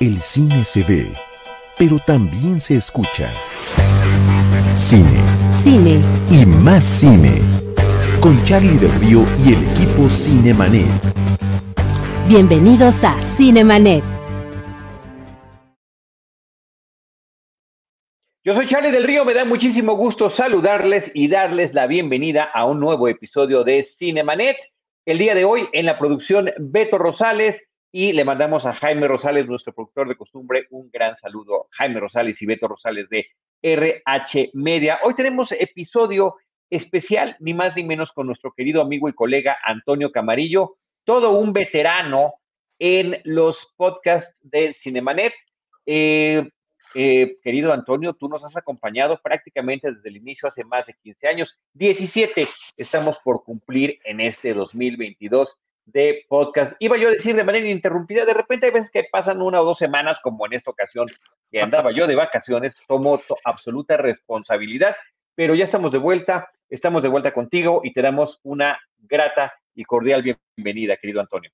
El 0.00 0.20
cine 0.20 0.62
se 0.62 0.82
ve, 0.82 1.14
pero 1.78 1.98
también 1.98 2.60
se 2.60 2.74
escucha. 2.74 3.32
Cine. 4.74 5.18
Cine. 5.50 6.02
Y 6.30 6.44
más 6.44 6.84
cine. 6.84 7.40
Con 8.20 8.42
Charlie 8.44 8.76
del 8.76 8.92
Río 9.00 9.24
y 9.42 9.54
el 9.54 9.64
equipo 9.70 10.10
Cinemanet. 10.10 10.84
Bienvenidos 12.28 13.04
a 13.04 13.18
Cinemanet. 13.22 14.04
Yo 18.44 18.54
soy 18.54 18.66
Charlie 18.66 18.90
del 18.90 19.04
Río, 19.04 19.24
me 19.24 19.32
da 19.32 19.46
muchísimo 19.46 19.96
gusto 19.96 20.28
saludarles 20.28 21.10
y 21.14 21.28
darles 21.28 21.72
la 21.72 21.86
bienvenida 21.86 22.44
a 22.44 22.66
un 22.66 22.80
nuevo 22.80 23.08
episodio 23.08 23.64
de 23.64 23.82
Cinemanet. 23.82 24.58
El 25.06 25.16
día 25.16 25.34
de 25.34 25.46
hoy 25.46 25.68
en 25.72 25.86
la 25.86 25.98
producción 25.98 26.50
Beto 26.58 26.98
Rosales 26.98 27.62
y 27.98 28.12
le 28.12 28.26
mandamos 28.26 28.66
a 28.66 28.74
Jaime 28.74 29.08
Rosales, 29.08 29.46
nuestro 29.46 29.72
productor 29.72 30.06
de 30.06 30.16
costumbre, 30.16 30.66
un 30.68 30.90
gran 30.90 31.14
saludo. 31.14 31.66
Jaime 31.70 31.98
Rosales 31.98 32.42
y 32.42 32.44
Beto 32.44 32.68
Rosales 32.68 33.08
de 33.08 33.26
RH 33.62 34.50
Media. 34.52 35.00
Hoy 35.02 35.14
tenemos 35.14 35.50
episodio 35.52 36.36
especial, 36.68 37.38
ni 37.40 37.54
más 37.54 37.74
ni 37.74 37.84
menos, 37.84 38.12
con 38.12 38.26
nuestro 38.26 38.52
querido 38.52 38.82
amigo 38.82 39.08
y 39.08 39.14
colega 39.14 39.56
Antonio 39.64 40.12
Camarillo, 40.12 40.76
todo 41.04 41.38
un 41.38 41.54
veterano 41.54 42.34
en 42.78 43.18
los 43.24 43.66
podcasts 43.78 44.38
de 44.42 44.74
Cinemanet. 44.74 45.32
Eh, 45.86 46.46
eh, 46.94 47.38
querido 47.42 47.72
Antonio, 47.72 48.12
tú 48.12 48.28
nos 48.28 48.44
has 48.44 48.54
acompañado 48.58 49.18
prácticamente 49.22 49.90
desde 49.90 50.10
el 50.10 50.18
inicio, 50.18 50.48
hace 50.48 50.64
más 50.64 50.84
de 50.84 50.92
15 51.02 51.28
años. 51.28 51.58
17 51.72 52.46
estamos 52.76 53.16
por 53.24 53.42
cumplir 53.42 54.00
en 54.04 54.20
este 54.20 54.52
2022 54.52 55.56
de 55.86 56.26
podcast. 56.28 56.74
Iba 56.80 56.98
yo 56.98 57.08
a 57.08 57.12
decir 57.12 57.34
de 57.34 57.44
manera 57.44 57.64
ininterrumpida, 57.64 58.24
de 58.24 58.34
repente 58.34 58.66
hay 58.66 58.72
veces 58.72 58.90
que 58.90 59.06
pasan 59.10 59.40
una 59.40 59.60
o 59.60 59.64
dos 59.64 59.78
semanas, 59.78 60.18
como 60.22 60.44
en 60.46 60.52
esta 60.52 60.70
ocasión 60.70 61.06
que 61.50 61.60
andaba 61.60 61.92
yo 61.92 62.06
de 62.06 62.14
vacaciones, 62.14 62.76
tomo 62.86 63.20
absoluta 63.44 63.96
responsabilidad, 63.96 64.96
pero 65.34 65.54
ya 65.54 65.64
estamos 65.64 65.92
de 65.92 65.98
vuelta, 65.98 66.50
estamos 66.68 67.02
de 67.02 67.08
vuelta 67.08 67.32
contigo 67.32 67.80
y 67.84 67.92
te 67.92 68.02
damos 68.02 68.40
una 68.42 68.78
grata 68.98 69.54
y 69.74 69.84
cordial 69.84 70.22
bienvenida, 70.22 70.96
querido 70.96 71.20
Antonio. 71.20 71.50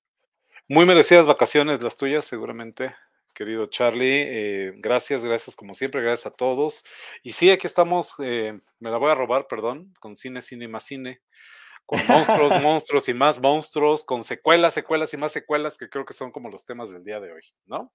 Muy 0.67 0.85
merecidas 0.85 1.27
vacaciones 1.27 1.81
las 1.81 1.95
tuyas, 1.95 2.25
seguramente 2.25 2.93
querido 3.33 3.65
Charlie. 3.65 4.23
Eh, 4.27 4.73
gracias, 4.77 5.23
gracias 5.23 5.55
como 5.55 5.73
siempre, 5.73 6.01
gracias 6.01 6.27
a 6.27 6.35
todos. 6.35 6.83
Y 7.23 7.33
sí, 7.33 7.51
aquí 7.51 7.67
estamos, 7.67 8.15
eh, 8.19 8.59
me 8.79 8.89
la 8.89 8.97
voy 8.97 9.11
a 9.11 9.15
robar, 9.15 9.47
perdón, 9.47 9.93
con 9.99 10.15
cine, 10.15 10.41
cine 10.41 10.67
más 10.67 10.85
cine, 10.85 11.21
con 11.85 12.05
monstruos, 12.07 12.61
monstruos 12.61 13.09
y 13.09 13.13
más 13.13 13.41
monstruos, 13.41 14.05
con 14.05 14.23
secuelas, 14.23 14.73
secuelas 14.73 15.13
y 15.13 15.17
más 15.17 15.31
secuelas, 15.31 15.77
que 15.77 15.89
creo 15.89 16.05
que 16.05 16.13
son 16.13 16.31
como 16.31 16.49
los 16.49 16.65
temas 16.65 16.91
del 16.91 17.03
día 17.03 17.19
de 17.19 17.31
hoy, 17.31 17.41
¿no? 17.65 17.91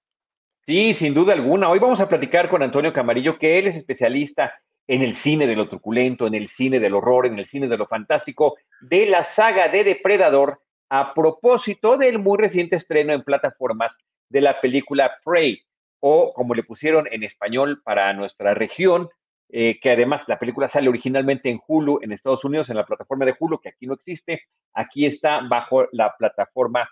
Sí, 0.65 0.93
sin 0.93 1.13
duda 1.13 1.33
alguna. 1.33 1.69
Hoy 1.69 1.79
vamos 1.79 1.99
a 1.99 2.07
platicar 2.07 2.49
con 2.49 2.61
Antonio 2.61 2.93
Camarillo, 2.93 3.39
que 3.39 3.57
él 3.57 3.67
es 3.67 3.75
especialista 3.75 4.53
en 4.87 5.01
el 5.01 5.13
cine 5.13 5.47
de 5.47 5.55
lo 5.55 5.69
truculento, 5.69 6.27
en 6.27 6.35
el 6.35 6.47
cine 6.47 6.79
del 6.79 6.95
horror, 6.95 7.25
en 7.25 7.37
el 7.37 7.45
cine 7.45 7.67
de 7.67 7.77
lo 7.77 7.87
fantástico, 7.87 8.57
de 8.81 9.05
la 9.05 9.23
saga 9.23 9.67
de 9.67 9.83
Depredador, 9.83 10.61
a 10.89 11.13
propósito 11.13 11.97
del 11.97 12.19
muy 12.19 12.37
reciente 12.37 12.75
estreno 12.75 13.13
en 13.13 13.23
plataformas 13.23 13.91
de 14.29 14.41
la 14.41 14.59
película 14.61 15.17
Prey, 15.23 15.63
o 15.99 16.33
como 16.33 16.55
le 16.55 16.63
pusieron 16.63 17.07
en 17.11 17.23
español 17.23 17.81
para 17.83 18.13
nuestra 18.13 18.53
región, 18.53 19.09
eh, 19.49 19.79
que 19.81 19.91
además 19.91 20.23
la 20.27 20.39
película 20.39 20.67
sale 20.67 20.89
originalmente 20.89 21.49
en 21.49 21.59
Hulu 21.65 21.99
en 22.01 22.11
Estados 22.11 22.43
Unidos, 22.43 22.69
en 22.69 22.77
la 22.77 22.85
plataforma 22.85 23.25
de 23.25 23.35
Hulu, 23.37 23.59
que 23.59 23.69
aquí 23.69 23.87
no 23.87 23.93
existe, 23.93 24.43
aquí 24.73 25.05
está 25.05 25.41
bajo 25.41 25.87
la 25.91 26.15
plataforma 26.17 26.89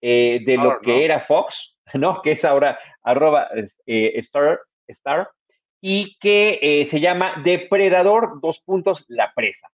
eh, 0.00 0.40
de 0.44 0.56
lo 0.56 0.80
que 0.80 1.04
era 1.04 1.20
Fox, 1.20 1.76
¿no? 1.94 2.22
Que 2.22 2.32
es 2.32 2.44
ahora 2.44 2.78
arroba 3.02 3.48
eh, 3.86 4.12
Star, 4.16 4.60
Star, 4.86 5.28
y 5.80 6.16
que 6.18 6.84
se 6.90 6.98
llama 6.98 7.40
Depredador, 7.44 8.40
dos 8.40 8.58
puntos, 8.58 9.04
la 9.06 9.32
presa. 9.32 9.68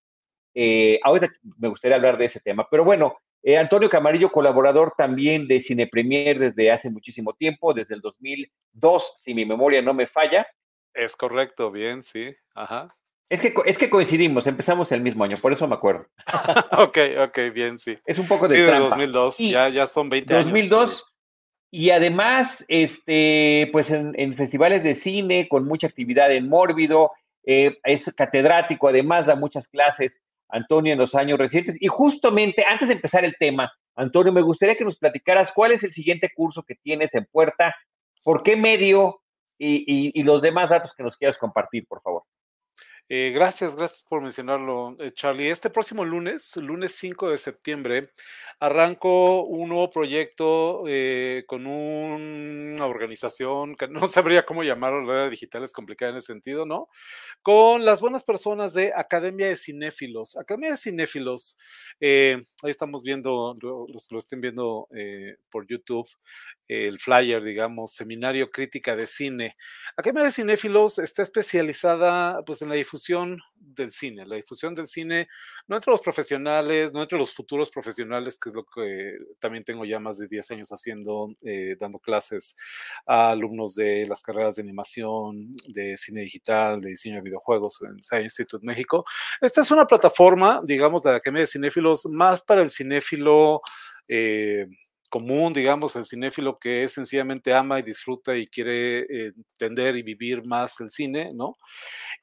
ahorita 1.03 1.33
me 1.58 1.69
gustaría 1.69 1.97
hablar 1.97 2.19
de 2.19 2.27
ese 2.27 2.41
tema, 2.41 2.69
pero 2.70 2.85
bueno, 2.85 3.17
eh, 3.47 3.58
Antonio 3.58 3.91
Camarillo, 3.91 4.33
colaborador 4.33 4.95
también 4.97 5.47
de 5.47 5.58
Cine 5.58 5.87
Premier 5.87 6.39
desde 6.39 6.73
hace 6.73 6.89
muchísimo 6.89 7.35
tiempo, 7.35 7.75
desde 7.75 7.95
el 7.95 8.01
2002, 8.01 9.20
si 9.23 9.35
mi 9.35 9.45
memoria 9.45 9.83
no 9.83 9.92
me 9.92 10.07
falla. 10.07 10.47
Es 10.95 11.17
correcto, 11.17 11.71
bien, 11.71 12.03
sí. 12.03 12.35
Ajá. 12.55 12.97
Es 13.29 13.41
que, 13.41 13.53
es 13.65 13.77
que 13.77 13.91
coincidimos, 13.91 14.47
empezamos 14.47 14.93
el 14.93 15.01
mismo 15.01 15.25
año, 15.25 15.39
por 15.41 15.53
eso 15.53 15.67
me 15.67 15.75
acuerdo. 15.75 16.07
ok, 16.79 16.99
ok, 17.27 17.39
bien, 17.53 17.79
sí. 17.79 17.99
Es 18.07 18.19
un 18.19 18.29
poco 18.29 18.47
de 18.47 18.57
sí, 18.57 18.63
de 18.63 18.79
2002, 18.79 19.39
ya, 19.39 19.69
ya 19.69 19.87
son 19.87 20.09
20 20.09 20.35
años. 20.35 20.45
2002, 20.47 21.05
y 21.71 21.91
además, 21.91 22.65
este, 22.69 23.69
pues 23.73 23.91
en, 23.91 24.37
festivales 24.37 24.85
de 24.85 24.95
cine, 24.95 25.49
con 25.49 25.67
mucha 25.67 25.89
actividad 25.89 26.33
en 26.33 26.49
Mórbido, 26.49 27.11
eh, 27.45 27.77
es 27.83 28.05
catedrático, 28.17 28.89
además 28.89 29.27
da 29.27 29.35
muchas 29.35 29.67
clases 29.67 30.21
Antonio, 30.49 30.93
en 30.93 30.99
los 31.01 31.15
años 31.17 31.39
recientes. 31.39 31.77
Y 31.81 31.89
justamente 31.89 32.65
antes 32.65 32.89
de 32.89 32.95
empezar 32.95 33.25
el 33.25 33.37
tema, 33.39 33.73
Antonio, 33.97 34.33
me 34.33 34.43
gustaría 34.43 34.77
que 34.77 34.85
nos 34.85 34.97
platicaras 34.97 35.51
cuál 35.53 35.73
es 35.73 35.83
el 35.83 35.91
siguiente 35.91 36.31
curso 36.35 36.63
que 36.63 36.77
tienes 36.77 37.13
en 37.15 37.27
puerta, 37.27 37.75
por 38.23 38.43
qué 38.43 38.55
medio 38.57 39.21
y, 39.59 40.23
los 40.23 40.42
demás 40.42 40.70
datos 40.70 40.92
que 40.97 41.03
nos 41.03 41.17
quieras 41.17 41.39
compartir, 41.39 41.87
por 41.87 42.01
favor. 42.03 42.23
Eh, 43.11 43.33
gracias, 43.35 43.77
gracias 43.77 44.03
por 44.03 44.23
mencionarlo, 44.23 44.97
eh, 44.98 45.11
Charlie. 45.11 45.51
Este 45.51 45.69
próximo 45.69 46.07
lunes, 46.07 46.57
lunes 46.57 46.92
5 46.92 47.29
de 47.29 47.37
septiembre, 47.37 48.13
arranco 48.61 49.45
un 49.45 49.69
nuevo 49.69 49.91
proyecto 49.91 50.85
eh, 50.89 51.45
con 51.47 51.67
una 51.67 52.87
organización 52.87 53.77
que 53.77 53.89
no 53.89 54.01
sabría 54.09 54.47
cómo 54.47 54.64
llamarlo, 54.64 55.03
la 55.03 55.25
red 55.25 55.31
digital 55.31 55.63
es 55.64 55.73
complicada 55.75 56.13
en 56.13 56.17
ese 56.17 56.29
sentido, 56.29 56.64
¿no? 56.64 56.89
Con 57.43 57.85
las 57.85 58.01
buenas 58.01 58.23
personas 58.25 58.73
de 58.73 58.91
Academia 58.97 59.48
de 59.48 59.57
Cinéfilos. 59.57 60.35
Academia 60.39 60.70
de 60.70 60.79
Cinéfilos, 60.79 61.59
ahí 62.01 62.41
estamos 62.63 63.03
viendo, 63.03 63.55
los 63.61 64.09
que 64.09 64.14
lo 64.14 64.19
estén 64.19 64.41
viendo 64.41 64.89
por 65.51 65.67
YouTube, 65.67 66.09
el 66.69 66.98
flyer, 66.98 67.43
digamos, 67.43 67.93
Seminario 67.93 68.51
Crítica 68.51 68.97
de 68.97 69.07
Cine. 69.07 69.57
Academia 69.95 70.25
de 70.25 70.33
Cinéfilos 70.33 70.98
está 70.98 71.23
especializada 71.23 72.43
pues, 72.47 72.63
en 72.63 72.70
la 72.70 72.75
difusión 72.77 72.94
del 73.55 73.91
cine, 73.91 74.27
la 74.27 74.37
difusión 74.37 74.75
del 74.75 74.87
cine, 74.87 75.29
no 75.67 75.77
entre 75.77 75.91
los 75.91 76.01
profesionales, 76.01 76.93
no 76.93 77.03
entre 77.03 77.19
los 77.19 77.33
futuros 77.33 77.71
profesionales, 77.71 78.39
que 78.39 78.51
es 78.51 78.55
lo 78.55 78.65
que 78.65 79.17
también 79.39 79.65
tengo 79.65 79.85
ya 79.85 79.99
más 79.99 80.19
de 80.19 80.29
10 80.29 80.51
años 80.53 80.71
haciendo, 80.71 81.35
eh, 81.43 81.77
dando 81.79 81.99
clases 81.99 82.57
a 83.07 83.31
alumnos 83.31 83.75
de 83.75 84.07
las 84.07 84.23
carreras 84.23 84.57
de 84.57 84.63
animación, 84.63 85.53
de 85.69 85.97
cine 85.97 86.23
digital, 86.23 86.81
de 86.81 86.91
diseño 86.91 87.17
de 87.17 87.23
videojuegos 87.23 87.83
en 87.83 88.03
Science 88.03 88.25
Institute 88.43 88.67
México. 88.67 89.05
Esta 89.41 89.63
es 89.63 89.71
una 89.71 89.87
plataforma, 89.87 90.61
digamos, 90.65 91.03
de 91.03 91.11
la 91.11 91.17
Academia 91.17 91.43
de 91.43 91.47
Cinéfilos, 91.47 92.07
más 92.07 92.43
para 92.43 92.63
el 92.63 92.71
cinéfilo. 92.71 93.61
Eh, 94.09 94.67
común, 95.11 95.53
digamos, 95.53 95.95
el 95.97 96.05
cinéfilo 96.05 96.59
que 96.59 96.89
sencillamente 96.89 97.53
ama 97.53 97.79
y 97.79 97.83
disfruta 97.83 98.37
y 98.37 98.47
quiere 98.47 99.07
entender 99.29 99.97
y 99.97 100.03
vivir 100.03 100.45
más 100.45 100.81
el 100.81 100.91
cine, 100.91 101.33
¿no? 101.35 101.57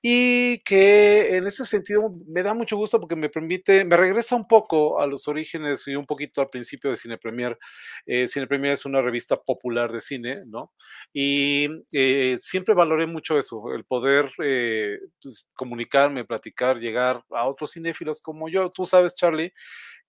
Y 0.02 0.59
que 0.59 1.38
en 1.38 1.47
ese 1.47 1.66
sentido 1.66 2.14
me 2.28 2.44
da 2.44 2.53
mucho 2.53 2.78
gusto 2.78 3.00
porque 3.00 3.16
me 3.16 3.30
permite, 3.30 3.86
me 3.86 3.97
regresa 3.97 4.36
un 4.36 4.47
poco 4.47 5.00
a 5.00 5.08
los 5.08 5.28
orígenes 5.28 5.88
y 5.88 5.96
un 5.96 6.06
poquito 6.06 6.41
al 6.41 6.50
principio 6.50 6.90
de 6.90 6.96
Cine 6.96 7.18
Premier. 7.18 7.58
Eh, 8.06 8.28
cine 8.28 8.47
Premier 8.47 8.74
es 8.74 8.86
una 8.86 9.02
revista 9.02 9.38
popular 9.41 9.91
de 9.91 10.02
cine, 10.02 10.44
¿no? 10.46 10.72
Y 11.14 11.68
eh, 11.94 12.38
siempre 12.40 12.74
valoré 12.74 13.06
mucho 13.08 13.38
eso, 13.38 13.74
el 13.74 13.86
poder 13.86 14.31
eh, 14.44 15.00
pues, 15.22 15.46
comunicarme, 15.53 16.25
platicar, 16.25 16.80
llegar 16.80 17.24
a 17.31 17.47
otros 17.47 17.72
cinéfilos 17.72 18.22
como 18.22 18.50
yo. 18.50 18.70
Tú 18.70 18.86
sabes, 18.86 19.16
Charlie, 19.16 19.53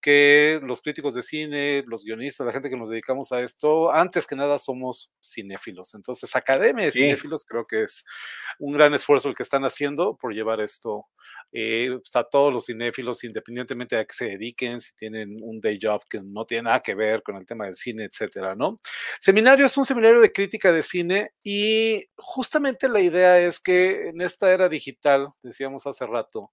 que 0.03 0.61
los 0.63 0.83
críticos 0.83 1.15
de 1.15 1.23
cine, 1.23 1.85
los 1.87 2.05
guionistas, 2.05 2.47
la 2.47 2.53
gente 2.53 2.69
que 2.69 2.77
nos 2.77 2.91
dedicamos 2.91 3.33
a 3.33 3.41
esto, 3.41 3.93
antes 3.93 4.27
que 4.27 4.37
nada 4.37 4.59
somos 4.59 5.11
cinéfilos. 5.23 5.95
Entonces, 5.95 6.35
Academia 6.37 6.85
de 6.85 6.91
Cinéfilos 6.91 7.45
creo 7.45 7.67
que 7.67 7.85
es 7.85 8.05
un 8.59 8.73
gran 8.73 8.93
esfuerzo 8.93 9.29
el 9.29 9.37
que 9.37 9.45
están 9.45 9.65
haciendo 9.65 10.17
por 10.17 10.35
llevar 10.35 10.61
esto 10.61 11.07
eh, 11.53 11.91
pues, 11.93 12.17
a 12.17 12.25
todos 12.25 12.53
los 12.53 12.67
cinéfilos, 12.67 13.25
independientemente 13.25 13.97
de 13.97 14.03
a 14.03 14.05
qué 14.05 14.15
se 14.15 14.25
dediquen, 14.27 14.81
si 14.81 14.95
tienen 14.97 15.39
un 15.41 15.61
day 15.61 15.79
job 15.81 16.03
que 16.09 16.21
no 16.21 16.45
tiene 16.45 16.65
nada 16.65 16.81
que 16.81 16.95
ver 16.95 17.23
con 17.23 17.37
el 17.37 17.47
tema 17.47 17.67
del 17.67 17.75
cine, 17.75 18.05
etcétera, 18.05 18.55
¿no? 18.57 18.81
Seminario 19.21 19.67
es 19.67 19.77
un 19.77 19.85
seminario 19.85 20.21
de 20.21 20.33
crítica 20.33 20.73
de 20.73 20.83
cine 20.83 21.33
y 21.45 22.05
justamente 22.17 22.89
la 22.89 23.01
idea 23.01 23.39
es 23.39 23.61
que 23.61 24.09
en 24.09 24.21
esta 24.21 24.53
era 24.53 24.69
digital, 24.69 25.29
decíamos 25.43 25.87
hace 25.87 26.07
rato, 26.07 26.51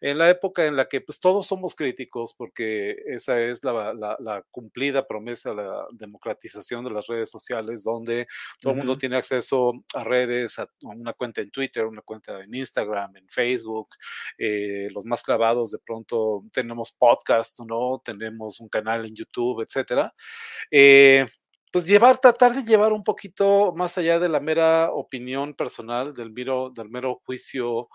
en 0.00 0.18
la 0.18 0.28
época 0.28 0.66
en 0.66 0.76
la 0.76 0.86
que 0.86 1.00
pues 1.00 1.18
todos 1.18 1.46
somos 1.46 1.74
críticos 1.74 2.34
porque 2.36 2.89
esa 3.06 3.40
es 3.40 3.62
la, 3.64 4.44
cumplida 4.50 5.06
promesa, 5.06 5.54
la 5.54 5.86
democratización 5.92 6.84
de 6.84 6.90
las 6.90 7.06
redes 7.06 7.30
sociales, 7.30 7.84
donde 7.84 8.26
todo 8.60 8.72
el 8.72 8.78
mundo 8.78 8.98
tiene 8.98 9.16
acceso 9.16 9.72
a 9.94 10.04
redes, 10.04 10.58
a, 10.58 10.68
una 10.82 11.12
cuenta 11.12 11.40
en 11.40 11.50
Twitter, 11.50 11.84
una 11.86 12.02
cuenta 12.02 12.40
en 12.40 12.54
Instagram, 12.54 13.16
en 13.16 13.28
Facebook, 13.28 13.88
eh, 14.38 14.88
los 14.92 15.04
más 15.04 15.22
clavados 15.22 15.70
de 15.70 15.78
pronto 15.78 16.44
tenemos 16.52 16.92
podcast, 16.92 17.60
¿no? 17.60 18.00
Tenemos 18.04 18.60
un 18.60 18.68
canal 18.68 19.04
en 19.04 19.14
YouTube, 19.14 19.62
etcétera. 19.62 20.14
Eh, 20.70 21.26
pues 21.72 21.86
llevar, 21.86 22.18
tratar 22.18 22.52
de 22.52 22.64
llevar 22.64 22.92
un 22.92 23.04
poquito 23.04 23.72
más 23.76 23.96
allá 23.96 24.18
de 24.18 24.28
la 24.28 24.40
mera 24.40 24.90
opinión 24.92 25.54
personal, 25.54 26.12
del 26.12 26.32
mero, 26.32 26.70
del 26.74 26.88
mero 26.88 27.20
juicio 27.24 27.88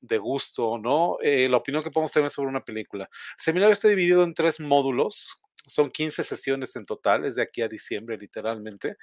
de 0.00 0.18
gusto, 0.18 0.78
¿no? 0.78 1.18
Eh, 1.22 1.48
la 1.48 1.58
opinión 1.58 1.82
que 1.82 1.90
podemos 1.90 2.12
tener 2.12 2.30
sobre 2.30 2.48
una 2.48 2.60
película. 2.60 3.04
El 3.04 3.42
seminario 3.42 3.72
está 3.72 3.88
dividido 3.88 4.22
en 4.24 4.34
tres 4.34 4.60
módulos 4.60 5.40
son 5.66 5.90
15 5.90 6.22
sesiones 6.22 6.76
en 6.76 6.86
total, 6.86 7.24
es 7.24 7.36
de 7.36 7.42
aquí 7.42 7.62
a 7.62 7.68
diciembre 7.68 8.16
literalmente. 8.18 8.96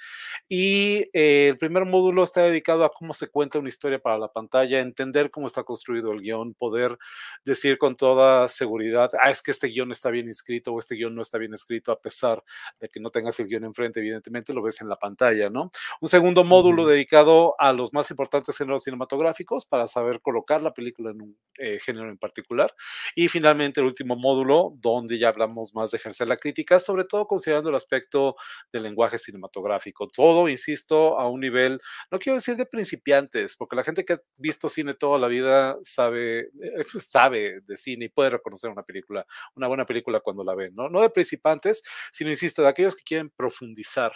Y 0.50 1.10
eh, 1.14 1.50
el 1.50 1.58
primer 1.58 1.86
módulo 1.86 2.24
está 2.24 2.44
dedicado 2.44 2.86
a 2.86 2.92
cómo 2.92 3.14
se 3.14 3.28
cuenta 3.28 3.60
una 3.60 3.70
historia 3.70 4.00
para 4.00 4.18
la 4.18 4.32
pantalla, 4.32 4.80
entender 4.80 5.32
cómo 5.32 5.48
está 5.48 5.64
construido 5.64 6.12
el 6.12 6.22
guion, 6.22 6.54
poder 6.54 6.98
decir 7.44 7.78
con 7.78 7.96
toda 7.96 8.48
seguridad, 8.48 9.10
ah, 9.22 9.30
es 9.30 9.42
que 9.42 9.52
este 9.52 9.68
guion 9.68 9.92
está 9.92 10.10
bien 10.10 10.30
escrito 10.30 10.74
o 10.74 10.80
este 10.80 10.96
guion 10.96 11.16
no 11.16 11.22
está 11.22 11.38
bien 11.38 11.54
escrito, 11.54 11.92
a 11.92 12.02
pesar 12.02 12.44
de 12.80 12.90
que 12.90 13.00
no 13.00 13.10
tengas 13.10 13.40
el 13.40 13.48
guion 13.48 13.64
enfrente, 13.66 14.00
evidentemente 14.00 14.54
lo 14.54 14.62
ves 14.62 14.82
en 14.82 14.90
la 14.90 14.98
pantalla, 14.98 15.50
¿no? 15.50 15.72
Un 16.02 16.10
segundo 16.10 16.44
módulo 16.44 16.86
dedicado 16.86 17.56
a 17.60 17.74
los 17.74 17.94
más 17.94 18.10
importantes 18.12 18.58
géneros 18.58 18.84
cinematográficos 18.84 19.66
para 19.66 19.88
saber 19.88 20.22
colocar 20.22 20.62
la 20.62 20.74
película 20.74 21.12
en 21.12 21.22
un 21.22 21.38
eh, 21.58 21.80
género 21.80 22.10
en 22.10 22.18
particular. 22.18 22.74
Y 23.16 23.28
finalmente 23.28 23.82
el 23.82 23.88
último 23.88 24.16
módulo, 24.16 24.74
donde 24.78 25.18
ya 25.18 25.30
hablamos 25.30 25.74
más 25.74 25.92
de 25.92 25.98
ejercer 25.98 26.28
la 26.28 26.38
críticas, 26.48 26.86
sobre 26.86 27.04
todo 27.04 27.28
considerando 27.28 27.70
el 27.70 27.76
aspecto 27.76 28.36
del 28.72 28.84
lenguaje 28.84 29.18
cinematográfico. 29.18 30.08
Todo, 30.08 30.48
insisto, 30.48 31.20
a 31.20 31.30
un 31.30 31.42
nivel, 31.42 31.82
no 32.10 32.20
quiero 32.20 32.38
decir 32.38 32.56
de 32.56 32.66
principiantes, 32.66 33.56
porque 33.58 33.76
la 33.76 33.84
gente 33.84 34.06
que 34.06 34.14
ha 34.14 34.20
visto 34.38 34.70
cine 34.70 34.94
toda 34.94 35.20
la 35.20 35.28
vida 35.28 35.78
sabe, 35.84 36.40
eh, 36.40 36.86
pues, 36.92 37.06
sabe 37.10 37.60
de 37.66 37.78
cine 37.78 38.06
y 38.06 38.10
puede 38.10 38.30
reconocer 38.30 38.70
una 38.70 38.84
película, 38.84 39.26
una 39.56 39.68
buena 39.68 39.86
película 39.86 40.22
cuando 40.22 40.44
la 40.44 40.56
ven, 40.56 40.74
¿no? 40.74 40.90
No 40.90 41.02
de 41.02 41.10
principiantes, 41.10 41.84
sino, 42.12 42.30
insisto, 42.30 42.62
de 42.62 42.70
aquellos 42.70 42.96
que 42.96 43.04
quieren 43.04 43.30
profundizar 43.30 44.14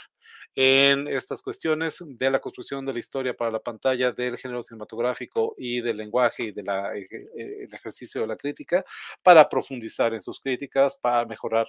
en 0.55 1.07
estas 1.07 1.41
cuestiones 1.41 1.97
de 2.05 2.29
la 2.29 2.39
construcción 2.39 2.85
de 2.85 2.93
la 2.93 2.99
historia 2.99 3.33
para 3.33 3.51
la 3.51 3.59
pantalla, 3.59 4.11
del 4.11 4.37
género 4.37 4.61
cinematográfico 4.61 5.55
y 5.57 5.81
del 5.81 5.97
lenguaje 5.97 6.43
y 6.43 6.51
del 6.51 6.67
eh, 6.69 7.65
ejercicio 7.71 8.21
de 8.21 8.27
la 8.27 8.37
crítica, 8.37 8.85
para 9.21 9.49
profundizar 9.49 10.13
en 10.13 10.21
sus 10.21 10.39
críticas, 10.39 10.95
para 10.95 11.25
mejorar 11.25 11.67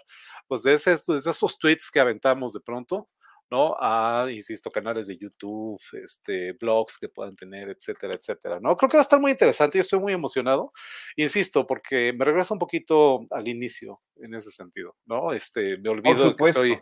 pues 0.52 0.64
de, 0.64 0.74
esos 0.74 1.58
tweets 1.58 1.90
que 1.90 1.98
aventamos 1.98 2.52
de 2.52 2.60
pronto, 2.60 3.08
¿no? 3.50 3.74
A, 3.80 4.26
insisto, 4.30 4.70
canales 4.70 5.06
de 5.06 5.16
YouTube, 5.16 5.80
este, 6.04 6.52
blogs 6.52 6.98
que 6.98 7.08
puedan 7.08 7.34
tener, 7.34 7.70
etcétera, 7.70 8.12
etcétera, 8.12 8.60
¿no? 8.60 8.76
Creo 8.76 8.90
que 8.90 8.98
va 8.98 9.00
a 9.00 9.02
estar 9.02 9.18
muy 9.18 9.30
interesante 9.30 9.78
y 9.78 9.80
estoy 9.80 9.98
muy 9.98 10.12
emocionado, 10.12 10.70
insisto, 11.16 11.66
porque 11.66 12.12
me 12.12 12.26
regresa 12.26 12.52
un 12.52 12.58
poquito 12.58 13.24
al 13.30 13.48
inicio 13.48 14.02
en 14.16 14.34
ese 14.34 14.50
sentido, 14.50 14.94
¿no? 15.06 15.32
Este, 15.32 15.78
me 15.78 15.88
olvido 15.88 16.36
que 16.36 16.44
estoy, 16.44 16.78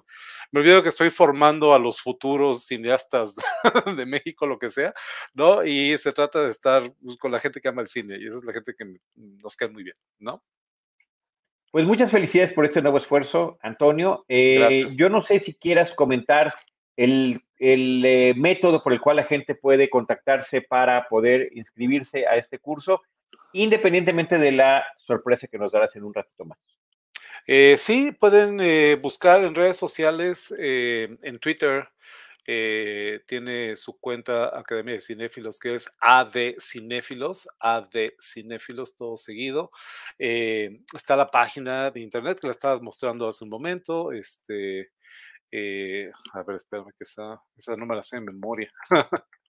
me 0.50 0.60
olvido 0.62 0.82
que 0.82 0.88
estoy 0.88 1.10
formando 1.10 1.72
a 1.72 1.78
los 1.78 2.00
futuros 2.00 2.66
cineastas 2.66 3.36
de 3.96 4.04
México, 4.04 4.48
lo 4.48 4.58
que 4.58 4.70
sea, 4.70 4.92
¿no? 5.32 5.64
Y 5.64 5.96
se 5.96 6.10
trata 6.10 6.42
de 6.44 6.50
estar 6.50 6.92
pues, 7.04 7.16
con 7.18 7.30
la 7.30 7.38
gente 7.38 7.60
que 7.60 7.68
ama 7.68 7.82
el 7.82 7.88
cine 7.88 8.16
y 8.18 8.26
esa 8.26 8.38
es 8.38 8.44
la 8.44 8.52
gente 8.52 8.74
que 8.76 8.96
nos 9.14 9.56
queda 9.56 9.70
muy 9.70 9.84
bien, 9.84 9.96
¿no? 10.18 10.42
Pues 11.70 11.86
muchas 11.86 12.10
felicidades 12.10 12.52
por 12.52 12.66
este 12.66 12.82
nuevo 12.82 12.98
esfuerzo, 12.98 13.58
Antonio. 13.62 14.24
Eh, 14.28 14.86
yo 14.96 15.08
no 15.08 15.22
sé 15.22 15.38
si 15.38 15.54
quieras 15.54 15.92
comentar 15.92 16.52
el, 16.96 17.44
eh, 17.60 18.34
método 18.36 18.82
por 18.82 18.92
el 18.92 19.00
cual 19.00 19.16
la 19.16 19.24
gente 19.24 19.54
puede 19.54 19.88
contactarse 19.88 20.62
para 20.62 21.06
poder 21.08 21.48
inscribirse 21.54 22.26
a 22.26 22.36
este 22.36 22.58
curso, 22.58 23.02
independientemente 23.52 24.36
de 24.36 24.50
la 24.50 24.84
sorpresa 25.06 25.46
que 25.46 25.58
nos 25.58 25.70
darás 25.70 25.94
en 25.94 26.02
un 26.02 26.12
ratito 26.12 26.44
más. 26.44 26.58
Eh, 27.46 27.76
sí, 27.78 28.10
pueden 28.18 28.58
buscar 29.00 29.44
en 29.44 29.54
redes 29.54 29.76
sociales, 29.76 30.52
en 30.58 31.38
Twitter, 31.38 31.88
eh, 32.46 33.20
tiene 33.26 33.76
su 33.76 33.98
cuenta 33.98 34.58
Academia 34.58 34.94
de 34.94 35.00
Cinéfilos, 35.00 35.58
que 35.58 35.74
es 35.74 35.90
AD 36.00 36.54
Cinéfilos, 36.60 37.48
AD 37.60 38.10
Cinéfilos, 38.20 38.96
todo 38.96 39.16
seguido. 39.16 39.70
Eh, 40.18 40.80
está 40.94 41.16
la 41.16 41.30
página 41.30 41.90
de 41.90 42.00
internet 42.00 42.38
que 42.40 42.46
la 42.48 42.52
estabas 42.52 42.82
mostrando 42.82 43.28
hace 43.28 43.44
un 43.44 43.50
momento. 43.50 44.12
Este, 44.12 44.90
eh, 45.52 46.10
a 46.34 46.42
ver, 46.42 46.56
espérame 46.56 46.92
que 46.96 47.04
esa, 47.04 47.40
esa 47.56 47.76
no 47.76 47.86
me 47.86 47.96
la 47.96 48.02
sé 48.04 48.16
en 48.18 48.24
memoria. 48.26 48.72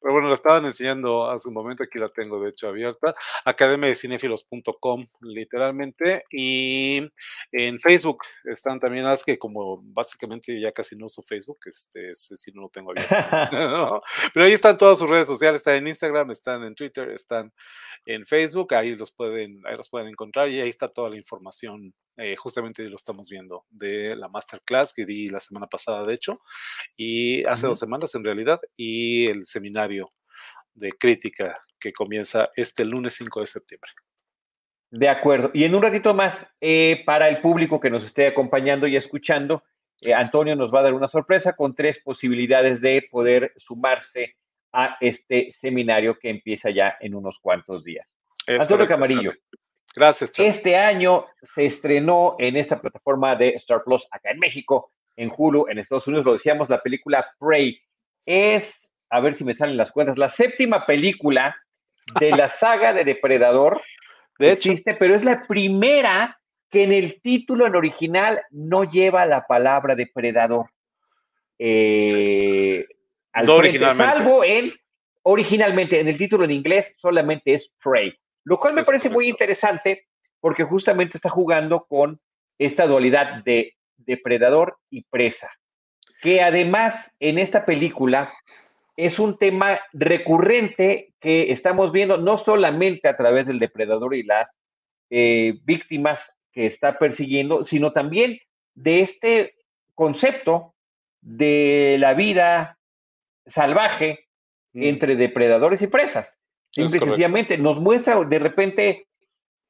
Pero 0.00 0.12
bueno, 0.14 0.28
la 0.28 0.34
estaban 0.34 0.64
enseñando 0.66 1.30
hace 1.30 1.48
un 1.48 1.54
momento, 1.54 1.82
aquí 1.82 1.98
la 1.98 2.08
tengo 2.08 2.40
de 2.42 2.50
hecho 2.50 2.68
abierta, 2.68 3.14
academiadecinefilos.com 3.44 5.06
literalmente, 5.22 6.24
y 6.30 7.08
en 7.52 7.80
Facebook 7.80 8.22
están 8.44 8.80
también 8.80 9.04
las 9.04 9.24
que 9.24 9.38
como 9.38 9.80
básicamente 9.82 10.60
ya 10.60 10.72
casi 10.72 10.96
no 10.96 11.06
uso 11.06 11.22
Facebook, 11.22 11.58
este, 11.66 12.14
si 12.14 12.52
no 12.52 12.62
lo 12.62 12.68
tengo 12.68 12.90
abierto. 12.90 13.14
Pero 14.34 14.46
ahí 14.46 14.52
están 14.52 14.76
todas 14.76 14.98
sus 14.98 15.08
redes 15.08 15.26
sociales, 15.26 15.60
están 15.60 15.76
en 15.76 15.88
Instagram, 15.88 16.30
están 16.30 16.64
en 16.64 16.74
Twitter, 16.74 17.10
están 17.10 17.52
en 18.06 18.26
Facebook, 18.26 18.74
ahí 18.74 18.96
los 18.96 19.12
pueden, 19.12 19.62
ahí 19.66 19.76
los 19.76 19.88
pueden 19.88 20.08
encontrar 20.08 20.48
y 20.48 20.60
ahí 20.60 20.68
está 20.68 20.88
toda 20.88 21.10
la 21.10 21.16
información 21.16 21.94
eh, 22.20 22.36
justamente 22.36 22.88
lo 22.88 22.96
estamos 22.96 23.28
viendo, 23.28 23.64
de 23.70 24.14
la 24.14 24.28
masterclass 24.28 24.92
que 24.92 25.06
di 25.06 25.28
la 25.28 25.40
semana 25.40 25.66
pasada, 25.66 26.04
de 26.04 26.14
hecho, 26.14 26.40
y 26.96 27.44
hace 27.46 27.66
dos 27.66 27.78
semanas 27.78 28.14
en 28.14 28.24
realidad, 28.24 28.60
y 28.76 29.26
el 29.26 29.44
seminario 29.44 30.12
de 30.74 30.92
crítica 30.92 31.58
que 31.78 31.92
comienza 31.92 32.50
este 32.56 32.84
lunes 32.84 33.14
5 33.14 33.40
de 33.40 33.46
septiembre. 33.46 33.90
De 34.90 35.08
acuerdo. 35.08 35.50
Y 35.54 35.64
en 35.64 35.74
un 35.74 35.82
ratito 35.82 36.14
más, 36.14 36.36
eh, 36.60 37.02
para 37.06 37.28
el 37.28 37.40
público 37.40 37.80
que 37.80 37.90
nos 37.90 38.02
esté 38.02 38.26
acompañando 38.26 38.86
y 38.86 38.96
escuchando, 38.96 39.62
eh, 40.00 40.14
Antonio 40.14 40.56
nos 40.56 40.72
va 40.74 40.80
a 40.80 40.84
dar 40.84 40.94
una 40.94 41.08
sorpresa 41.08 41.54
con 41.54 41.74
tres 41.74 41.98
posibilidades 42.02 42.80
de 42.80 43.06
poder 43.10 43.52
sumarse 43.56 44.36
a 44.72 44.96
este 45.00 45.50
seminario 45.50 46.18
que 46.18 46.30
empieza 46.30 46.70
ya 46.70 46.96
en 47.00 47.14
unos 47.14 47.38
cuantos 47.40 47.84
días. 47.84 48.14
Antonio 48.46 48.86
Camarillo. 48.86 49.32
Gracias, 49.94 50.32
Este 50.38 50.76
año 50.76 51.26
se 51.54 51.64
estrenó 51.64 52.36
en 52.38 52.56
esta 52.56 52.80
plataforma 52.80 53.34
de 53.34 53.50
Star 53.50 53.82
Plus 53.84 54.06
acá 54.10 54.30
en 54.30 54.38
México, 54.38 54.92
en 55.16 55.30
Hulu, 55.36 55.66
en 55.68 55.78
Estados 55.78 56.06
Unidos, 56.06 56.24
lo 56.24 56.32
decíamos, 56.32 56.68
la 56.68 56.80
película 56.80 57.26
Prey. 57.38 57.80
Es, 58.24 58.72
a 59.10 59.20
ver 59.20 59.34
si 59.34 59.42
me 59.42 59.54
salen 59.54 59.76
las 59.76 59.90
cuentas, 59.90 60.16
la 60.16 60.28
séptima 60.28 60.86
película 60.86 61.56
de 62.20 62.30
la 62.30 62.48
saga 62.48 62.92
de 62.92 63.04
Depredador. 63.04 63.80
De 64.38 64.52
hecho, 64.52 64.70
existe, 64.70 64.94
pero 64.94 65.16
es 65.16 65.24
la 65.24 65.46
primera 65.46 66.40
que 66.70 66.84
en 66.84 66.92
el 66.92 67.20
título 67.20 67.66
en 67.66 67.74
original 67.74 68.40
no 68.50 68.84
lleva 68.84 69.26
la 69.26 69.46
palabra 69.46 69.96
depredador. 69.96 70.70
Eh, 71.58 72.86
no 73.44 73.56
originalmente. 73.56 74.16
Salvo 74.16 74.44
en, 74.44 74.72
originalmente, 75.22 76.00
en 76.00 76.08
el 76.08 76.16
título 76.16 76.44
en 76.44 76.52
inglés 76.52 76.92
solamente 76.96 77.54
es 77.54 77.70
Prey. 77.82 78.16
Lo 78.44 78.58
cual 78.58 78.74
me 78.74 78.84
parece 78.84 79.08
muy 79.08 79.28
interesante 79.28 80.06
porque 80.40 80.64
justamente 80.64 81.18
está 81.18 81.28
jugando 81.28 81.84
con 81.88 82.20
esta 82.58 82.86
dualidad 82.86 83.42
de 83.44 83.74
depredador 83.96 84.78
y 84.90 85.02
presa, 85.02 85.50
que 86.22 86.42
además 86.42 86.94
en 87.18 87.38
esta 87.38 87.64
película 87.64 88.28
es 88.96 89.18
un 89.18 89.38
tema 89.38 89.80
recurrente 89.92 91.14
que 91.20 91.50
estamos 91.50 91.92
viendo 91.92 92.18
no 92.18 92.42
solamente 92.44 93.08
a 93.08 93.16
través 93.16 93.46
del 93.46 93.58
depredador 93.58 94.14
y 94.14 94.22
las 94.22 94.58
eh, 95.10 95.58
víctimas 95.64 96.30
que 96.52 96.66
está 96.66 96.98
persiguiendo, 96.98 97.64
sino 97.64 97.92
también 97.92 98.38
de 98.74 99.00
este 99.00 99.54
concepto 99.94 100.74
de 101.20 101.96
la 101.98 102.14
vida 102.14 102.78
salvaje 103.46 104.26
mm. 104.72 104.82
entre 104.82 105.16
depredadores 105.16 105.80
y 105.82 105.86
presas. 105.86 106.36
Simple 106.70 107.00
nos 107.58 107.80
muestra 107.80 108.22
de 108.24 108.38
repente, 108.38 109.06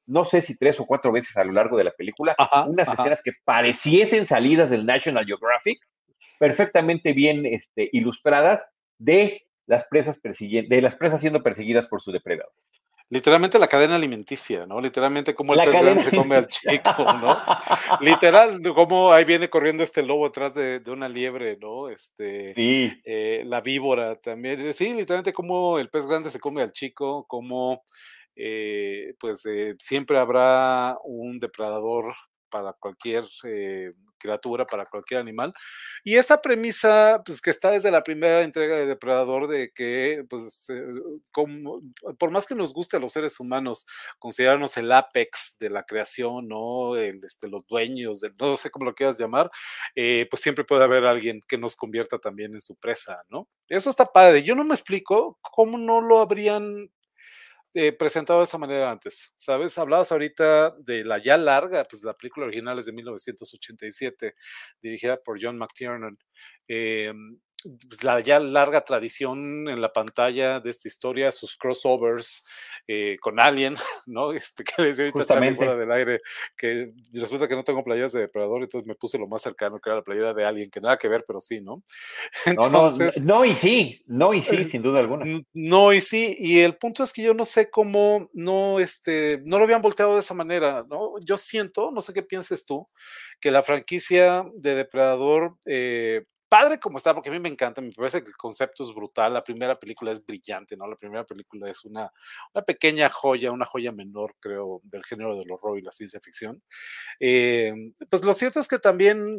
no 0.07 0.25
sé 0.25 0.41
si 0.41 0.57
tres 0.57 0.79
o 0.79 0.87
cuatro 0.87 1.11
veces 1.13 1.35
a 1.37 1.45
lo 1.45 1.53
largo 1.53 1.77
de 1.77 1.85
la 1.85 1.93
película, 1.93 2.37
unas 2.67 2.89
escenas 2.89 3.21
que 3.23 3.33
pareciesen 3.45 4.27
salidas 4.27 4.69
del 4.69 4.85
National 4.85 5.25
Geographic, 5.25 5.81
perfectamente 6.39 7.13
bien 7.13 7.47
este, 7.47 7.89
ilustradas 7.93 8.63
de 8.99 9.47
las 9.67 9.87
presas 9.87 10.17
de 10.21 10.81
las 10.83 10.97
presas 10.97 11.21
siendo 11.21 11.43
perseguidas 11.43 11.87
por 11.87 12.03
su 12.03 12.13
depredador. 12.13 12.53
Literalmente 13.13 13.59
la 13.59 13.67
cadena 13.67 13.97
alimenticia, 13.97 14.67
¿no? 14.67 14.81
Literalmente 14.81 15.35
como 15.35 15.53
el 15.55 15.61
pez 15.65 15.83
grande 15.83 16.05
se 16.05 16.17
come 16.17 16.37
al 16.37 16.47
chico, 16.47 17.13
¿no? 17.15 17.37
Literal, 18.01 18.63
como 18.73 19.13
ahí 19.13 19.25
viene 19.25 19.51
corriendo 19.51 19.83
este 19.83 20.05
lobo 20.05 20.27
detrás 20.27 20.55
de, 20.55 20.81
una 20.87 21.09
liebre, 21.09 21.57
¿no? 21.61 21.89
Este, 21.89 22.55
sí. 22.55 22.93
Eh, 23.05 23.43
la 23.47 23.61
víbora 23.61 24.15
también. 24.15 24.73
Sí, 24.73 24.95
literalmente 24.95 25.33
como 25.33 25.81
el 25.81 25.91
pez 25.91 26.07
grande 26.07 26.31
se 26.31 26.39
come 26.39 26.63
al 26.63 26.71
chico, 26.71 27.27
como 27.27 27.83
eh, 28.37 29.15
pues 29.19 29.45
eh, 29.45 29.75
siempre 29.81 30.17
habrá 30.17 30.97
un 31.03 31.41
depredador 31.41 32.15
para 32.51 32.73
cualquier 32.75 33.25
eh, 33.45 33.91
criatura, 34.19 34.67
para 34.67 34.87
cualquier 34.87 35.21
animal. 35.21 35.55
Y 36.05 36.17
esa 36.17 36.41
premisa, 36.41 37.23
pues 37.25 37.41
que 37.41 37.51
está 37.51 37.71
desde 37.71 37.91
la 37.91 38.03
primera 38.03 38.43
entrega 38.43 38.77
de 38.77 38.87
Depredador, 38.87 39.49
de 39.49 39.73
que, 39.73 40.25
pues, 40.29 40.69
eh, 40.71 40.83
como, 41.33 41.83
por 42.19 42.31
más 42.31 42.47
que 42.47 42.55
nos 42.55 42.73
guste 42.73 42.97
a 42.97 43.01
los 43.01 43.13
seres 43.13 43.41
humanos 43.41 43.87
considerarnos 44.19 44.77
el 44.77 44.93
apex 44.93 45.57
de 45.59 45.71
la 45.71 45.85
creación, 45.85 46.49
¿no? 46.49 46.97
El, 46.97 47.25
este, 47.25 47.49
los 47.49 47.67
dueños, 47.67 48.21
del, 48.21 48.33
no 48.39 48.57
sé 48.57 48.71
cómo 48.71 48.85
lo 48.87 48.95
quieras 48.95 49.19
llamar, 49.19 49.51
eh, 49.95 50.27
pues 50.31 50.43
siempre 50.43 50.65
puede 50.65 50.85
haber 50.85 51.05
alguien 51.07 51.41
que 51.49 51.59
nos 51.59 51.77
convierta 51.77 52.19
también 52.19 52.55
en 52.55 52.61
su 52.61 52.77
presa, 52.77 53.23
¿no? 53.31 53.49
Eso 53.69 53.91
está 53.91 54.07
padre. 54.07 54.43
Yo 54.43 54.55
no 54.55 54.65
me 54.65 54.75
explico 54.75 55.39
cómo 55.43 55.79
no 55.79 56.01
lo 56.01 56.21
habrían 56.21 56.91
eh, 57.75 57.93
presentado 57.93 58.41
de 58.41 58.45
esa 58.47 58.59
manera 58.59 58.91
antes, 58.91 59.33
¿sabes? 59.37 59.79
Hablabas 59.79 60.13
ahorita 60.13 60.71
de 60.79 61.05
la 61.05 61.19
ya 61.23 61.37
larga, 61.37 61.85
pues 61.85 62.03
la 62.05 62.15
película 62.15 62.47
original 62.47 62.79
es 62.79 62.87
de 62.87 62.93
1987, 62.93 64.35
dirigida 64.83 65.17
por 65.23 65.39
John 65.41 65.59
McTiernan. 65.59 66.19
Eh, 66.69 67.13
la 68.03 68.21
ya 68.21 68.41
larga 68.41 68.83
tradición 68.85 69.69
en 69.69 69.81
la 69.81 69.93
pantalla 69.93 70.61
de 70.61 70.71
esta 70.71 70.89
historia, 70.89 71.33
sus 71.33 71.57
crossovers 71.57 72.45
eh, 72.89 73.17
con 73.21 73.39
Alien, 73.39 73.77
¿no? 74.07 74.33
Este, 74.33 74.65
que 74.65 74.83
les 74.83 74.99
ahorita 74.99 75.25
fuera 75.55 75.77
del 75.77 75.93
aire, 75.93 76.21
que 76.57 76.93
resulta 77.13 77.49
que 77.49 77.57
no 77.57 77.65
tengo 77.65 77.85
playeras 77.85 78.13
de 78.13 78.21
Depredador, 78.21 78.63
entonces 78.63 78.87
me 78.87 78.95
puse 78.95 79.19
lo 79.19 79.27
más 79.27 79.43
cercano, 79.43 79.79
que 79.79 79.91
era 79.91 79.97
la 79.97 80.03
playera 80.03 80.35
de 80.35 80.45
Alien, 80.45 80.71
que 80.71 80.81
nada 80.81 80.97
que 80.97 81.09
ver, 81.09 81.25
pero 81.27 81.41
sí, 81.41 81.61
¿no? 81.61 81.83
Entonces, 82.47 83.21
no, 83.23 83.39
no, 83.39 83.45
y 83.45 83.55
sí, 83.55 84.03
no 84.07 84.35
y 84.35 84.43
sí, 84.43 84.57
eh, 84.57 84.65
sin 84.65 84.83
duda 84.83 85.01
alguna. 85.01 85.25
No 85.53 85.93
y 85.93 86.01
sí, 86.01 86.37
y 86.39 86.61
el 86.61 86.77
punto 86.77 87.05
es 87.05 87.13
que 87.13 87.23
yo 87.23 87.35
no 87.35 87.45
sé 87.45 87.71
cómo 87.71 88.29
no, 88.33 88.81
este, 88.81 89.43
no 89.47 89.59
lo 89.59 89.65
habían 89.65 89.83
volteado 89.83 90.15
de 90.15 90.21
esa 90.21 90.35
manera, 90.35 90.85
¿no? 90.89 91.15
Yo 91.21 91.37
siento, 91.37 91.91
no 91.91 92.03
sé 92.03 92.13
qué 92.13 92.23
pienses 92.23 92.65
tú, 92.65 92.89
que 93.41 93.51
la 93.51 93.63
franquicia 93.63 94.45
de 94.55 94.75
Depredador 94.75 95.57
eh, 95.67 96.25
padre 96.51 96.81
como 96.81 96.99
está, 96.99 97.15
porque 97.15 97.31
a 97.31 97.33
mí 97.33 97.39
me 97.39 97.49
encanta, 97.49 97.81
me 97.81 97.93
parece 97.93 98.23
que 98.23 98.31
el 98.31 98.37
concepto 98.37 98.83
es 98.83 98.93
brutal, 98.93 99.33
la 99.33 99.45
primera 99.45 99.79
película 99.79 100.11
es 100.11 100.25
brillante, 100.27 100.77
¿no? 100.77 100.87
La 100.89 100.97
primera 100.97 101.25
película 101.25 101.71
es 101.71 101.85
una, 101.85 102.13
una 102.53 102.65
pequeña 102.65 103.09
joya, 103.09 103.53
una 103.53 103.65
joya 103.65 103.93
menor, 103.93 104.35
creo, 104.41 104.81
del 104.83 105.05
género 105.05 105.39
del 105.39 105.51
horror 105.51 105.79
y 105.79 105.83
la 105.83 105.93
ciencia 105.93 106.21
ficción. 106.21 106.61
Eh, 107.21 107.73
pues 108.11 108.25
lo 108.25 108.35
cierto 108.35 108.59
es 108.59 108.67
que 108.67 108.81
también 108.81 109.37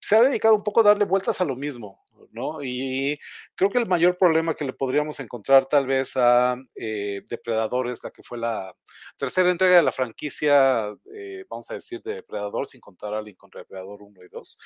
se 0.00 0.16
ha 0.16 0.22
dedicado 0.22 0.54
un 0.54 0.62
poco 0.62 0.80
a 0.80 0.84
darle 0.84 1.04
vueltas 1.04 1.40
a 1.40 1.44
lo 1.44 1.56
mismo, 1.56 2.04
¿no? 2.32 2.62
Y 2.62 3.18
creo 3.54 3.70
que 3.70 3.78
el 3.78 3.86
mayor 3.86 4.16
problema 4.18 4.54
que 4.54 4.64
le 4.64 4.72
podríamos 4.72 5.20
encontrar 5.20 5.66
tal 5.66 5.86
vez 5.86 6.16
a 6.16 6.56
eh, 6.74 7.22
Depredadores, 7.28 8.02
la 8.02 8.10
que 8.10 8.22
fue 8.22 8.38
la 8.38 8.74
tercera 9.16 9.50
entrega 9.50 9.76
de 9.76 9.82
la 9.82 9.92
franquicia, 9.92 10.94
eh, 11.14 11.44
vamos 11.48 11.70
a 11.70 11.74
decir, 11.74 12.02
de 12.02 12.14
Depredador, 12.14 12.66
sin 12.66 12.80
contar 12.80 13.14
a 13.14 13.18
Alien 13.18 13.36
contra 13.36 13.60
Depredador 13.60 14.02
1 14.02 14.24
y 14.24 14.28
2, 14.28 14.58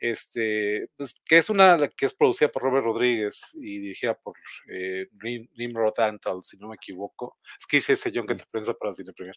este, 0.00 0.88
pues, 0.96 1.20
que 1.24 1.38
es 1.38 1.50
una 1.50 1.88
que 1.88 2.06
es 2.06 2.14
producida 2.14 2.48
por 2.48 2.62
Robert 2.62 2.84
Rodríguez 2.84 3.54
y 3.54 3.78
dirigida 3.80 4.14
por 4.14 4.36
eh, 4.70 5.08
Nimrod 5.56 5.98
Antal, 5.98 6.42
si 6.42 6.56
no 6.58 6.68
me 6.68 6.76
equivoco. 6.76 7.38
Es 7.58 7.66
que 7.66 7.78
hice 7.78 7.94
ese 7.94 8.12
John 8.14 8.26
que 8.26 8.34
te 8.34 8.44
prensa 8.50 8.74
para 8.74 8.92
Cine 8.92 9.12
Premier, 9.12 9.36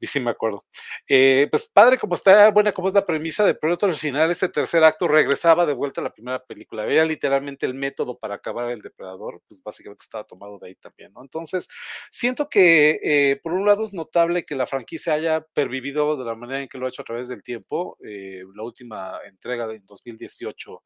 y 0.00 0.06
sí 0.06 0.20
me 0.20 0.30
acuerdo. 0.30 0.64
Eh, 1.08 1.48
pues 1.50 1.68
padre 1.68 1.98
como 1.98 2.14
está, 2.14 2.50
buena 2.50 2.72
como 2.72 2.88
es 2.88 2.94
la 2.94 3.06
premisa 3.06 3.44
de 3.44 3.54
Proyecto 3.54 3.86
original, 3.86 4.30
ese 4.30 4.48
tercer 4.48 4.84
acto 4.84 5.08
regresaba 5.08 5.66
de 5.66 5.74
vuelta 5.74 6.00
a 6.00 6.04
la 6.04 6.12
primera 6.12 6.44
película. 6.44 6.84
Veía 6.84 7.04
literalmente 7.12 7.66
el 7.66 7.74
método 7.74 8.18
para 8.18 8.36
acabar 8.36 8.70
el 8.70 8.80
depredador, 8.80 9.42
pues 9.48 9.62
básicamente 9.62 10.02
estaba 10.02 10.24
tomado 10.24 10.58
de 10.58 10.68
ahí 10.68 10.74
también, 10.74 11.12
¿no? 11.12 11.22
Entonces, 11.22 11.68
siento 12.10 12.48
que 12.48 13.00
eh, 13.02 13.40
por 13.42 13.52
un 13.52 13.66
lado 13.66 13.84
es 13.84 13.92
notable 13.92 14.44
que 14.44 14.54
la 14.54 14.66
franquicia 14.66 15.14
haya 15.14 15.40
pervivido 15.52 16.16
de 16.16 16.24
la 16.24 16.34
manera 16.34 16.62
en 16.62 16.68
que 16.68 16.78
lo 16.78 16.86
ha 16.86 16.88
hecho 16.88 17.02
a 17.02 17.04
través 17.04 17.28
del 17.28 17.42
tiempo. 17.42 17.96
Eh, 18.04 18.42
la 18.54 18.62
última 18.62 19.18
entrega 19.26 19.66
de 19.66 19.80
2018 19.84 20.82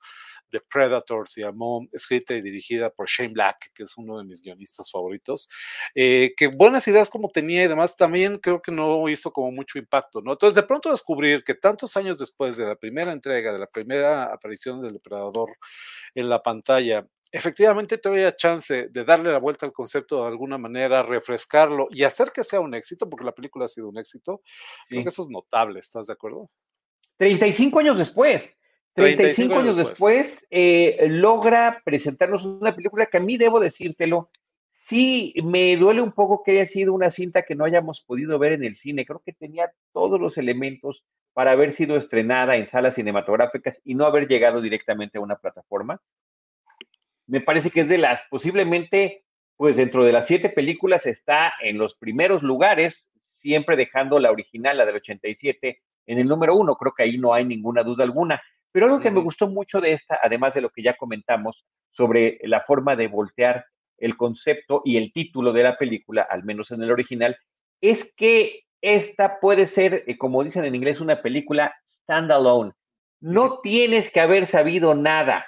de 0.50 0.61
Predator 0.61 1.28
se 1.28 1.42
llamó, 1.42 1.87
escrita 1.92 2.35
y 2.35 2.42
dirigida 2.42 2.90
por 2.90 3.09
Shane 3.09 3.33
Black, 3.33 3.71
que 3.75 3.85
es 3.85 3.97
uno 3.97 4.18
de 4.18 4.25
mis 4.25 4.42
guionistas 4.42 4.90
favoritos, 4.90 5.49
eh, 5.95 6.35
que 6.37 6.49
buenas 6.49 6.87
ideas 6.88 7.11
como 7.11 7.30
tenía 7.30 7.64
y 7.64 7.68
demás, 7.68 7.97
también 7.97 8.38
creo 8.38 8.61
que 8.61 8.73
no 8.73 9.09
hizo 9.09 9.33
como 9.33 9.50
mucho 9.52 9.78
impacto, 9.78 10.21
¿no? 10.23 10.33
Entonces, 10.33 10.54
de 10.54 10.62
pronto 10.62 10.90
descubrir 10.90 11.42
que 11.45 11.54
tantos 11.54 11.97
años 11.97 12.18
después 12.18 12.56
de 12.56 12.66
la 12.66 12.76
primera 12.76 13.12
entrega, 13.12 13.52
de 13.52 13.59
la 13.59 13.66
primera 13.66 14.25
aparición 14.25 14.83
del 14.83 14.95
depredador 14.95 15.56
en 16.17 16.29
la 16.29 16.43
pantalla, 16.43 17.07
efectivamente 17.31 17.99
todavía 17.99 18.35
chance 18.35 18.89
de 18.89 19.05
darle 19.05 19.31
la 19.31 19.39
vuelta 19.39 19.67
al 19.67 19.73
concepto 19.73 20.23
de 20.23 20.29
alguna 20.29 20.57
manera, 20.57 21.03
refrescarlo 21.03 21.89
y 21.91 22.05
hacer 22.05 22.33
que 22.33 22.43
sea 22.43 22.61
un 22.61 22.75
éxito, 22.75 23.09
porque 23.09 23.27
la 23.27 23.35
película 23.35 23.67
ha 23.67 23.69
sido 23.69 23.89
un 23.89 23.99
éxito, 23.99 24.41
creo 24.89 25.03
que 25.03 25.11
eso 25.11 25.23
es 25.23 25.29
notable, 25.29 25.79
¿estás 25.79 26.07
de 26.07 26.15
acuerdo? 26.15 26.49
35 27.19 27.79
años 27.79 27.99
después. 27.99 28.53
35, 28.95 29.55
años 29.55 29.77
después, 29.77 30.39
eh, 30.51 31.07
logra 31.11 31.83
presentarnos 31.85 32.47
una 32.47 32.75
película 32.75 33.05
que 33.05 33.19
a 33.19 33.21
mí 33.21 33.37
debo 33.37 33.61
decírtelo, 33.61 34.31
sí 34.89 35.35
me 35.45 35.77
duele 35.77 36.01
un 36.01 36.13
poco 36.13 36.43
que 36.43 36.53
haya 36.53 36.65
sido 36.65 36.95
una 36.95 37.11
cinta 37.11 37.43
que 37.43 37.55
no 37.55 37.67
hayamos 37.67 38.01
podido 38.01 38.39
ver 38.39 38.53
en 38.53 38.65
el 38.65 38.75
cine. 38.75 39.05
Creo 39.05 39.21
que 39.23 39.35
tenía 39.35 39.71
todos 39.93 40.19
los 40.19 40.39
elementos 40.39 41.05
para 41.37 41.50
haber 41.50 41.73
sido 41.73 41.99
estrenada 41.99 42.57
en 42.57 42.64
salas 42.64 42.95
cinematográficas 42.95 43.78
y 43.85 43.95
no 43.95 44.07
haber 44.07 44.26
llegado 44.26 44.62
directamente 44.62 45.19
a 45.19 45.21
una 45.21 45.37
plataforma. 45.37 46.00
Me 47.26 47.43
parece 47.43 47.71
que 47.71 47.83
es 47.83 47.90
de 47.90 47.99
las, 47.99 48.23
posiblemente, 48.31 49.23
pues 49.55 49.76
dentro 49.76 50.02
de 50.02 50.12
las 50.12 50.26
siete 50.26 50.49
películas 50.49 51.05
está 51.05 51.52
en 51.61 51.76
los 51.76 51.95
primeros 51.97 52.43
lugares, 52.43 53.07
siempre 53.37 53.76
dejando 53.76 54.19
la 54.19 54.31
original, 54.31 54.78
la 54.78 54.87
del 54.87 54.97
87, 54.97 55.83
en 56.07 56.19
el 56.19 56.26
número 56.26 56.57
uno. 56.57 56.75
Creo 56.75 56.95
que 56.97 57.02
ahí 57.02 57.19
no 57.19 57.35
hay 57.35 57.45
ninguna 57.45 57.83
duda 57.83 58.05
alguna. 58.05 58.43
Pero 58.73 58.87
algo 58.87 59.00
que 59.00 59.11
me 59.11 59.21
gustó 59.21 59.47
mucho 59.47 59.78
de 59.78 59.90
esta, 59.90 60.19
además 60.23 60.55
de 60.55 60.62
lo 60.62 60.71
que 60.71 60.83
ya 60.83 60.97
comentamos 60.97 61.66
sobre 61.90 62.38
la 62.45 62.62
forma 62.62 62.97
de 62.97 63.09
voltear 63.09 63.66
el 63.99 64.16
concepto 64.16 64.81
y 64.87 64.97
el 64.97 65.12
título 65.12 65.52
de 65.52 65.64
la 65.64 65.76
película, 65.76 66.23
al 66.23 66.45
menos 66.45 66.71
en 66.71 66.83
el 66.83 66.90
original, 66.90 67.37
es 67.83 68.11
que 68.16 68.66
esta 68.80 69.40
puede 69.40 69.66
ser, 69.66 70.04
eh, 70.06 70.16
como 70.18 70.45
dicen 70.45 70.64
en 70.64 70.75
inglés, 70.75 71.00
una 71.00 71.23
película 71.23 71.75
standalone. 72.02 72.73
No 73.21 73.61
tienes 73.61 74.11
que 74.11 74.21
haber 74.21 74.47
sabido 74.47 74.95
nada 74.95 75.47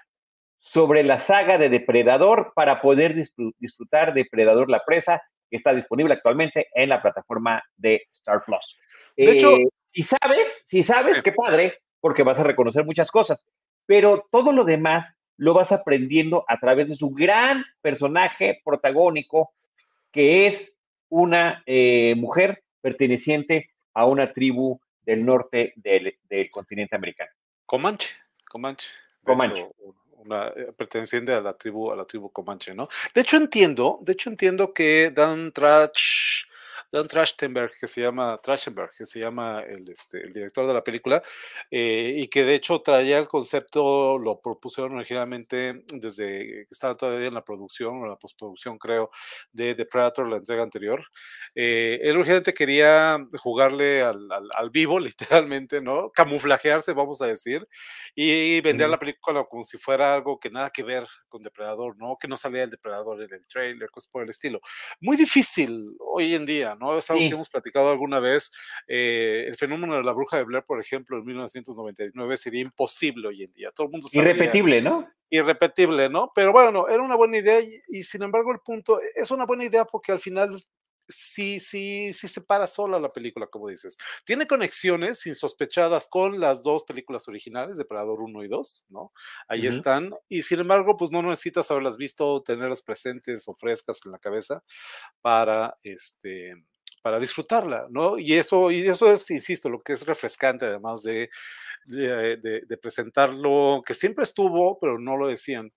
sobre 0.72 1.02
la 1.02 1.18
saga 1.18 1.58
de 1.58 1.68
Depredador 1.68 2.52
para 2.54 2.80
poder 2.80 3.14
disfrutar 3.58 4.12
de 4.12 4.22
Depredador 4.22 4.70
la 4.70 4.84
presa, 4.84 5.22
que 5.50 5.56
está 5.56 5.72
disponible 5.72 6.14
actualmente 6.14 6.68
en 6.74 6.90
la 6.90 7.00
plataforma 7.00 7.62
de 7.76 8.06
Star 8.12 8.42
Plus. 8.44 8.76
De 9.16 9.30
hecho, 9.30 9.56
eh, 9.56 9.64
si 9.92 10.02
sabes, 10.02 10.64
si 10.66 10.82
sabes, 10.82 11.22
qué 11.22 11.32
padre, 11.32 11.78
porque 12.00 12.22
vas 12.22 12.38
a 12.38 12.44
reconocer 12.44 12.84
muchas 12.84 13.10
cosas, 13.10 13.44
pero 13.86 14.26
todo 14.30 14.52
lo 14.52 14.64
demás 14.64 15.14
lo 15.36 15.54
vas 15.54 15.72
aprendiendo 15.72 16.44
a 16.48 16.58
través 16.58 16.88
de 16.88 16.96
su 16.96 17.10
gran 17.10 17.64
personaje 17.80 18.60
protagónico, 18.64 19.52
que 20.12 20.46
es 20.46 20.72
una 21.08 21.62
eh, 21.66 22.14
mujer 22.16 22.62
perteneciente 22.80 23.70
a 23.94 24.06
una 24.06 24.32
tribu 24.32 24.78
del 25.00 25.24
norte 25.24 25.72
del, 25.76 26.16
continente 26.50 26.94
americano. 26.94 27.30
Comanche, 27.64 28.08
Comanche. 28.44 28.88
Comanche. 29.22 29.68
una, 30.18 30.48
eh, 30.48 30.72
perteneciente 30.76 31.32
a 31.32 31.40
la 31.40 31.54
tribu, 31.54 31.90
a 31.90 31.96
la 31.96 32.04
tribu 32.04 32.30
Comanche, 32.30 32.74
¿no? 32.74 32.88
De 33.14 33.20
hecho 33.20 33.36
entiendo, 33.36 33.98
de 34.02 34.12
hecho 34.12 34.30
entiendo 34.30 34.72
que 34.72 35.10
Dan 35.14 35.52
Trach 35.52 36.47
Don 36.90 37.06
Trachtenberg, 37.06 37.72
que 37.78 37.86
se 37.86 38.00
llama 38.00 38.38
Trachtenberg, 38.42 38.92
que 38.96 39.04
se 39.04 39.20
llama 39.20 39.60
el, 39.60 39.88
este, 39.90 40.22
el 40.22 40.32
director 40.32 40.66
de 40.66 40.74
la 40.74 40.82
película, 40.82 41.22
eh, 41.70 42.14
y 42.16 42.28
que 42.28 42.44
de 42.44 42.54
hecho 42.54 42.80
traía 42.80 43.18
el 43.18 43.28
concepto, 43.28 44.18
lo 44.18 44.40
propusieron 44.40 44.94
originalmente 44.96 45.82
desde 45.92 46.66
que 46.66 46.66
estaba 46.70 46.94
todavía 46.96 47.28
en 47.28 47.34
la 47.34 47.44
producción, 47.44 48.02
o 48.02 48.06
la 48.06 48.16
postproducción, 48.16 48.78
creo, 48.78 49.10
de 49.52 49.74
The 49.74 49.86
Predator, 49.86 50.28
la 50.28 50.36
entrega 50.36 50.62
anterior. 50.62 51.04
Eh, 51.54 51.98
él 52.02 52.16
urgente 52.16 52.54
quería 52.54 53.18
jugarle 53.38 54.02
al, 54.02 54.28
al, 54.54 54.70
vivo, 54.70 54.98
literalmente, 55.48 55.80
¿no? 55.82 56.10
Camuflajearse, 56.10 56.92
vamos 56.94 57.20
a 57.20 57.26
decir, 57.26 57.66
y 58.14 58.60
vender 58.62 58.88
la 58.88 58.98
película 58.98 59.44
como 59.44 59.64
si 59.64 59.78
fuera 59.78 60.14
algo 60.14 60.38
que 60.38 60.50
nada 60.50 60.70
que 60.70 60.82
ver 60.82 61.06
con 61.28 61.42
Depredador, 61.42 61.96
¿no? 61.98 62.16
Que 62.18 62.28
no 62.28 62.36
salía 62.36 62.64
el 62.64 62.70
Depredador 62.70 63.22
en 63.22 63.32
el 63.34 63.46
trailer, 63.46 63.90
cosas 63.90 64.10
por 64.10 64.22
el 64.22 64.30
estilo. 64.30 64.60
Muy 65.00 65.16
difícil 65.16 65.96
hoy 66.00 66.34
en 66.34 66.46
día, 66.46 66.76
¿no? 66.78 66.96
Es 66.96 67.10
algo 67.10 67.22
que 67.22 67.34
hemos 67.34 67.48
platicado 67.48 67.90
alguna 67.90 68.20
vez. 68.20 68.50
Eh, 68.86 69.44
el 69.48 69.56
fenómeno 69.56 69.94
de 69.94 70.02
la 70.02 70.12
bruja 70.12 70.38
de 70.38 70.44
Blair, 70.44 70.64
por 70.64 70.80
ejemplo, 70.80 71.18
en 71.18 71.24
1999 71.24 72.36
sería 72.36 72.62
imposible 72.62 73.28
hoy 73.28 73.44
en 73.44 73.52
día. 73.52 73.70
Todo 73.72 73.86
el 73.86 73.92
mundo 73.92 74.08
Irrepetible, 74.12 74.80
¿no? 74.80 75.08
Irrepetible, 75.30 76.08
¿no? 76.08 76.32
Pero 76.34 76.52
bueno, 76.52 76.88
era 76.88 77.02
una 77.02 77.16
buena 77.16 77.36
idea 77.36 77.60
y, 77.60 78.02
sin 78.02 78.22
embargo 78.22 78.52
el 78.52 78.60
punto 78.60 78.98
es 79.14 79.30
una 79.30 79.44
buena 79.44 79.64
idea 79.64 79.84
porque 79.84 80.12
al 80.12 80.20
final 80.20 80.62
sí, 81.08 81.60
sí, 81.60 82.12
sí 82.12 82.28
se 82.28 82.40
para 82.40 82.66
sola 82.66 82.98
la 83.00 83.12
película, 83.12 83.46
como 83.46 83.68
dices. 83.68 83.96
Tiene 84.24 84.46
conexiones 84.46 85.26
insospechadas 85.26 86.08
con 86.08 86.40
las 86.40 86.62
dos 86.62 86.84
películas 86.84 87.28
originales, 87.28 87.76
Depredador 87.76 88.20
1 88.22 88.44
y 88.44 88.48
2, 88.48 88.86
¿no? 88.90 89.12
Ahí 89.48 89.66
están. 89.66 90.14
Y 90.28 90.42
sin 90.42 90.60
embargo, 90.60 90.96
pues 90.96 91.10
no 91.10 91.22
necesitas 91.22 91.70
haberlas 91.70 91.96
visto, 91.96 92.42
tenerlas 92.42 92.82
presentes 92.82 93.48
o 93.48 93.54
frescas 93.54 94.00
en 94.04 94.12
la 94.12 94.18
cabeza 94.18 94.62
para, 95.20 95.78
este, 95.82 96.54
para 97.02 97.20
disfrutarla, 97.20 97.86
¿no? 97.90 98.18
Y 98.18 98.34
eso, 98.34 98.70
y 98.70 98.80
eso 98.86 99.10
es, 99.12 99.30
insisto, 99.30 99.68
lo 99.70 99.80
que 99.82 99.94
es 99.94 100.06
refrescante, 100.06 100.66
además 100.66 101.02
de, 101.02 101.30
de 101.86 102.78
presentarlo, 102.80 103.82
que 103.86 103.94
siempre 103.94 104.24
estuvo, 104.24 104.78
pero 104.78 104.98
no 104.98 105.16
lo 105.16 105.28
decían, 105.28 105.72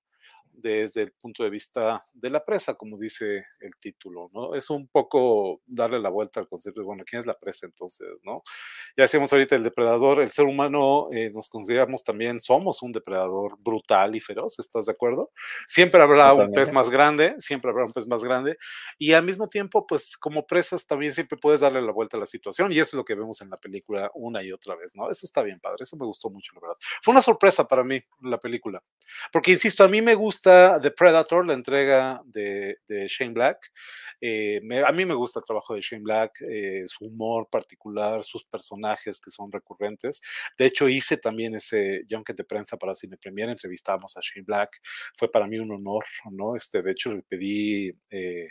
desde 0.62 1.01
el 1.01 1.12
punto 1.13 1.44
de 1.44 1.50
vista 1.50 2.06
de 2.13 2.30
la 2.30 2.44
presa, 2.44 2.75
como 2.75 2.98
dice 2.98 3.46
el 3.60 3.75
título, 3.80 4.30
¿no? 4.34 4.56
Es 4.56 4.70
un 4.70 4.88
poco 4.88 5.62
darle 5.65 6.00
la 6.00 6.10
vuelta 6.10 6.39
al 6.39 6.48
concepto 6.48 6.82
de, 6.82 6.86
bueno, 6.86 7.03
¿quién 7.06 7.20
es 7.20 7.25
la 7.25 7.38
presa 7.38 7.65
entonces, 7.65 8.22
no? 8.24 8.44
Ya 8.98 9.03
decíamos 9.03 9.32
ahorita 9.34 9.56
el 9.56 9.63
depredador, 9.63 10.22
el 10.22 10.30
ser 10.32 10.46
humano 10.46 11.08
eh, 11.12 11.32
nos 11.34 11.50
consideramos 11.50 12.03
también, 12.03 12.39
somos 12.39 12.82
un 12.82 12.91
depredador 12.91 13.58
brutal 13.60 14.15
y 14.15 14.20
feroz, 14.20 14.60
¿estás 14.60 14.86
de 14.86 14.91
acuerdo? 14.91 15.32
Siempre 15.68 16.01
habrá 16.01 16.34
un 16.34 16.51
pez 16.51 16.72
más 16.72 16.89
grande, 16.89 17.36
siempre 17.39 17.72
habrá 17.72 17.86
un 17.86 17.94
pez 17.94 18.08
más 18.08 18.24
grande, 18.24 18.58
y 18.98 19.13
al 19.13 19.24
mismo 19.24 19.48
tiempo, 19.48 19.86
pues 19.88 20.18
como 20.18 20.46
presas 20.46 20.86
también 20.86 21.13
siempre 21.13 21.38
puedes 21.38 21.62
darle 21.62 21.82
la 21.82 21.91
vuelta 21.91 22.18
a 22.18 22.20
la 22.20 22.25
situación, 22.25 22.72
y 22.72 22.75
eso 22.75 22.89
es 22.89 22.94
lo 22.94 23.06
que 23.06 23.15
vemos 23.15 23.41
en 23.41 23.50
la 23.50 23.58
película 23.58 24.12
una 24.13 24.44
y 24.44 24.51
otra 24.51 24.75
vez, 24.75 24.96
¿no? 24.96 25.10
Eso 25.10 25.25
está 25.25 25.41
bien 25.41 25.60
padre, 25.60 25.84
eso 25.84 25.98
me 25.98 26.06
gustó 26.06 26.30
mucho, 26.30 26.53
la 26.56 26.62
verdad. 26.62 26.77
Fue 27.01 27.12
una 27.12 27.22
sorpresa 27.22 27.68
para 27.68 27.84
mí 27.84 28.01
la 28.22 28.39
película, 28.39 28.84
porque 29.32 29.51
insisto, 29.51 29.84
a 29.84 29.88
mí 29.88 30.01
me 30.01 30.15
gusta 30.15 30.50
The 30.81 30.91
Predator, 30.91 31.46
la 31.46 31.53
entrega 31.53 32.22
de, 32.25 32.77
Shane 33.08 33.34
Black. 33.34 33.72
Eh, 34.20 34.62
a 34.86 34.91
mí 34.91 35.05
me 35.05 35.13
gusta 35.13 35.39
el 35.39 35.46
trabajo 35.46 35.74
de 35.74 35.81
Shane 35.81 36.03
Black, 36.03 36.41
eh, 36.41 36.84
su 36.86 37.05
humor 37.05 37.48
particular, 37.51 38.24
sus 38.24 38.43
personajes 38.46 39.20
que 39.20 39.31
son 39.31 39.51
recurrentes. 39.51 40.22
De 40.58 40.65
hecho, 40.65 40.88
hice 40.88 41.17
también 41.17 41.55
ese 41.55 42.03
junket 42.10 42.38
de 42.38 42.43
prensa 42.43 42.77
para 42.77 42.96
Cine 42.96 43.17
Premier, 43.17 43.50
entrevistamos 43.50 44.15
a 44.17 44.22
Shane 44.22 44.46
Black. 44.46 44.79
Fue 45.15 45.31
para 45.31 45.48
mí 45.48 45.58
un 45.58 45.72
honor, 45.72 46.03
¿no? 46.31 46.55
Este, 46.55 46.81
de 46.81 46.91
hecho, 46.91 47.13
le 47.13 47.24
pedí 47.24 47.91
eh, 48.10 48.50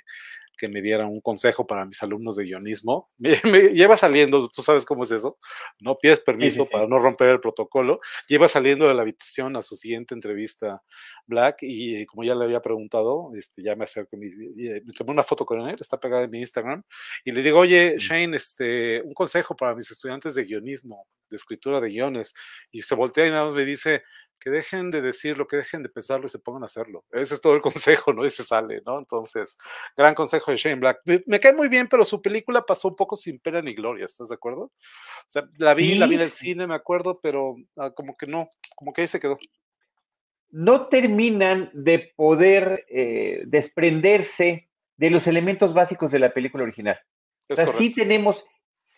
que 0.60 0.68
me 0.68 0.82
diera 0.82 1.06
un 1.06 1.22
consejo 1.22 1.66
para 1.66 1.86
mis 1.86 2.02
alumnos 2.02 2.36
de 2.36 2.44
guionismo. 2.44 3.10
Me, 3.44 3.70
lleva 3.72 3.96
saliendo, 3.96 4.48
tú 4.50 4.60
sabes 4.60 4.84
cómo 4.84 5.04
es 5.04 5.10
eso, 5.10 5.38
¿no? 5.80 5.96
Pides 5.96 6.20
permiso 6.20 6.66
para 6.66 6.86
no 6.86 6.98
romper 6.98 7.30
el 7.30 7.40
protocolo. 7.40 8.00
Lleva 8.28 8.46
saliendo 8.46 8.86
de 8.86 8.94
la 8.94 9.02
habitación 9.02 9.56
a 9.56 9.62
su 9.62 9.74
siguiente 9.74 10.14
entrevista 10.14 10.82
Black 11.26 11.58
y 11.62 12.04
como 12.04 12.24
ya 12.24 12.34
le 12.34 12.44
había 12.44 12.60
preguntado, 12.60 13.30
este, 13.34 13.62
ya 13.62 13.74
me 13.74 13.84
acerco, 13.84 14.18
me, 14.18 14.28
me 14.84 14.92
tomé 14.92 15.12
una 15.12 15.22
foto 15.22 15.46
con 15.46 15.66
él, 15.66 15.76
está 15.80 15.98
pegada 15.98 16.24
en 16.24 16.30
mi 16.30 16.40
Instagram 16.40 16.82
y 17.24 17.32
le 17.32 17.42
digo, 17.42 17.60
oye, 17.60 17.96
Shane, 17.98 18.36
este, 18.36 19.00
un 19.02 19.14
consejo 19.14 19.56
para 19.56 19.74
mis 19.74 19.90
estudiantes 19.90 20.34
de 20.34 20.44
guionismo, 20.44 21.06
de 21.30 21.36
escritura 21.36 21.80
de 21.80 21.88
guiones. 21.88 22.34
Y 22.70 22.82
se 22.82 22.94
voltea 22.94 23.26
y 23.26 23.30
nada 23.30 23.44
más 23.44 23.54
me 23.54 23.64
dice, 23.64 24.02
que 24.40 24.50
dejen 24.50 24.88
de 24.88 25.02
decirlo, 25.02 25.46
que 25.46 25.58
dejen 25.58 25.82
de 25.82 25.90
pensarlo 25.90 26.26
y 26.26 26.30
se 26.30 26.38
pongan 26.38 26.62
a 26.62 26.66
hacerlo. 26.66 27.04
Ese 27.12 27.34
es 27.34 27.40
todo 27.40 27.54
el 27.54 27.60
consejo, 28.06 28.12
¿no? 28.12 28.24
Y 28.24 28.30
se 28.30 28.42
sale, 28.42 28.82
¿no? 28.84 28.98
Entonces, 28.98 29.56
gran 29.96 30.14
consejo 30.14 30.50
de 30.50 30.56
Shane 30.56 30.80
Black. 30.80 31.00
Me, 31.26 31.38
cae 31.38 31.52
muy 31.52 31.68
bien, 31.68 31.86
pero 31.88 32.04
su 32.04 32.20
película 32.20 32.62
pasó 32.62 32.88
un 32.88 32.96
poco 32.96 33.14
sin 33.16 33.38
pena 33.38 33.60
ni 33.62 33.74
gloria, 33.74 34.06
¿estás 34.06 34.28
de 34.30 34.34
acuerdo? 34.34 34.62
O 34.62 34.72
sea, 35.26 35.48
la 35.58 35.74
vi, 35.74 35.94
la 35.94 36.06
vi 36.06 36.16
en 36.16 36.22
el 36.22 36.30
cine, 36.30 36.66
me 36.66 36.74
acuerdo, 36.74 37.20
pero 37.20 37.56
ah, 37.76 37.90
como 37.90 38.16
que 38.16 38.26
no, 38.26 38.48
como 38.74 38.92
que 38.92 39.02
ahí 39.02 39.06
se 39.06 39.20
quedó. 39.20 39.38
No 40.50 40.88
terminan 40.88 41.70
de 41.72 42.12
poder 42.16 42.86
eh, 42.88 43.42
desprenderse 43.46 44.68
de 44.96 45.10
los 45.10 45.26
elementos 45.26 45.72
básicos 45.72 46.10
de 46.10 46.18
la 46.18 46.32
película 46.32 46.64
original. 46.64 46.98
o 47.48 47.54
sea, 47.54 47.66
sí 47.68 47.90
tenemos, 47.92 48.44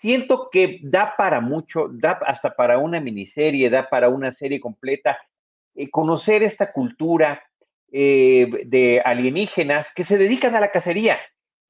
siento 0.01 0.49
que 0.51 0.81
da 0.83 1.15
para 1.17 1.41
mucho, 1.41 1.89
da 1.93 2.19
hasta 2.27 2.57
para 2.57 2.79
una 2.79 3.01
miniserie, 3.01 3.71
da 3.71 3.89
para 3.89 4.09
una 4.09 4.33
serie 4.33 4.61
completa, 4.61 5.17
eh, 5.75 5.91
conocer 5.91 6.43
esta 6.43 6.73
cultura 6.73 7.43
eh, 7.91 8.47
de 8.67 9.01
alienígenas 9.05 9.89
que 9.95 10.05
se 10.05 10.19
dedican 10.19 10.55
a 10.55 10.61
la 10.61 10.71
cacería, 10.71 11.19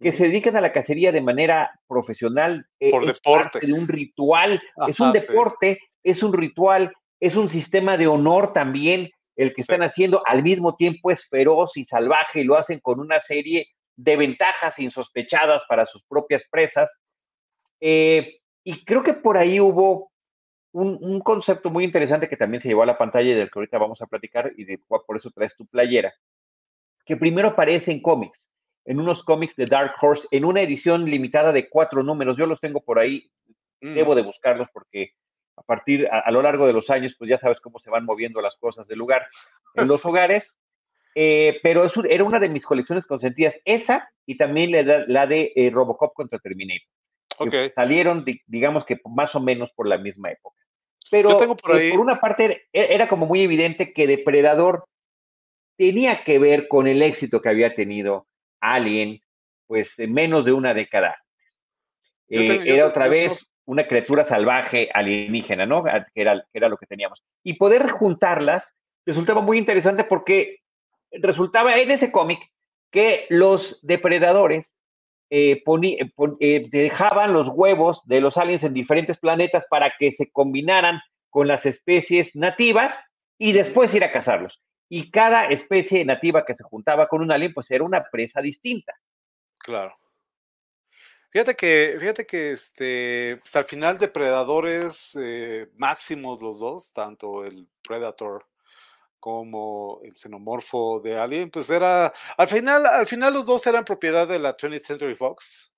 que 0.00 0.10
se 0.10 0.24
dedican 0.24 0.56
a 0.56 0.60
la 0.60 0.72
cacería 0.72 1.12
de 1.12 1.20
manera 1.20 1.70
profesional. 1.86 2.66
Eh, 2.80 2.90
Por 2.90 3.06
deporte. 3.06 3.64
de 3.64 3.72
un 3.72 3.86
ritual, 3.86 4.60
es 4.88 4.98
un 4.98 5.12
deporte, 5.12 5.78
es 6.02 6.22
un 6.22 6.32
ritual, 6.32 6.92
es 7.20 7.36
un 7.36 7.48
sistema 7.48 7.96
de 7.96 8.08
honor 8.08 8.52
también 8.52 9.10
el 9.36 9.54
que 9.54 9.62
están 9.62 9.82
haciendo, 9.82 10.22
al 10.26 10.42
mismo 10.42 10.76
tiempo 10.76 11.10
es 11.10 11.26
feroz 11.28 11.76
y 11.76 11.84
salvaje 11.84 12.40
y 12.40 12.44
lo 12.44 12.56
hacen 12.56 12.80
con 12.80 13.00
una 13.00 13.18
serie 13.18 13.68
de 13.96 14.16
ventajas 14.16 14.78
insospechadas 14.78 15.62
para 15.68 15.86
sus 15.86 16.04
propias 16.04 16.42
presas. 16.50 16.90
y 17.80 18.84
creo 18.84 19.02
que 19.02 19.14
por 19.14 19.38
ahí 19.38 19.58
hubo 19.58 20.11
un, 20.72 21.20
concepto 21.20 21.70
muy 21.70 21.84
interesante 21.84 22.28
que 22.28 22.36
también 22.36 22.62
se 22.62 22.68
llevó 22.68 22.82
a 22.82 22.86
la 22.86 22.98
pantalla 22.98 23.30
y 23.30 23.34
del 23.34 23.50
que 23.50 23.58
ahorita 23.58 23.78
vamos 23.78 24.00
a 24.02 24.06
platicar 24.06 24.52
y 24.56 24.64
de, 24.64 24.78
por 24.78 25.16
eso 25.16 25.30
traes 25.30 25.54
tu 25.56 25.66
playera, 25.66 26.14
que 27.04 27.16
primero 27.16 27.48
aparece 27.48 27.92
en 27.92 28.00
cómics, 28.00 28.40
en 28.84 29.00
unos 29.00 29.22
cómics 29.24 29.54
de 29.56 29.66
Dark 29.66 29.94
Horse, 30.00 30.26
en 30.30 30.44
una 30.44 30.62
edición 30.62 31.04
limitada 31.04 31.52
de 31.52 31.68
cuatro 31.68 32.02
números. 32.02 32.36
Yo 32.36 32.46
los 32.46 32.60
tengo 32.60 32.80
por 32.80 32.98
ahí, 32.98 33.30
mm. 33.80 33.94
debo 33.94 34.14
de 34.14 34.22
buscarlos 34.22 34.68
porque 34.72 35.12
a 35.56 35.62
partir, 35.62 36.08
a, 36.10 36.30
lo 36.30 36.42
largo 36.42 36.66
de 36.66 36.72
los 36.72 36.88
años, 36.90 37.14
pues 37.18 37.28
ya 37.28 37.38
sabes 37.38 37.60
cómo 37.60 37.78
se 37.78 37.90
van 37.90 38.04
moviendo 38.04 38.40
las 38.40 38.56
cosas 38.56 38.86
del 38.88 38.98
lugar 38.98 39.26
en 39.74 39.86
los 39.86 40.04
hogares. 40.06 40.54
Eh, 41.14 41.60
pero 41.62 41.84
eso 41.84 42.02
era 42.04 42.24
una 42.24 42.38
de 42.38 42.48
mis 42.48 42.64
colecciones 42.64 43.04
consentidas, 43.04 43.54
esa 43.66 44.10
y 44.24 44.38
también 44.38 44.72
la, 45.08 45.26
de 45.26 45.52
eh, 45.54 45.68
Robocop 45.70 46.14
contra 46.14 46.38
Terminator. 46.38 46.88
salieron, 47.74 48.24
digamos 48.46 48.86
que 48.86 48.98
más 49.04 49.34
o 49.34 49.40
menos 49.40 49.70
por 49.72 49.86
la 49.86 49.98
misma 49.98 50.30
época. 50.30 50.61
Pero 51.12 51.30
eh, 51.42 51.56
por, 51.92 52.00
una 52.00 52.18
parte 52.18 52.68
e, 52.72 52.94
era 52.94 53.06
como 53.06 53.26
muy 53.26 53.42
evidente 53.42 53.92
que 53.92 54.06
Depredador 54.06 54.86
tenía 55.76 56.24
que 56.24 56.38
ver 56.38 56.68
con 56.68 56.86
el 56.86 57.02
éxito 57.02 57.42
que 57.42 57.50
había 57.50 57.74
tenido 57.74 58.26
Alien, 58.62 59.20
pues 59.66 59.92
menos 59.98 60.46
de 60.46 60.52
una 60.52 60.72
década 60.72 61.18
antes. 62.30 62.64
Eh, 62.66 62.74
era 62.74 62.86
otra 62.86 63.08
vez 63.08 63.30
una 63.66 63.86
criatura 63.86 64.24
salvaje 64.24 64.88
alienígena, 64.94 65.66
¿no? 65.66 65.84
Que 65.84 66.22
era, 66.22 66.46
que 66.50 66.58
era 66.58 66.70
lo 66.70 66.78
que 66.78 66.86
teníamos. 66.86 67.22
Y 67.44 67.58
poder 67.58 67.90
juntarlas 67.90 68.66
resultaba 69.04 69.42
muy 69.42 69.58
interesante 69.58 70.04
porque 70.04 70.60
resultaba 71.10 71.76
en 71.76 71.90
ese 71.90 72.10
cómic 72.10 72.40
que 72.90 73.26
los 73.28 73.78
depredadores 73.82 74.74
eh, 75.34 75.62
eh, 75.64 76.12
eh, 76.40 76.68
dejaban 76.70 77.32
los 77.32 77.48
huevos 77.48 78.02
de 78.04 78.20
los 78.20 78.36
aliens 78.36 78.64
en 78.64 78.74
diferentes 78.74 79.16
planetas 79.16 79.64
para 79.70 79.94
que 79.98 80.12
se 80.12 80.30
combinaran 80.30 81.00
con 81.30 81.48
las 81.48 81.64
especies 81.64 82.36
nativas 82.36 82.94
y 83.38 83.52
después 83.52 83.94
ir 83.94 84.04
a 84.04 84.12
cazarlos. 84.12 84.60
Y 84.90 85.10
cada 85.10 85.46
especie 85.46 86.04
nativa 86.04 86.44
que 86.44 86.54
se 86.54 86.62
juntaba 86.62 87.08
con 87.08 87.22
un 87.22 87.32
alien, 87.32 87.54
pues 87.54 87.70
era 87.70 87.82
una 87.82 88.04
presa 88.12 88.42
distinta. 88.42 88.92
Claro. 89.56 89.96
Fíjate 91.30 91.54
que, 91.54 91.96
fíjate 91.98 92.26
que 92.26 92.52
este, 92.52 93.38
pues, 93.38 93.56
al 93.56 93.64
final 93.64 93.96
depredadores 93.96 95.18
máximos 95.76 96.42
los 96.42 96.60
dos, 96.60 96.92
tanto 96.92 97.46
el 97.46 97.66
Predator 97.82 98.44
como 99.22 100.00
el 100.02 100.16
xenomorfo 100.16 100.98
de 100.98 101.16
Alien, 101.16 101.48
pues 101.48 101.70
era, 101.70 102.12
al 102.36 102.48
final, 102.48 102.84
al 102.86 103.06
final 103.06 103.32
los 103.32 103.46
dos 103.46 103.64
eran 103.68 103.84
propiedad 103.84 104.26
de 104.26 104.40
la 104.40 104.52
20th 104.52 104.84
Century 104.84 105.14
Fox, 105.14 105.72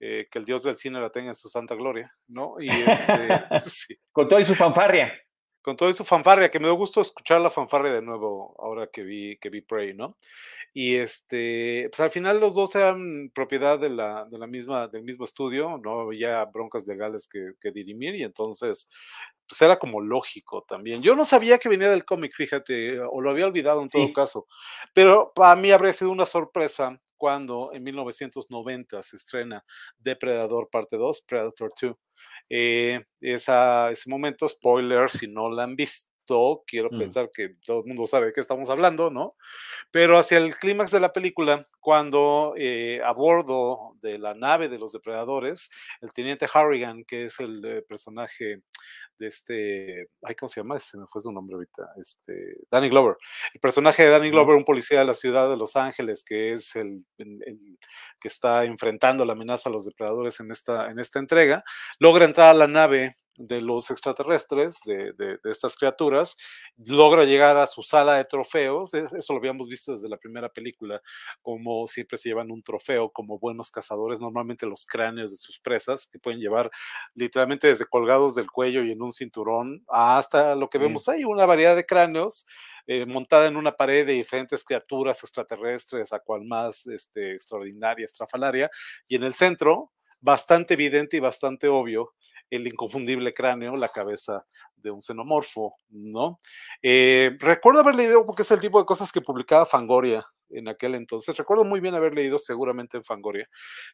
eh, 0.00 0.26
que 0.30 0.38
el 0.38 0.46
dios 0.46 0.62
del 0.62 0.78
cine 0.78 0.98
la 0.98 1.10
tenga 1.10 1.28
en 1.28 1.34
su 1.34 1.50
santa 1.50 1.74
gloria, 1.74 2.10
¿no? 2.28 2.54
Y 2.58 2.70
este, 2.70 3.44
pues 3.50 3.88
Con 4.10 4.26
todo 4.26 4.40
y 4.40 4.46
su 4.46 4.54
fanfarria. 4.54 5.12
Con 5.62 5.76
todo 5.76 5.90
y 5.90 5.92
su 5.92 6.04
fanfarria, 6.04 6.50
que 6.50 6.60
me 6.60 6.66
dio 6.66 6.74
gusto 6.74 7.00
escuchar 7.00 7.40
la 7.40 7.50
fanfarria 7.50 7.92
de 7.92 8.02
nuevo 8.02 8.54
ahora 8.58 8.86
que 8.86 9.02
vi, 9.02 9.36
que 9.38 9.50
vi 9.50 9.60
Prey, 9.60 9.94
¿no? 9.94 10.16
Y 10.72 10.96
este, 10.96 11.88
pues 11.90 12.00
al 12.00 12.10
final 12.10 12.40
los 12.40 12.54
dos 12.54 12.74
eran 12.74 13.30
propiedad 13.34 13.78
de 13.78 13.90
la, 13.90 14.24
de 14.30 14.38
la 14.38 14.46
misma, 14.46 14.88
del 14.88 15.02
mismo 15.02 15.24
estudio, 15.24 15.78
no 15.82 16.00
había 16.00 16.44
broncas 16.44 16.86
legales 16.86 17.28
que, 17.28 17.52
que 17.60 17.72
dirimir, 17.72 18.14
y 18.14 18.22
entonces 18.22 18.88
pues 19.48 19.62
era 19.62 19.78
como 19.78 20.00
lógico 20.00 20.64
también. 20.68 21.02
Yo 21.02 21.16
no 21.16 21.24
sabía 21.24 21.58
que 21.58 21.70
venía 21.70 21.88
del 21.90 22.04
cómic, 22.04 22.34
fíjate, 22.34 23.00
o 23.00 23.20
lo 23.20 23.30
había 23.30 23.46
olvidado 23.46 23.82
en 23.82 23.88
todo 23.88 24.12
caso, 24.12 24.46
pero 24.92 25.32
para 25.34 25.56
mí 25.56 25.70
habría 25.70 25.92
sido 25.92 26.10
una 26.10 26.26
sorpresa 26.26 27.00
cuando 27.16 27.70
en 27.72 27.82
1990 27.82 29.02
se 29.02 29.16
estrena 29.16 29.64
Depredador 29.98 30.70
parte 30.70 30.96
2, 30.96 31.22
Predator 31.22 31.72
2. 31.80 31.96
Eh, 32.50 33.04
esa, 33.20 33.90
ese 33.90 34.08
momento, 34.10 34.48
spoiler, 34.48 35.10
si 35.10 35.28
no 35.28 35.50
la 35.50 35.64
han 35.64 35.76
visto 35.76 36.07
quiero 36.66 36.88
mm. 36.92 36.98
pensar 36.98 37.30
que 37.32 37.50
todo 37.64 37.80
el 37.80 37.86
mundo 37.86 38.06
sabe 38.06 38.26
de 38.26 38.32
qué 38.32 38.40
estamos 38.40 38.68
hablando, 38.70 39.10
¿no? 39.10 39.34
Pero 39.90 40.18
hacia 40.18 40.38
el 40.38 40.54
clímax 40.56 40.90
de 40.90 41.00
la 41.00 41.12
película, 41.12 41.66
cuando 41.80 42.54
eh, 42.56 43.00
a 43.04 43.12
bordo 43.12 43.96
de 44.02 44.18
la 44.18 44.34
nave 44.34 44.68
de 44.68 44.78
los 44.78 44.92
depredadores, 44.92 45.70
el 46.00 46.12
teniente 46.12 46.46
Harrigan, 46.52 47.04
que 47.04 47.24
es 47.24 47.40
el 47.40 47.64
eh, 47.64 47.82
personaje 47.82 48.62
de 49.18 49.26
este, 49.26 50.08
ay, 50.22 50.34
¿cómo 50.34 50.48
se 50.48 50.60
llama? 50.60 50.78
Se 50.78 50.98
me 50.98 51.06
fue 51.06 51.22
su 51.22 51.32
nombre 51.32 51.54
ahorita, 51.54 51.92
este, 52.00 52.58
Danny 52.70 52.88
Glover. 52.88 53.16
El 53.54 53.60
personaje 53.60 54.04
de 54.04 54.10
Danny 54.10 54.30
Glover, 54.30 54.56
un 54.56 54.64
policía 54.64 55.00
de 55.00 55.06
la 55.06 55.14
ciudad 55.14 55.48
de 55.48 55.56
Los 55.56 55.76
Ángeles, 55.76 56.24
que 56.24 56.52
es 56.52 56.76
el, 56.76 57.04
que 57.16 58.28
está 58.28 58.64
enfrentando 58.64 59.24
la 59.24 59.32
amenaza 59.32 59.68
a 59.68 59.72
los 59.72 59.86
depredadores 59.86 60.40
en 60.40 60.50
esta, 60.50 60.90
en 60.90 60.98
esta 60.98 61.18
entrega, 61.18 61.64
logra 61.98 62.24
entrar 62.24 62.50
a 62.50 62.54
la 62.54 62.66
nave 62.66 63.16
de 63.38 63.60
los 63.60 63.90
extraterrestres, 63.90 64.80
de, 64.84 65.12
de, 65.12 65.38
estas 65.44 65.76
criaturas, 65.76 66.36
logra 66.76 67.24
llegar 67.24 67.56
a 67.56 67.68
su 67.68 67.82
sala 67.82 68.16
de 68.16 68.24
trofeos, 68.24 68.92
eso 68.94 69.32
lo 69.32 69.38
habíamos 69.38 69.68
visto 69.68 69.92
desde 69.92 70.08
la 70.08 70.16
primera 70.16 70.48
película, 70.48 71.00
como 71.40 71.86
siempre 71.86 72.18
se 72.18 72.28
llevan 72.28 72.50
un 72.50 72.62
trofeo 72.62 73.10
como 73.10 73.38
buenos 73.38 73.70
cazadores, 73.70 74.18
normalmente 74.18 74.66
los 74.66 74.84
cráneos 74.84 75.30
de 75.30 75.36
sus 75.36 75.60
presas, 75.60 76.06
que 76.06 76.18
pueden 76.18 76.40
llevar 76.40 76.70
literalmente 77.14 77.68
desde 77.68 77.86
colgados 77.86 78.34
del 78.34 78.50
cuello 78.50 78.82
y 78.82 78.90
en 78.90 79.00
un 79.00 79.12
cinturón, 79.12 79.84
hasta 79.88 80.56
lo 80.56 80.68
que 80.68 80.78
vemos 80.78 81.08
ahí, 81.08 81.24
una 81.24 81.46
variedad 81.46 81.76
de 81.76 81.86
cráneos 81.86 82.44
eh, 82.88 83.06
montada 83.06 83.46
en 83.46 83.56
una 83.56 83.72
pared 83.72 84.06
de 84.06 84.14
diferentes 84.14 84.64
criaturas 84.64 85.22
extraterrestres, 85.22 86.12
a 86.12 86.20
cual 86.20 86.44
más 86.44 86.86
este, 86.86 87.34
extraordinaria, 87.34 88.04
estrafalaria, 88.04 88.70
y 89.06 89.14
en 89.14 89.24
el 89.24 89.34
centro, 89.34 89.92
bastante 90.20 90.74
evidente 90.74 91.18
y 91.18 91.20
bastante 91.20 91.68
obvio, 91.68 92.14
el 92.50 92.66
inconfundible 92.66 93.32
cráneo, 93.32 93.76
la 93.76 93.88
cabeza 93.88 94.44
de 94.76 94.90
un 94.90 95.00
xenomorfo, 95.00 95.76
¿no? 95.90 96.40
Eh, 96.82 97.36
recuerdo 97.38 97.80
haber 97.80 97.94
leído, 97.94 98.24
porque 98.24 98.42
es 98.42 98.50
el 98.50 98.60
tipo 98.60 98.78
de 98.78 98.86
cosas 98.86 99.12
que 99.12 99.20
publicaba 99.20 99.66
Fangoria 99.66 100.24
en 100.50 100.68
aquel 100.68 100.94
entonces, 100.94 101.36
recuerdo 101.36 101.64
muy 101.64 101.80
bien 101.80 101.94
haber 101.94 102.14
leído 102.14 102.38
seguramente 102.38 102.96
en 102.96 103.04
Fangoria, 103.04 103.46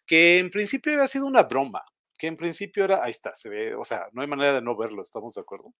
que 0.06 0.38
en 0.38 0.50
principio 0.50 0.92
había 0.92 1.08
sido 1.08 1.26
una 1.26 1.42
broma, 1.42 1.82
que 2.16 2.26
en 2.28 2.36
principio 2.36 2.84
era, 2.84 3.02
ahí 3.02 3.10
está, 3.10 3.34
se 3.34 3.48
ve, 3.48 3.74
o 3.74 3.84
sea, 3.84 4.06
no 4.12 4.22
hay 4.22 4.28
manera 4.28 4.52
de 4.52 4.62
no 4.62 4.76
verlo, 4.76 5.02
¿estamos 5.02 5.34
de 5.34 5.40
acuerdo? 5.40 5.74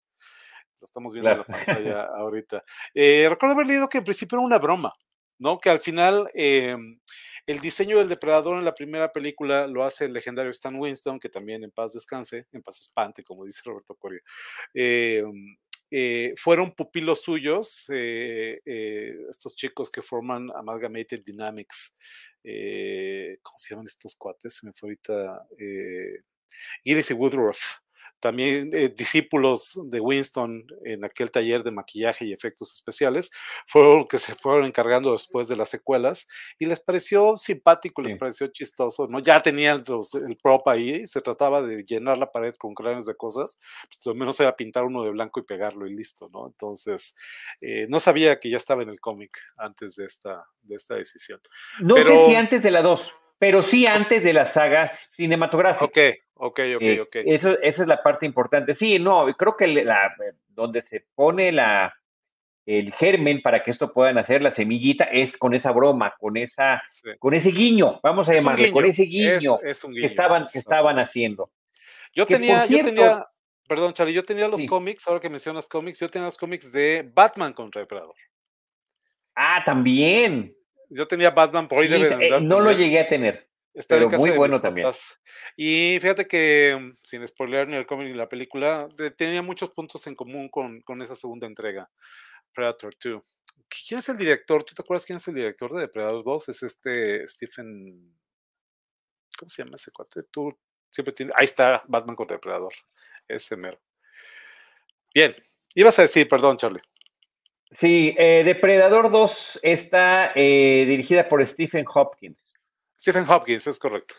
Lo 0.80 0.84
estamos 0.84 1.12
viendo 1.12 1.30
en 1.30 1.38
la 1.38 1.44
pantalla 1.44 2.02
ahorita. 2.16 2.64
Eh, 2.92 3.26
recuerdo 3.28 3.54
haber 3.54 3.68
leído 3.68 3.88
que 3.88 3.98
en 3.98 4.04
principio 4.04 4.37
era 4.37 4.46
una 4.46 4.58
broma, 4.58 4.92
¿no? 5.38 5.58
Que 5.58 5.70
al 5.70 5.80
final 5.80 6.28
em, 6.34 6.98
el 7.46 7.61
diseño 7.61 7.98
del 7.98 8.09
depredador 8.09 8.59
en 8.59 8.64
la 8.64 8.74
primera 8.74 9.12
película 9.12 9.66
lo 9.66 9.85
hace 9.85 10.07
el 10.07 10.12
legendario 10.12 10.50
Stan 10.50 10.74
Winston, 10.74 11.20
que 11.20 11.28
también 11.28 11.64
en 11.64 11.70
paz 11.70 11.92
descanse, 11.92 12.46
en 12.52 12.62
paz 12.62 12.80
espante, 12.80 13.22
como 13.22 13.44
dice 13.44 13.62
Roberto 13.64 13.94
Coria. 13.94 14.20
Em, 14.72 15.57
eh, 15.90 16.35
fueron 16.37 16.74
pupilos 16.74 17.22
suyos, 17.22 17.87
eh, 17.90 18.61
estos 19.28 19.54
chicos 19.54 19.90
que 19.90 20.02
forman 20.02 20.50
Amalgamated 20.54 21.22
Dynamics. 21.24 21.94
¿Cómo 22.42 23.59
se 23.59 23.70
llaman 23.70 23.87
estos 23.87 24.16
cuates? 24.16 24.54
Se 24.54 24.66
me 24.66 24.72
fue 24.72 24.88
ahorita. 24.88 25.46
Iris 26.85 27.11
y 27.11 27.14
Woodruff 27.14 27.84
también 28.24 28.70
eh, 28.72 28.88
discípulos 28.88 29.78
de 29.84 30.00
Winston 30.00 30.64
en 30.87 31.04
aquel 31.04 31.30
taller 31.30 31.62
de 31.62 31.70
maquillaje 31.70 32.24
y 32.24 32.32
efectos 32.32 32.72
especiales, 32.72 33.30
fueron 33.66 33.98
los 33.98 34.06
que 34.08 34.18
se 34.18 34.34
fueron 34.34 34.64
encargando 34.64 35.12
después 35.12 35.46
de 35.46 35.56
las 35.56 35.68
secuelas 35.68 36.26
y 36.58 36.64
les 36.64 36.80
pareció 36.80 37.37
simpático, 37.37 38.00
les 38.00 38.14
pareció 38.14 38.46
chistoso, 38.46 39.06
¿no? 39.08 39.18
Ya 39.18 39.42
tenían 39.42 39.82
el 40.26 40.38
prop 40.38 40.66
ahí, 40.68 41.06
se 41.06 41.20
trataba 41.20 41.60
de 41.60 41.84
llenar 41.84 42.16
la 42.16 42.32
pared 42.32 42.54
con 42.54 42.72
cráneos 42.72 43.04
de 43.04 43.14
cosas, 43.14 43.58
pues 43.88 44.06
lo 44.06 44.14
menos 44.14 44.40
era 44.40 44.56
pintar 44.56 44.84
uno 44.84 45.04
de 45.04 45.10
blanco 45.10 45.40
y 45.40 45.42
pegarlo 45.42 45.87
y 45.87 45.94
listo, 45.94 46.30
¿no? 46.32 46.46
Entonces, 46.46 47.14
eh, 47.60 47.84
no 47.90 48.00
sabía 48.00 48.40
que 48.40 48.48
ya 48.48 48.56
estaba 48.56 48.82
en 48.82 48.88
el 48.88 49.00
cómic 49.00 49.37
antes 49.58 49.96
de 49.96 50.06
esta, 50.06 50.46
de 50.62 50.76
esta 50.76 50.94
decisión. 50.94 51.42
No 51.80 51.94
sé 51.96 52.26
si 52.26 52.34
antes 52.37 52.62
de 52.62 52.70
la 52.70 52.80
2, 52.80 53.12
pero 53.38 53.62
sí 53.62 53.87
antes 53.87 54.23
de 54.25 54.33
las 54.33 54.53
sagas 54.53 55.09
cinematográficas. 55.16 55.88
Ok, 55.88 56.25
Ok, 56.37 56.61
ok, 56.77 56.83
eh, 56.83 57.01
ok. 57.01 57.16
Eso, 57.27 57.59
esa 57.62 57.83
es 57.83 57.88
la 57.88 58.03
parte 58.03 58.27
importante. 58.27 58.75
Sí, 58.75 58.99
no, 58.99 59.27
creo 59.37 59.57
que 59.57 59.68
la, 59.68 60.14
donde 60.49 60.81
se 60.81 61.07
pone 61.14 61.53
la, 61.53 61.94
el 62.66 62.92
germen 62.92 63.40
para 63.40 63.62
que 63.62 63.70
esto 63.70 63.92
puedan 63.92 64.18
hacer 64.18 64.42
la 64.42 64.51
semillita 64.51 65.05
es 65.05 65.37
con 65.37 65.55
esa 65.55 65.70
broma, 65.70 66.14
con 66.18 66.37
esa, 66.37 66.83
con 67.18 67.35
ese 67.35 67.51
guiño, 67.51 68.01
vamos 68.03 68.29
a 68.29 68.35
llamarle, 68.35 68.73
con 68.73 68.85
ese 68.85 69.05
guiño, 69.05 69.59
que 69.59 70.07
estaban, 70.07 70.47
que 70.51 70.59
estaban 70.59 70.99
haciendo. 70.99 71.51
Yo 72.12 72.27
tenía, 72.27 72.66
yo 72.66 72.83
tenía, 72.83 73.27
perdón, 73.68 73.92
Charlie, 73.92 74.14
yo 74.14 74.25
tenía 74.25 74.49
los 74.49 74.64
cómics, 74.64 75.07
ahora 75.07 75.20
que 75.20 75.31
mencionas 75.31 75.68
cómics, 75.68 76.01
yo 76.01 76.11
tenía 76.11 76.27
los 76.27 76.38
cómics 76.38 76.73
de 76.73 77.09
Batman 77.14 77.53
contra 77.53 77.81
Depredador. 77.81 78.16
Ah, 79.35 79.62
también. 79.64 80.55
Yo 80.94 81.09
tenía 81.09 81.30
Batman 81.30 81.66
por 81.66 81.83
ahí 81.83 81.92
eh, 81.92 82.40
No 82.40 82.61
lo 82.61 82.70
llegué 82.70 83.00
a 83.00 83.09
tener. 83.09 83.48
Está 83.74 83.96
Pero 83.96 84.09
muy 84.11 84.30
bueno 84.30 84.61
también. 84.61 84.88
Y 85.57 85.98
fíjate 86.00 86.28
que, 86.28 86.92
sin 87.02 87.26
spoiler 87.26 87.66
ni 87.66 87.74
el 87.74 87.87
cómic 87.87 88.07
ni 88.07 88.14
la 88.14 88.28
película, 88.28 88.88
tenía 89.16 89.42
muchos 89.42 89.70
puntos 89.70 90.07
en 90.07 90.14
común 90.14 90.48
con, 90.48 90.80
con, 90.83 91.02
esa 91.02 91.16
segunda 91.16 91.48
entrega, 91.48 91.90
Predator 92.54 92.94
2. 93.02 93.20
¿Quién 93.68 93.98
es 93.98 94.09
el 94.09 94.16
director? 94.16 94.62
¿Tú 94.62 94.74
te 94.74 94.83
acuerdas 94.83 95.04
quién 95.04 95.16
es 95.16 95.26
el 95.26 95.35
director 95.35 95.72
de 95.72 95.88
Predator 95.88 96.22
2? 96.22 96.48
Es 96.50 96.62
este 96.62 97.26
Stephen. 97.26 98.16
¿Cómo 99.37 99.48
se 99.48 99.64
llama 99.64 99.74
ese 99.74 99.90
cuate? 99.90 100.22
Tú 100.30 100.57
siempre 100.90 101.12
tienes. 101.12 101.35
Ahí 101.37 101.46
está 101.46 101.83
Batman 101.88 102.14
con 102.14 102.28
Depredador. 102.28 102.72
Ese 103.26 103.57
mero. 103.57 103.80
Bien. 105.12 105.35
Ibas 105.74 105.98
a 105.98 106.02
decir, 106.02 106.28
perdón, 106.28 106.57
Charlie. 106.57 106.83
Sí, 107.72 108.14
eh, 108.18 108.42
Depredador 108.44 109.11
2 109.11 109.61
está 109.62 110.33
eh, 110.35 110.85
dirigida 110.87 111.29
por 111.29 111.44
Stephen 111.44 111.85
Hopkins. 111.92 112.55
Stephen 112.98 113.29
Hopkins, 113.29 113.66
es 113.66 113.79
correcto. 113.79 114.14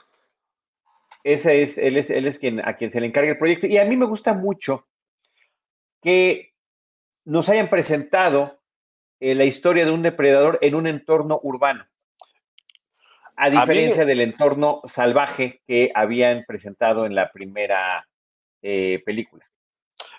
Ese 1.23 1.63
es, 1.63 1.77
él 1.77 1.97
es, 1.97 2.09
él 2.09 2.27
es 2.27 2.37
quien, 2.37 2.59
a 2.59 2.75
quien 2.75 2.91
se 2.91 2.99
le 2.99 3.07
encarga 3.07 3.31
el 3.31 3.37
proyecto. 3.37 3.65
Y 3.65 3.77
a 3.77 3.85
mí 3.85 3.95
me 3.95 4.05
gusta 4.05 4.33
mucho 4.33 4.87
que 6.01 6.53
nos 7.23 7.49
hayan 7.49 7.69
presentado 7.69 8.59
eh, 9.19 9.33
la 9.33 9.45
historia 9.45 9.85
de 9.85 9.91
un 9.91 10.03
depredador 10.03 10.59
en 10.61 10.75
un 10.75 10.85
entorno 10.85 11.39
urbano. 11.41 11.85
A 13.37 13.49
diferencia 13.49 14.05
del 14.05 14.21
entorno 14.21 14.81
salvaje 14.85 15.61
que 15.67 15.91
habían 15.93 16.45
presentado 16.45 17.05
en 17.05 17.15
la 17.15 17.31
primera 17.31 18.07
eh, 18.61 19.01
película. 19.05 19.45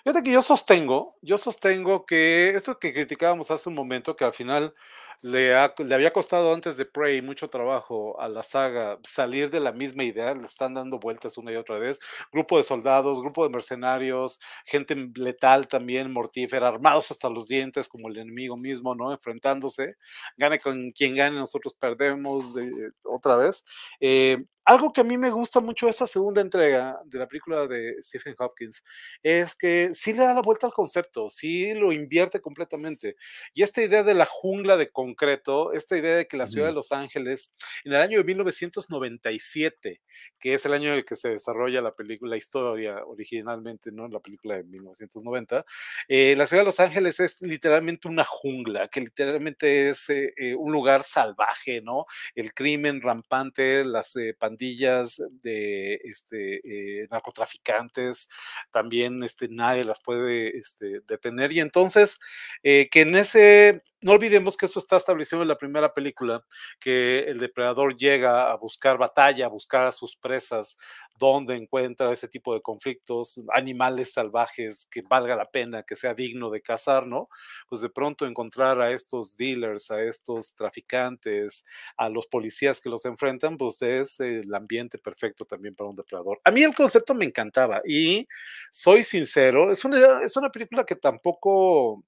Fíjate 0.07 0.23
que 0.23 0.31
yo 0.31 0.41
sostengo, 0.41 1.17
yo 1.21 1.37
sostengo 1.37 2.05
que 2.05 2.51
esto 2.51 2.79
que 2.79 2.93
criticábamos 2.93 3.51
hace 3.51 3.67
un 3.67 3.75
momento, 3.75 4.15
que 4.15 4.23
al 4.23 4.31
final 4.31 4.73
le, 5.21 5.49
le, 5.79 5.95
había 5.95 6.13
costado 6.13 6.53
antes 6.53 6.77
de 6.77 6.85
Prey 6.85 7.21
mucho 7.21 7.49
trabajo 7.49 8.17
a 8.21 8.29
la 8.29 8.41
saga 8.41 8.99
salir 9.03 9.49
de 9.49 9.59
la 9.59 9.73
misma 9.73 10.05
idea, 10.05 10.33
le 10.33 10.45
están 10.45 10.75
dando 10.75 10.97
vueltas 10.97 11.37
una 11.37 11.51
y 11.51 11.57
otra 11.57 11.77
vez. 11.77 11.99
Grupo 12.31 12.57
de 12.57 12.63
soldados, 12.63 13.19
grupo 13.19 13.43
de 13.43 13.49
mercenarios, 13.49 14.39
gente 14.65 14.95
letal 15.15 15.67
también, 15.67 16.13
mortífera, 16.13 16.69
armados 16.69 17.11
hasta 17.11 17.29
los 17.29 17.49
dientes 17.49 17.89
como 17.89 18.07
el 18.07 18.17
enemigo 18.17 18.55
mismo, 18.55 18.95
¿no? 18.95 19.11
Enfrentándose. 19.11 19.95
Gane 20.37 20.57
con 20.59 20.91
quien 20.91 21.15
gane, 21.15 21.35
nosotros 21.35 21.73
perdemos 21.73 22.55
otra 23.03 23.35
vez. 23.35 23.65
Eh, 23.99 24.37
algo 24.67 24.91
que 24.91 24.99
a 24.99 25.05
mí 25.05 25.17
me 25.17 25.29
gusta 25.29 25.61
mucho 25.61 25.85
de 25.85 25.93
esa 25.93 26.07
segunda 26.07 26.41
entrega 26.41 26.99
de 27.05 27.19
la 27.19 27.25
película 27.25 27.67
de 27.67 27.95
Stephen 28.01 28.35
Hopkins 28.37 28.83
es 29.23 29.55
que 29.55 29.91
sí 29.93 30.11
le 30.11 30.19
da 30.19 30.33
la 30.33 30.41
vuelta 30.41 30.67
al 30.67 30.73
concepto, 30.73 31.29
sí 31.29 31.73
lo 31.73 31.93
invierte 31.93 32.41
completamente. 32.41 33.15
Y 33.53 33.63
esta 33.63 33.81
idea 33.81 34.03
de 34.03 34.13
la 34.13 34.25
jungla 34.25 34.75
de 34.75 34.91
concreto, 34.91 35.71
esta 35.71 35.97
idea 35.97 36.17
de 36.17 36.27
que 36.27 36.35
la 36.35 36.47
ciudad 36.47 36.67
de 36.67 36.73
Los 36.73 36.91
Ángeles, 36.91 37.55
en 37.85 37.93
el 37.93 38.01
año 38.01 38.17
de 38.17 38.25
1997, 38.25 40.01
que 40.37 40.53
es 40.53 40.65
el 40.65 40.73
año 40.73 40.89
en 40.89 40.95
el 40.95 41.05
que 41.05 41.15
se 41.15 41.29
desarrolla 41.29 41.81
la 41.81 41.95
película, 41.95 42.31
la 42.31 42.37
historia 42.37 43.05
originalmente, 43.05 43.93
¿no? 43.93 44.09
La 44.09 44.19
película 44.19 44.57
de 44.57 44.65
1990, 44.65 45.65
eh, 46.09 46.35
la 46.35 46.45
ciudad 46.45 46.63
de 46.63 46.65
Los 46.65 46.81
Ángeles 46.81 47.21
es 47.21 47.41
literalmente 47.41 48.09
una 48.09 48.25
jungla, 48.25 48.89
que 48.89 48.99
literalmente 48.99 49.89
es 49.89 50.09
eh, 50.09 50.33
eh, 50.35 50.55
un 50.55 50.73
lugar 50.73 51.03
salvaje, 51.03 51.81
¿no? 51.81 52.05
El 52.35 52.53
crimen 52.53 53.01
rampante, 53.01 53.85
las 53.85 54.13
pandillas 54.37 54.56
de 54.57 55.99
este, 56.03 57.01
eh, 57.03 57.07
narcotraficantes, 57.09 58.29
también 58.71 59.23
este, 59.23 59.47
nadie 59.49 59.83
las 59.83 60.01
puede 60.01 60.57
este, 60.57 61.01
detener. 61.07 61.51
Y 61.51 61.59
entonces, 61.59 62.19
eh, 62.63 62.89
que 62.91 63.01
en 63.01 63.15
ese 63.15 63.81
no 64.01 64.11
olvidemos 64.11 64.57
que 64.57 64.67
eso 64.67 64.79
está 64.79 64.97
establecido 64.97 65.41
en 65.41 65.47
la 65.47 65.57
primera 65.57 65.93
película, 65.93 66.43
que 66.79 67.19
el 67.21 67.39
depredador 67.39 67.95
llega 67.97 68.51
a 68.51 68.55
buscar 68.55 68.97
batalla, 68.97 69.47
a 69.47 69.49
buscar 69.49 69.85
a 69.85 69.91
sus 69.91 70.15
presas, 70.15 70.77
donde 71.17 71.55
encuentra 71.55 72.11
ese 72.11 72.27
tipo 72.27 72.53
de 72.53 72.61
conflictos, 72.61 73.41
animales 73.53 74.13
salvajes 74.13 74.87
que 74.89 75.01
valga 75.01 75.35
la 75.35 75.49
pena, 75.49 75.83
que 75.83 75.95
sea 75.95 76.13
digno 76.13 76.49
de 76.49 76.61
cazar, 76.61 77.07
¿no? 77.07 77.29
Pues 77.69 77.81
de 77.81 77.89
pronto 77.89 78.25
encontrar 78.25 78.79
a 78.81 78.91
estos 78.91 79.35
dealers, 79.35 79.91
a 79.91 80.01
estos 80.01 80.55
traficantes, 80.55 81.65
a 81.97 82.09
los 82.09 82.27
policías 82.27 82.81
que 82.81 82.89
los 82.89 83.05
enfrentan, 83.05 83.57
pues 83.57 83.81
es 83.81 84.19
el 84.19 84.53
ambiente 84.53 84.97
perfecto 84.97 85.45
también 85.45 85.75
para 85.75 85.89
un 85.89 85.95
depredador. 85.95 86.39
A 86.43 86.51
mí 86.51 86.63
el 86.63 86.75
concepto 86.75 87.13
me 87.13 87.25
encantaba 87.25 87.81
y 87.85 88.27
soy 88.71 89.03
sincero, 89.03 89.71
es 89.71 89.83
una, 89.85 90.21
es 90.21 90.35
una 90.37 90.51
película 90.51 90.85
que 90.85 90.95
tampoco, 90.95 92.03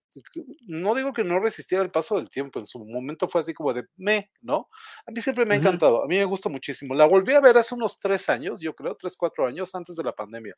no 0.67 0.95
digo 0.95 1.13
que 1.13 1.23
no 1.23 1.39
resistiera 1.39 1.83
el 1.83 1.91
paso 1.91 2.17
del 2.17 2.29
tiempo. 2.29 2.59
En 2.59 2.65
su 2.65 2.79
momento 2.79 3.27
fue 3.27 3.41
así 3.41 3.53
como 3.53 3.73
de 3.73 3.85
me, 3.97 4.31
¿no? 4.41 4.69
A 5.05 5.11
mí 5.11 5.21
siempre 5.21 5.45
me 5.45 5.55
ha 5.55 5.57
encantado. 5.57 6.03
A 6.03 6.07
mí 6.07 6.17
me 6.17 6.25
gusta 6.25 6.49
muchísimo. 6.49 6.95
La 6.95 7.05
volví 7.05 7.33
a 7.33 7.41
ver 7.41 7.57
hace 7.57 7.75
unos 7.75 7.99
tres 7.99 8.29
años, 8.29 8.59
yo 8.61 8.75
creo, 8.75 8.95
tres, 8.99 9.15
cuatro 9.17 9.47
años 9.47 9.73
antes 9.73 9.95
de 9.95 10.03
la 10.03 10.13
pandemia. 10.13 10.55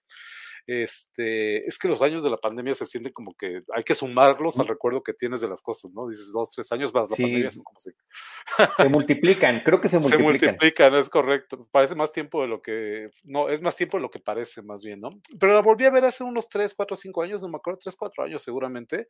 Este, 0.67 1.65
es 1.65 1.77
que 1.80 1.88
los 1.88 2.01
años 2.01 2.23
de 2.23 2.30
la 2.30 2.38
pandemia 2.38 2.75
se 2.75 2.86
sienten 2.86 3.13
como 3.13 3.34
que 3.34 3.63
hay 3.73 3.84
que 3.84 3.95
sumarlos 3.95 4.60
al 4.60 4.67
recuerdo 4.67 5.01
que 5.01 5.13
tienes 5.13 5.41
de 5.41 5.47
las 5.47 5.62
cosas, 5.62 5.91
¿no? 5.91 6.08
Dices 6.08 6.32
dos, 6.32 6.51
tres 6.51 6.71
años 6.71 6.93
más 6.93 7.10
la 7.10 7.15
pandemia 7.15 7.49
son 7.49 7.63
como 7.63 7.80
si... 7.80 7.91
se 8.77 8.89
multiplican, 8.89 9.62
creo 9.63 9.82
que 9.82 9.89
se 9.89 9.95
multiplican. 9.99 10.39
Se 10.39 10.45
multiplican, 10.47 10.95
es 10.95 11.10
correcto. 11.10 11.67
parece 11.71 11.95
más 11.95 12.12
tiempo 12.12 12.41
de 12.41 12.47
lo 12.47 12.62
que, 12.62 13.10
no, 13.23 13.49
es 13.49 13.62
más 13.62 13.75
tiempo 13.75 13.97
de 13.97 14.01
lo 14.01 14.12
que 14.12 14.19
parece 14.19 14.62
más 14.62 14.84
bien, 14.84 14.99
¿no? 15.01 15.19
Pero 15.39 15.54
la 15.54 15.62
volví 15.62 15.86
a 15.86 15.89
ver 15.89 16.06
hace 16.06 16.23
unos 16.23 16.47
3, 16.49 16.73
4, 16.73 16.95
5 16.95 17.21
años, 17.23 17.41
no 17.41 17.49
me 17.49 17.58
acuerdo, 17.58 17.80
3, 17.82 17.95
4 17.95 18.23
años 18.25 18.41
seguramente. 18.43 19.08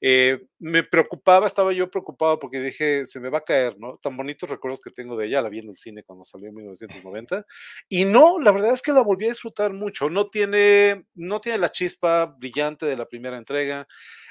Eh, 0.00 0.46
me 0.58 0.82
preocupaba, 0.82 1.46
estaba 1.46 1.72
yo 1.72 1.90
preocupado 1.90 2.38
porque 2.38 2.60
dije, 2.60 3.06
se 3.06 3.20
me 3.20 3.30
va 3.30 3.38
a 3.38 3.44
caer, 3.44 3.78
¿no? 3.78 3.96
Tan 3.96 4.16
bonitos 4.16 4.48
recuerdos 4.48 4.80
que 4.80 4.90
tengo 4.90 5.16
de 5.16 5.26
ella, 5.26 5.42
la 5.42 5.48
vi 5.48 5.60
en 5.60 5.70
el 5.70 5.76
cine 5.76 6.02
cuando 6.02 6.24
salió 6.24 6.48
en 6.48 6.54
1990. 6.54 7.46
Y 7.88 8.04
no, 8.04 8.38
la 8.38 8.52
verdad 8.52 8.69
es 8.72 8.82
que 8.82 8.92
la 8.92 9.02
volví 9.02 9.26
a 9.26 9.30
disfrutar 9.30 9.72
mucho. 9.72 10.10
No 10.10 10.28
tiene, 10.28 11.06
no 11.14 11.40
tiene 11.40 11.58
la 11.58 11.70
chispa 11.70 12.26
brillante 12.26 12.86
de 12.86 12.96
la 12.96 13.06
primera 13.06 13.36
entrega 13.36 13.86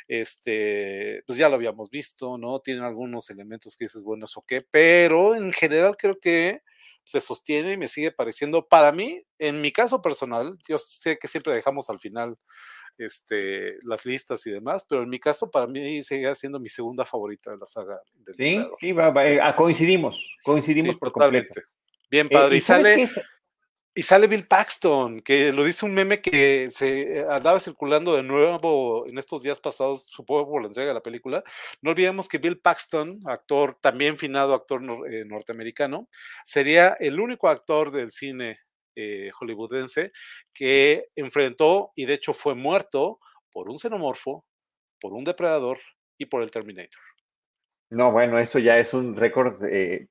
este, 0.10 1.23
pues 1.28 1.38
ya 1.38 1.47
lo 1.47 1.56
habíamos 1.56 1.91
visto, 1.91 2.38
¿no? 2.39 2.60
Tienen 2.62 2.84
algunos 2.84 3.30
elementos 3.30 3.78
que 3.78 3.86
dices, 3.86 4.04
bueno, 4.04 4.25
eso 4.25 4.43
qué, 4.45 4.62
pero 4.69 5.36
en 5.36 5.54
general 5.54 5.95
creo 5.97 6.19
que 6.19 6.63
se 7.04 7.21
sostiene 7.21 7.73
y 7.73 7.78
me 7.78 7.88
sigue 7.88 8.12
pareciendo, 8.12 8.67
para 8.67 8.91
mí, 8.91 9.23
en 9.38 9.62
mi 9.62 9.71
caso 9.71 10.02
personal, 10.02 10.58
yo 10.67 10.80
sé 10.80 11.19
que 11.19 11.28
siempre 11.28 11.54
dejamos 11.54 11.91
al 11.91 11.99
final 11.99 12.38
este, 12.97 13.78
las 13.84 14.04
listas 14.04 14.45
y 14.47 14.52
demás, 14.52 14.84
pero 14.89 15.04
en 15.04 15.10
mi 15.10 15.19
caso, 15.19 15.52
para 15.52 15.67
mí 15.67 16.02
sigue 16.02 16.34
siendo 16.34 16.60
mi 16.60 16.69
segunda 16.69 17.06
favorita 17.06 17.52
de 17.52 17.58
la 17.58 17.67
saga. 17.67 17.99
Del 18.15 18.36
sí, 18.36 18.60
sí, 18.80 18.91
va, 18.91 19.10
eh, 19.28 19.39
ah, 19.39 19.56
coincidimos, 19.56 20.19
coincidimos 20.43 20.97
por 20.97 21.12
totalmente. 21.12 21.62
Bien 22.10 22.25
eh, 22.25 22.34
padre. 22.34 22.58
y, 22.58 22.62
sale, 22.62 23.08
y 23.99 24.03
sale 24.03 24.27
Bill 24.27 24.47
Paxton, 24.47 25.19
que 25.19 25.51
lo 25.51 25.65
dice 25.65 25.85
un 25.85 25.93
meme 25.93 26.21
que 26.21 26.69
se 26.69 27.25
andaba 27.29 27.59
circulando 27.59 28.15
de 28.15 28.23
nuevo 28.23 29.05
en 29.05 29.17
estos 29.17 29.43
días 29.43 29.59
pasados, 29.59 30.05
supongo 30.09 30.49
por 30.49 30.62
la 30.62 30.69
entrega 30.69 30.88
de 30.88 30.93
la 30.93 31.01
película. 31.01 31.43
No 31.81 31.91
olvidemos 31.91 32.29
que 32.29 32.38
Bill 32.38 32.62
Paxton, 32.62 33.19
actor, 33.25 33.77
también 33.81 34.17
finado 34.17 34.53
actor 34.53 34.81
eh, 35.12 35.25
norteamericano, 35.25 36.07
sería 36.45 36.95
el 37.01 37.19
único 37.19 37.49
actor 37.49 37.91
del 37.91 38.12
cine 38.12 38.59
eh, 38.95 39.31
hollywoodense 39.38 40.13
que 40.53 41.07
enfrentó 41.17 41.91
y 41.93 42.05
de 42.05 42.13
hecho 42.13 42.31
fue 42.31 42.55
muerto 42.55 43.19
por 43.51 43.69
un 43.69 43.79
xenomorfo, 43.79 44.45
por 45.01 45.12
un 45.12 45.25
depredador 45.25 45.77
y 46.17 46.27
por 46.27 46.41
el 46.41 46.51
Terminator. 46.51 47.01
No, 47.89 48.13
bueno, 48.13 48.39
eso 48.39 48.59
ya 48.59 48.77
es 48.77 48.93
un 48.93 49.17
récord 49.17 49.62
eh, 49.65 50.07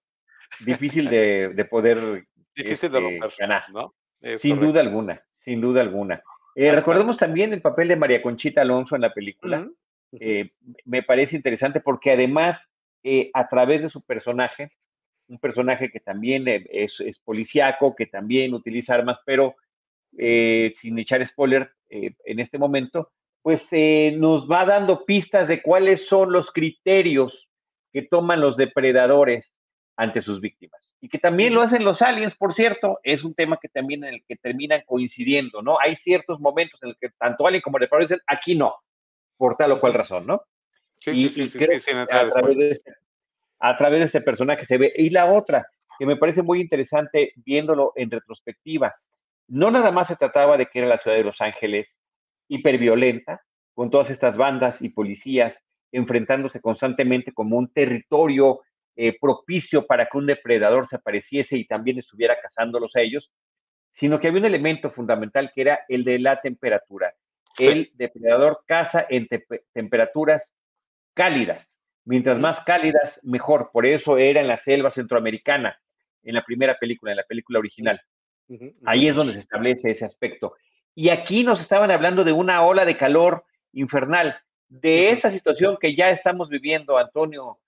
difícil 0.61 1.09
de, 1.09 1.67
poder 1.71 2.27
Difícil 2.63 2.91
de 2.91 3.01
romper, 3.01 3.29
este, 3.29 3.43
ganar. 3.43 3.63
¿no? 3.73 3.95
sin 4.37 4.59
duda 4.59 4.81
alguna, 4.81 5.23
sin 5.35 5.61
duda 5.61 5.81
alguna. 5.81 6.23
Eh, 6.55 6.73
recordemos 6.73 7.17
también 7.17 7.53
el 7.53 7.63
papel 7.63 7.89
de 7.89 7.97
María 7.97 8.21
Conchita 8.21 8.63
Alonso 8.63 8.97
en 8.97 9.03
la 9.03 9.15
película. 9.15 9.69
Eh, 10.13 10.51
me 10.85 11.05
parece 11.05 11.37
interesante 11.37 11.81
porque 11.81 12.11
además, 12.11 12.61
eh, 13.05 13.31
a 13.33 13.49
través 13.49 13.83
de 13.83 13.91
su 13.91 14.03
personaje, 14.03 14.73
un 15.29 15.39
personaje 15.39 15.91
que 15.91 16.01
también 16.01 16.47
es, 16.49 16.99
es 17.01 17.19
policíaco, 17.21 17.95
que 17.95 18.07
también 18.07 18.55
utiliza 18.55 18.95
armas, 18.95 19.19
pero 19.25 19.55
sin 20.11 20.99
echar 20.99 21.25
spoiler 21.25 21.71
en 21.91 22.41
este 22.41 22.59
momento, 22.59 23.13
pues 23.43 23.69
nos 24.17 24.51
va 24.51 24.65
dando 24.65 25.05
pistas 25.05 25.47
de 25.47 25.63
cuáles 25.63 26.07
son 26.07 26.33
los 26.33 26.51
criterios 26.51 27.49
que 27.93 28.03
toman 28.03 28.41
los 28.41 28.57
depredadores 28.57 29.55
ante 29.97 30.23
sus 30.23 30.41
víctimas 30.41 30.88
y 31.01 31.09
que 31.09 31.19
también 31.19 31.55
lo 31.55 31.63
hacen 31.63 31.85
los 31.85 32.03
aliens, 32.03 32.35
por 32.35 32.53
cierto, 32.55 32.99
es 33.03 33.23
un 33.23 33.35
tema 33.35 33.59
que 33.61 33.69
también 33.69 34.05
en 34.05 34.15
el 34.15 34.25
que 34.27 34.37
terminan 34.37 34.83
coincidiendo, 34.85 35.63
¿no? 35.63 35.79
Hay 35.81 35.95
ciertos 35.95 36.41
momentos 36.41 36.83
en 36.83 36.91
los 36.91 36.99
que 36.99 37.11
tanto 37.19 37.47
Alien 37.47 37.63
como 37.63 37.79
Depredador 37.79 38.09
dicen, 38.09 38.23
aquí 38.27 38.57
no, 38.57 38.75
por 39.37 39.57
tal 39.57 39.73
o 39.73 39.81
cual 39.81 39.95
razón, 39.95 40.27
¿no? 40.27 40.43
Sí, 40.97 41.29
sí, 41.29 41.49
sí, 41.49 41.59
sí, 41.79 41.91
a, 41.93 42.07
través 42.07 42.57
de 42.57 42.65
este, 42.65 42.93
a 43.61 43.77
través 43.77 44.01
de 44.01 44.07
este 44.07 44.21
personaje 44.21 44.65
se 44.65 44.79
ve. 44.79 44.93
Y 44.97 45.11
la 45.11 45.27
otra, 45.27 45.69
que 45.97 46.07
me 46.07 46.17
parece 46.17 46.43
muy 46.43 46.61
interesante 46.61 47.33
viéndolo 47.37 47.93
en 47.95 48.11
retrospectiva, 48.11 48.97
no 49.47 49.71
nada 49.71 49.93
más 49.93 50.09
se 50.09 50.17
trataba 50.17 50.57
de 50.57 50.67
que 50.67 50.81
era 50.81 50.89
la 50.89 50.99
ciudad 50.99 51.17
de 51.17 51.25
Los 51.25 51.41
Ángeles 51.41 51.95
hiperviolenta, 52.49 53.43
con 53.75 53.91
todas 53.91 54.11
estas 54.11 54.37
bandas 54.37 54.83
y 54.83 54.89
policías 54.89 55.61
enfrentándose 55.93 56.61
constantemente 56.61 57.33
como 57.33 57.57
un 57.57 57.73
territorio 57.73 58.61
eh, 59.01 59.17
propicio 59.21 59.87
para 59.87 60.07
que 60.07 60.19
un 60.19 60.27
depredador 60.27 60.89
se 60.89 60.97
apareciese 60.97 61.57
y 61.57 61.65
también 61.65 62.01
estuviera 62.01 62.37
cazándolos 62.41 62.97
a 62.97 63.01
ellos, 63.01 63.31
sino 63.91 64.19
que 64.19 64.27
había 64.27 64.41
un 64.41 64.47
elemento 64.47 64.91
fundamental 64.91 65.53
que 65.55 65.61
era 65.61 65.85
el 65.87 66.03
de 66.03 66.19
la 66.19 66.41
temperatura. 66.41 67.15
El 67.61 67.93
depredador 67.95 68.65
caza 68.67 69.07
en 69.09 69.29
temperaturas 69.73 70.51
cálidas. 71.15 71.73
Mientras 72.05 72.41
más 72.41 72.59
cálidas, 72.67 73.21
mejor. 73.23 73.71
Por 73.73 73.87
eso 73.87 74.19
era 74.19 74.41
en 74.41 74.49
la 74.49 74.57
selva 74.57 74.91
centroamericana, 74.91 75.81
en 76.25 76.35
la 76.35 76.45
primera 76.45 76.77
película, 76.77 77.13
en 77.13 77.19
la 77.19 77.25
película 77.25 77.61
original. 77.61 78.01
Ahí 78.85 79.07
es 79.07 79.15
donde 79.15 79.35
se 79.35 79.39
establece 79.39 79.91
ese 79.91 80.07
aspecto. 80.07 80.55
Y 80.97 81.11
aquí 81.11 81.45
nos 81.45 81.61
estaban 81.61 81.93
hablando 81.93 82.25
de 82.25 82.33
una 82.33 82.65
ola 82.65 82.85
de 82.85 82.97
calor 82.97 83.45
infernal, 83.71 84.41
de 84.67 85.11
esta 85.11 85.31
situación 85.31 85.77
que 85.81 85.95
ya 85.95 86.11
estamos 86.11 86.49
viviendo, 86.49 86.99
Antonio 86.99 87.61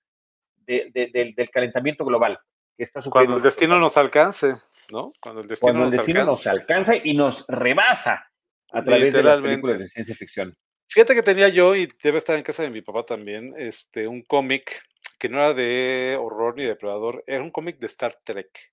del, 0.66 1.50
calentamiento 1.52 2.04
global. 2.04 2.38
Que 2.76 2.84
está 2.84 3.00
Cuando 3.02 3.36
el 3.36 3.42
destino 3.42 3.78
nos 3.78 3.96
alcance, 3.96 4.56
¿no? 4.92 5.12
Cuando 5.20 5.42
el 5.42 5.48
destino, 5.48 5.84
nos, 6.24 6.46
alcanza. 6.46 6.96
y 6.96 7.14
nos 7.14 7.44
rebasa 7.46 8.30
a 8.72 8.82
través 8.82 9.12
de 9.12 9.22
las 9.22 9.40
películas 9.40 9.78
de 9.78 9.86
ciencia 9.86 10.14
ficción. 10.14 10.56
Fíjate 10.88 11.14
que 11.14 11.22
tenía 11.22 11.48
yo, 11.48 11.76
y 11.76 11.88
debe 12.02 12.18
estar 12.18 12.36
en 12.36 12.42
casa 12.42 12.62
de 12.62 12.70
mi 12.70 12.82
papá 12.82 13.04
también, 13.04 13.54
este, 13.56 14.08
un 14.08 14.22
cómic 14.22 14.82
que 15.18 15.28
no 15.28 15.38
era 15.38 15.54
de 15.54 16.18
horror 16.18 16.56
ni 16.56 16.64
depredador, 16.64 17.22
era 17.26 17.42
un 17.42 17.50
cómic 17.50 17.78
de 17.78 17.86
Star 17.86 18.14
Trek 18.24 18.72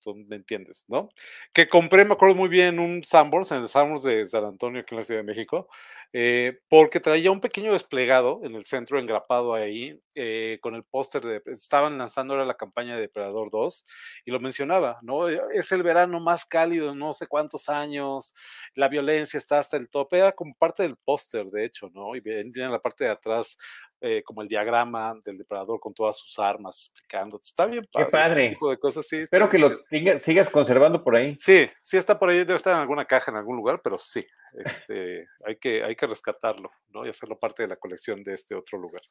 tú 0.00 0.14
me 0.14 0.36
entiendes, 0.36 0.84
¿no? 0.88 1.08
Que 1.52 1.68
compré, 1.68 2.04
me 2.04 2.14
acuerdo 2.14 2.34
muy 2.34 2.48
bien, 2.48 2.78
un 2.78 3.04
Sanborns, 3.04 3.50
en 3.52 3.62
el 3.62 3.68
Sanborns 3.68 4.02
de 4.02 4.26
San 4.26 4.44
Antonio, 4.44 4.80
aquí 4.80 4.94
en 4.94 4.98
la 4.98 5.04
Ciudad 5.04 5.20
de 5.20 5.26
México, 5.26 5.68
eh, 6.12 6.58
porque 6.68 6.98
traía 6.98 7.30
un 7.30 7.40
pequeño 7.40 7.72
desplegado 7.72 8.40
en 8.42 8.56
el 8.56 8.64
centro, 8.64 8.98
engrapado 8.98 9.54
ahí, 9.54 10.00
eh, 10.16 10.58
con 10.60 10.74
el 10.74 10.82
póster 10.82 11.22
de, 11.22 11.42
estaban 11.46 11.98
lanzando 11.98 12.34
ahora 12.34 12.44
la 12.46 12.56
campaña 12.56 12.96
de 12.96 13.02
Depredador 13.02 13.50
2, 13.52 13.84
y 14.24 14.32
lo 14.32 14.40
mencionaba, 14.40 14.98
¿no? 15.02 15.28
Eh, 15.28 15.40
es 15.54 15.70
el 15.70 15.84
verano 15.84 16.18
más 16.18 16.44
cálido, 16.44 16.94
no 16.96 17.12
sé 17.12 17.28
cuántos 17.28 17.68
años, 17.68 18.34
la 18.74 18.88
violencia 18.88 19.38
está 19.38 19.60
hasta 19.60 19.76
el 19.76 19.88
tope, 19.88 20.18
era 20.18 20.32
como 20.32 20.54
parte 20.54 20.82
del 20.82 20.96
póster, 20.96 21.46
de 21.46 21.64
hecho, 21.64 21.90
¿no? 21.94 22.16
Y 22.16 22.22
tiene 22.22 22.70
la 22.70 22.80
parte 22.80 23.04
de 23.04 23.10
atrás 23.10 23.56
eh, 24.02 24.22
como 24.22 24.40
el 24.40 24.48
diagrama 24.48 25.14
del 25.24 25.36
depredador 25.36 25.78
con 25.78 25.92
todas 25.92 26.16
sus 26.16 26.38
armas 26.38 26.90
explicando. 26.90 27.38
Está 27.42 27.66
bien 27.66 27.86
padre. 27.92 28.06
Qué 28.06 28.10
padre. 28.10 28.48
tipo 28.48 28.70
de 28.70 28.78
cosas, 28.78 29.06
sí. 29.06 29.16
Espero 29.16 29.50
que 29.50 29.58
lo 29.58 29.78
sigas 30.24 30.48
conservando 30.48 31.04
por 31.04 31.16
ahí. 31.16 31.36
Sí, 31.38 31.68
sí 31.82 31.98
está 31.98 32.18
por 32.18 32.30
ahí, 32.30 32.38
debe 32.38 32.54
estar 32.54 32.74
en 32.74 32.80
alguna 32.80 33.04
caja 33.04 33.30
en 33.30 33.36
algún 33.36 33.56
lugar, 33.56 33.80
pero 33.84 33.98
sí, 33.98 34.26
este, 34.54 35.26
hay, 35.44 35.56
que, 35.56 35.84
hay 35.84 35.94
que 35.96 36.06
rescatarlo, 36.06 36.70
¿no? 36.88 37.04
Y 37.04 37.10
hacerlo 37.10 37.38
parte 37.38 37.62
de 37.64 37.68
la 37.68 37.76
colección 37.76 38.22
de 38.22 38.32
este 38.32 38.54
otro 38.54 38.78
lugar. 38.78 39.02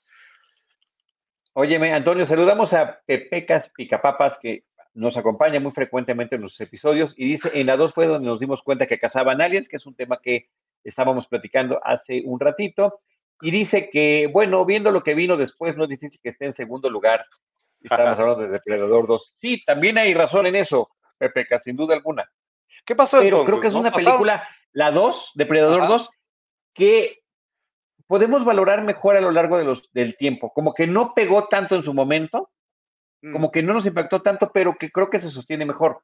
Óyeme, 1.53 1.93
Antonio, 1.93 2.25
saludamos 2.25 2.73
a 2.73 2.99
Pepecas 3.05 3.69
Picapapas, 3.75 4.37
que 4.41 4.63
nos 4.95 5.17
acompaña 5.17 5.59
muy 5.59 5.71
frecuentemente 5.71 6.35
en 6.35 6.41
los 6.41 6.59
episodios, 6.59 7.13
y 7.15 7.25
dice, 7.25 7.51
en 7.53 7.67
la 7.67 7.77
2 7.77 7.93
fue 7.93 8.07
donde 8.07 8.27
nos 8.27 8.39
dimos 8.39 8.63
cuenta 8.63 8.87
que 8.87 8.99
cazaban 8.99 9.39
aliens, 9.39 9.67
que 9.67 9.77
es 9.77 9.85
un 9.85 9.95
tema 9.95 10.19
que 10.19 10.49
estábamos 10.83 11.27
platicando 11.27 11.79
hace 11.83 12.23
un 12.25 12.39
ratito 12.39 13.01
y 13.41 13.51
dice 13.51 13.89
que, 13.89 14.27
bueno, 14.27 14.65
viendo 14.65 14.91
lo 14.91 15.01
que 15.01 15.13
vino 15.13 15.37
después, 15.37 15.75
no 15.77 15.83
es 15.83 15.89
difícil 15.89 16.19
que 16.21 16.29
esté 16.29 16.45
en 16.45 16.53
segundo 16.53 16.89
lugar. 16.89 17.25
Estamos 17.81 18.19
hablando 18.19 18.43
de 18.43 18.49
Depredador 18.49 19.07
2. 19.07 19.33
Sí, 19.39 19.63
también 19.65 19.97
hay 19.97 20.13
razón 20.13 20.45
en 20.45 20.55
eso, 20.55 20.89
Pepe, 21.17 21.47
sin 21.59 21.75
duda 21.75 21.95
alguna. 21.95 22.29
¿Qué 22.85 22.95
pasó 22.95 23.19
Pero 23.19 23.45
creo 23.45 23.61
que 23.61 23.67
es 23.67 23.73
una 23.73 23.91
película, 23.91 24.47
la 24.73 24.91
2, 24.91 25.31
Depredador 25.35 25.87
2, 25.87 26.09
que 26.73 27.19
podemos 28.07 28.43
valorar 28.43 28.83
mejor 28.83 29.15
a 29.15 29.21
lo 29.21 29.31
largo 29.31 29.57
de 29.57 29.63
los, 29.63 29.89
del 29.93 30.17
tiempo. 30.17 30.51
Como 30.53 30.73
que 30.73 30.87
no 30.87 31.13
pegó 31.13 31.47
tanto 31.47 31.75
en 31.75 31.83
su 31.83 31.93
momento, 31.93 32.49
como 33.21 33.47
mm. 33.47 33.51
que 33.51 33.63
no 33.63 33.73
nos 33.73 33.85
impactó 33.85 34.21
tanto, 34.21 34.51
pero 34.51 34.75
que 34.75 34.91
creo 34.91 35.09
que 35.09 35.19
se 35.19 35.29
sostiene 35.29 35.65
mejor. 35.65 36.01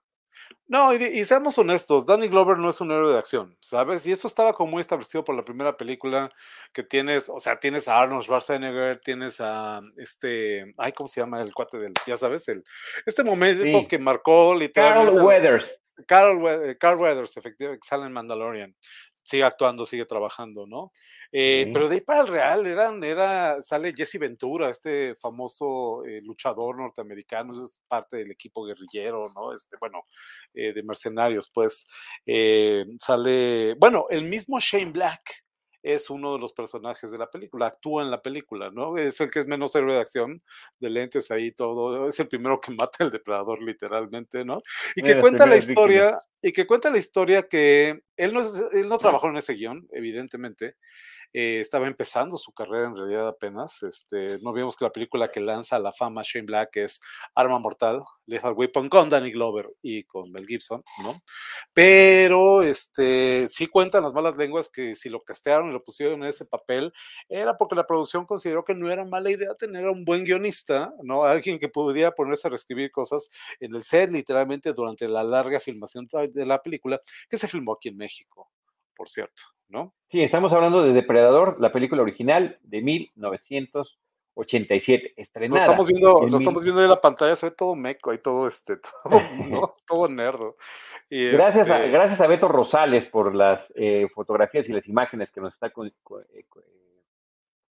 No, 0.68 0.94
y, 0.94 1.24
seamos 1.26 1.58
honestos, 1.60 2.08
Danny 2.08 2.28
Glover 2.28 2.58
no 2.58 2.70
es 2.70 2.82
un 2.82 2.92
héroe 2.92 3.14
de 3.14 3.20
acción, 3.20 3.56
¿sabes? 3.60 4.06
Y 4.08 4.12
eso 4.12 4.28
estaba 4.28 4.54
como 4.54 4.72
muy 4.72 4.82
establecido 4.82 5.24
por 5.24 5.36
la 5.36 5.46
primera 5.46 5.78
película 5.78 6.32
que 6.74 6.82
tienes, 6.82 7.30
o 7.30 7.40
sea, 7.40 7.60
tienes 7.60 7.88
a 7.88 8.00
Arnold 8.00 8.24
Schwarzenegger, 8.24 9.00
tienes 9.00 9.40
a 9.40 9.82
este, 9.98 10.74
ay, 10.78 10.92
¿cómo 10.94 11.08
se 11.08 11.22
llama 11.22 11.42
el 11.42 11.54
cuate 11.54 11.78
del, 11.78 11.94
ya 12.08 12.18
sabes, 12.18 12.48
el, 12.48 12.64
este 13.06 13.24
momento 13.24 13.88
que 13.88 14.00
marcó 14.00 14.56
literalmente. 14.56 15.14
Carl 15.14 15.26
Weathers. 15.26 15.80
Carl, 16.08 16.78
Carl 16.78 17.00
Weathers, 17.00 17.38
efectivamente, 17.38 17.80
que 17.82 17.88
sale 17.88 18.06
en 18.06 18.14
Mandalorian 18.14 18.76
sigue 19.26 19.44
actuando, 19.44 19.86
sigue 19.86 20.06
trabajando, 20.06 20.68
¿no? 20.68 20.92
Eh, 21.32 21.70
pero 21.74 21.90
de 21.90 21.96
ahí 21.96 22.02
para 22.02 22.22
el 22.22 22.28
Real 22.28 22.66
eran, 22.68 23.04
era, 23.04 23.60
sale 23.62 23.94
Jesse 23.96 24.20
Ventura, 24.20 24.70
este 24.70 25.16
famoso 25.16 26.06
eh, 26.06 26.22
luchador 26.22 26.78
norteamericano, 26.78 27.64
es 27.64 27.82
parte 27.88 28.18
del 28.18 28.32
equipo 28.32 28.64
guerrillero, 28.64 29.24
¿no? 29.36 29.52
Este, 29.52 29.78
bueno, 29.80 30.04
eh, 30.54 30.74
de 30.74 30.84
mercenarios, 30.84 31.50
pues 31.52 31.88
sale, 33.00 33.74
bueno, 33.80 34.06
el 34.10 34.26
mismo 34.26 34.60
Shane 34.60 34.92
Black 34.92 35.45
es 35.86 36.10
uno 36.10 36.34
de 36.34 36.40
los 36.40 36.52
personajes 36.52 37.12
de 37.12 37.18
la 37.20 37.30
película, 37.30 37.68
actúa 37.68 38.02
en 38.02 38.10
la 38.10 38.22
película, 38.22 38.72
¿no? 38.72 38.98
Es 38.98 39.22
el 39.22 39.30
que 39.30 39.40
es 39.40 39.46
menos 39.46 39.76
héroe 39.76 39.94
de 39.94 40.02
acción, 40.02 40.42
de 40.80 40.90
lentes 40.90 41.30
ahí 41.30 41.52
todo, 41.52 42.08
es 42.08 42.20
el 42.20 42.28
primero 42.28 42.60
que 42.60 42.72
mata 42.80 43.04
al 43.04 43.12
depredador 43.12 43.62
literalmente, 43.62 44.44
¿no? 44.44 44.62
Y 44.96 45.04
que 45.04 45.20
cuenta 45.20 45.46
la 45.46 45.58
historia, 45.58 46.20
y 46.42 46.52
que 46.52 46.66
cuenta 46.66 46.90
la 46.90 46.98
historia 46.98 47.48
que 47.48 48.02
él 48.18 48.34
no, 48.34 48.42
él 48.72 48.90
no 48.90 48.98
trabajó 48.98 49.30
en 49.30 49.38
ese 49.38 49.54
guion, 49.54 49.88
evidentemente, 49.92 50.76
eh, 51.38 51.60
estaba 51.60 51.88
empezando 51.88 52.38
su 52.38 52.54
carrera 52.54 52.88
en 52.88 52.96
realidad 52.96 53.28
apenas. 53.28 53.84
Este, 53.84 54.40
no 54.40 54.54
vimos 54.54 54.78
que 54.78 54.86
la 54.86 54.92
película 54.94 55.30
que 55.30 55.42
lanza 55.42 55.76
a 55.76 55.80
la 55.80 55.92
fama 55.92 56.22
Shane 56.24 56.46
Black 56.46 56.78
es 56.78 57.02
Arma 57.36 57.60
Mortal, 57.60 58.00
Lethal 58.26 58.54
Weapon 58.54 58.88
con 58.88 59.10
Danny 59.10 59.32
Glover 59.34 59.66
y 59.82 60.06
con 60.06 60.32
Mel 60.32 60.48
Gibson, 60.48 60.82
¿no? 61.04 61.14
Pero 61.74 62.62
este, 62.64 63.50
sí 63.50 63.68
cuentan 63.68 64.04
las 64.04 64.14
malas 64.14 64.38
lenguas 64.38 64.70
que 64.70 64.96
si 64.96 65.10
lo 65.10 65.24
castearon 65.24 65.70
y 65.70 65.74
lo 65.74 65.84
pusieron 65.84 66.24
en 66.24 66.30
ese 66.30 66.46
papel 66.46 66.94
era 67.28 67.58
porque 67.58 67.76
la 67.76 67.86
producción 67.86 68.26
consideró 68.26 68.64
que 68.64 68.74
no 68.74 68.90
era 68.90 69.04
mala 69.04 69.30
idea 69.30 69.56
tener 69.56 69.88
a 69.88 69.92
un 69.92 70.06
buen 70.06 70.24
guionista, 70.24 70.94
¿no? 71.04 71.26
Alguien 71.26 71.60
que 71.60 71.68
pudiera 71.68 72.12
ponerse 72.12 72.48
a 72.48 72.52
reescribir 72.52 72.92
cosas 72.92 73.28
en 73.60 73.76
el 73.76 73.84
set 73.84 74.10
literalmente 74.10 74.72
durante 74.72 75.06
la 75.10 75.22
larga 75.22 75.60
filmación 75.60 76.08
de 76.32 76.46
la 76.46 76.62
película 76.62 77.02
que 77.30 77.38
se 77.38 77.50
filmó 77.50 77.74
aquí 77.74 77.90
en 77.90 77.98
México, 77.98 78.50
por 78.96 79.10
cierto. 79.10 79.55
¿No? 79.70 79.94
Sí, 80.10 80.22
estamos 80.22 80.52
hablando 80.54 80.84
de 80.84 80.94
Depredador, 80.94 81.58
la 81.60 81.72
película 81.72 82.02
original 82.02 82.58
de 82.62 82.82
1987, 82.82 85.14
estrenada. 85.18 85.66
Lo 85.66 85.72
estamos 85.72 85.88
viendo, 85.88 86.28
lo 86.28 86.38
estamos 86.38 86.64
viendo 86.64 86.84
en 86.84 86.90
la 86.90 87.02
pantalla, 87.02 87.36
se 87.36 87.48
ve 87.48 87.56
todo 87.56 87.76
meco, 87.76 88.12
ahí 88.12 88.20
todo 88.20 88.48
este, 88.48 88.78
todo, 88.78 88.92
todo 89.88 90.08
nerdo. 90.10 90.56
gracias, 91.10 91.68
a, 91.70 91.80
este 91.80 91.92
gracias 91.92 92.22
a 92.22 92.28
Beto 92.28 92.48
Rosales 92.48 93.04
por 93.06 93.36
las 93.36 93.72
eh, 93.76 94.08
fotografías 94.14 94.70
y 94.70 94.74
las 94.74 94.88
imágenes 94.88 95.32
que 95.32 95.42
nos 95.42 95.54
está 95.54 95.68
eh, 95.68 95.72
eh, 96.34 96.46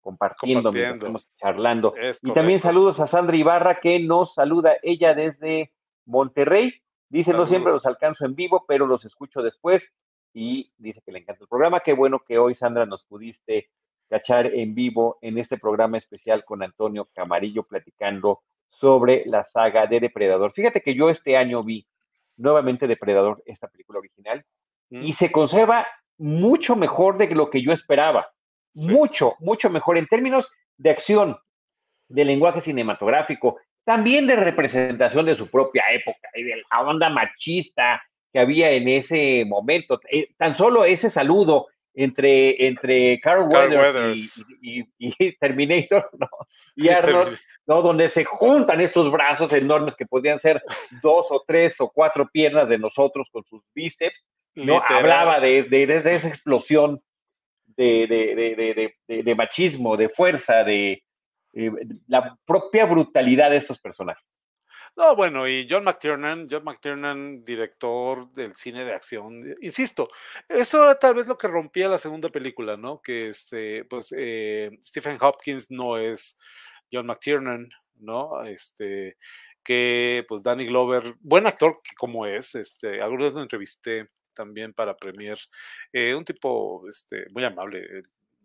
compartiendo, 0.00 0.70
estamos 0.70 1.28
charlando. 1.36 1.94
y 2.22 2.32
también 2.32 2.60
saludos 2.60 2.98
a 2.98 3.04
Sandra 3.06 3.36
Ibarra 3.36 3.78
que 3.80 4.00
nos 4.00 4.32
saluda 4.34 4.72
ella 4.82 5.14
desde 5.14 5.72
Monterrey. 6.06 6.72
Dice, 7.08 7.32
no 7.34 7.44
siempre 7.44 7.74
los 7.74 7.84
alcanzo 7.84 8.24
en 8.24 8.34
vivo, 8.34 8.64
pero 8.66 8.86
los 8.86 9.04
escucho 9.04 9.42
después 9.42 9.86
y 10.34 10.72
dice 10.78 11.02
que 11.04 11.12
le 11.12 11.20
encanta 11.20 11.44
el 11.44 11.48
programa. 11.48 11.80
Qué 11.80 11.92
bueno 11.92 12.20
que 12.26 12.38
hoy, 12.38 12.54
Sandra, 12.54 12.86
nos 12.86 13.04
pudiste 13.04 13.70
cachar 14.08 14.46
en 14.46 14.74
vivo 14.74 15.18
en 15.22 15.38
este 15.38 15.58
programa 15.58 15.98
especial 15.98 16.44
con 16.44 16.62
Antonio 16.62 17.08
Camarillo 17.14 17.62
platicando 17.64 18.42
sobre 18.70 19.24
la 19.26 19.42
saga 19.42 19.86
de 19.86 20.00
Depredador. 20.00 20.52
Fíjate 20.52 20.80
que 20.80 20.94
yo 20.94 21.08
este 21.08 21.36
año 21.36 21.62
vi 21.62 21.86
nuevamente 22.36 22.86
Depredador, 22.86 23.42
esta 23.46 23.68
película 23.68 23.98
original, 23.98 24.44
y 24.90 25.12
mm. 25.12 25.14
se 25.14 25.32
conserva 25.32 25.86
mucho 26.18 26.76
mejor 26.76 27.16
de 27.16 27.28
lo 27.28 27.50
que 27.50 27.62
yo 27.62 27.72
esperaba. 27.72 28.28
Mucho, 28.74 29.34
mucho 29.40 29.68
mejor 29.70 29.98
en 29.98 30.06
términos 30.06 30.48
de 30.78 30.90
acción, 30.90 31.38
de 32.08 32.24
lenguaje 32.24 32.60
cinematográfico, 32.60 33.58
también 33.84 34.26
de 34.26 34.36
representación 34.36 35.26
de 35.26 35.36
su 35.36 35.48
propia 35.48 35.84
época 35.92 36.28
y 36.34 36.42
de 36.42 36.56
la 36.56 36.80
onda 36.82 37.10
machista 37.10 38.02
que 38.32 38.40
había 38.40 38.70
en 38.70 38.88
ese 38.88 39.44
momento. 39.44 40.00
Eh, 40.10 40.28
tan 40.36 40.54
solo 40.54 40.84
ese 40.84 41.10
saludo 41.10 41.68
entre, 41.94 42.66
entre 42.66 43.20
Carl, 43.20 43.48
Weathers, 43.48 44.44
y, 44.62 44.84
Terminator 45.38 46.08
¿no? 46.18 46.28
y 46.76 46.88
Arnold, 46.88 47.38
¿no? 47.66 47.82
donde 47.82 48.08
se 48.08 48.24
juntan 48.24 48.80
estos 48.80 49.10
brazos 49.10 49.52
enormes 49.52 49.94
que 49.94 50.06
podían 50.06 50.38
ser 50.38 50.62
dos 51.02 51.26
o 51.30 51.44
tres 51.46 51.76
o 51.80 51.90
cuatro 51.90 52.28
piernas 52.32 52.68
de 52.68 52.78
nosotros 52.78 53.28
con 53.30 53.44
sus 53.44 53.62
bíceps, 53.74 54.24
¿no? 54.54 54.82
hablaba 54.86 55.40
de, 55.40 55.64
de, 55.64 55.86
de, 55.86 56.14
esa 56.14 56.28
explosión 56.28 57.02
de, 57.76 58.92
de, 59.08 59.34
machismo, 59.34 59.96
de 59.96 60.08
fuerza, 60.08 60.64
de 60.64 61.02
eh, 61.54 61.70
la 62.06 62.36
propia 62.46 62.84
brutalidad 62.84 63.50
de 63.50 63.56
estos 63.58 63.78
personajes. 63.80 64.24
No, 64.96 65.16
bueno, 65.16 65.48
y 65.48 65.66
John 65.68 65.84
McTiernan, 65.84 66.48
John 66.50 66.64
McTiernan, 66.64 67.42
director 67.42 68.30
del 68.32 68.54
cine 68.54 68.84
de 68.84 68.92
acción, 68.92 69.50
eh, 69.50 69.56
insisto, 69.62 70.10
eso 70.48 70.82
era 70.82 70.98
tal 70.98 71.14
vez 71.14 71.26
lo 71.26 71.38
que 71.38 71.48
rompía 71.48 71.88
la 71.88 71.96
segunda 71.98 72.28
película, 72.28 72.76
¿no? 72.76 73.00
Que 73.00 73.28
este, 73.28 73.84
pues 73.86 74.14
eh, 74.16 74.70
Stephen 74.82 75.16
Hopkins 75.20 75.70
no 75.70 75.96
es 75.96 76.38
John 76.92 77.06
McTiernan, 77.06 77.70
¿no? 77.96 78.44
Este, 78.44 79.16
que 79.64 80.24
pues 80.28 80.42
Danny 80.42 80.66
Glover, 80.66 81.14
buen 81.20 81.46
actor 81.46 81.80
como 81.96 82.26
es, 82.26 82.54
este, 82.54 83.00
algunos 83.00 83.32
lo 83.32 83.42
entrevisté 83.42 84.10
también 84.34 84.74
para 84.74 84.96
Premier, 84.96 85.38
eh, 85.92 86.14
un 86.14 86.24
tipo 86.24 86.86
este, 86.88 87.24
muy 87.30 87.44
amable, 87.44 88.02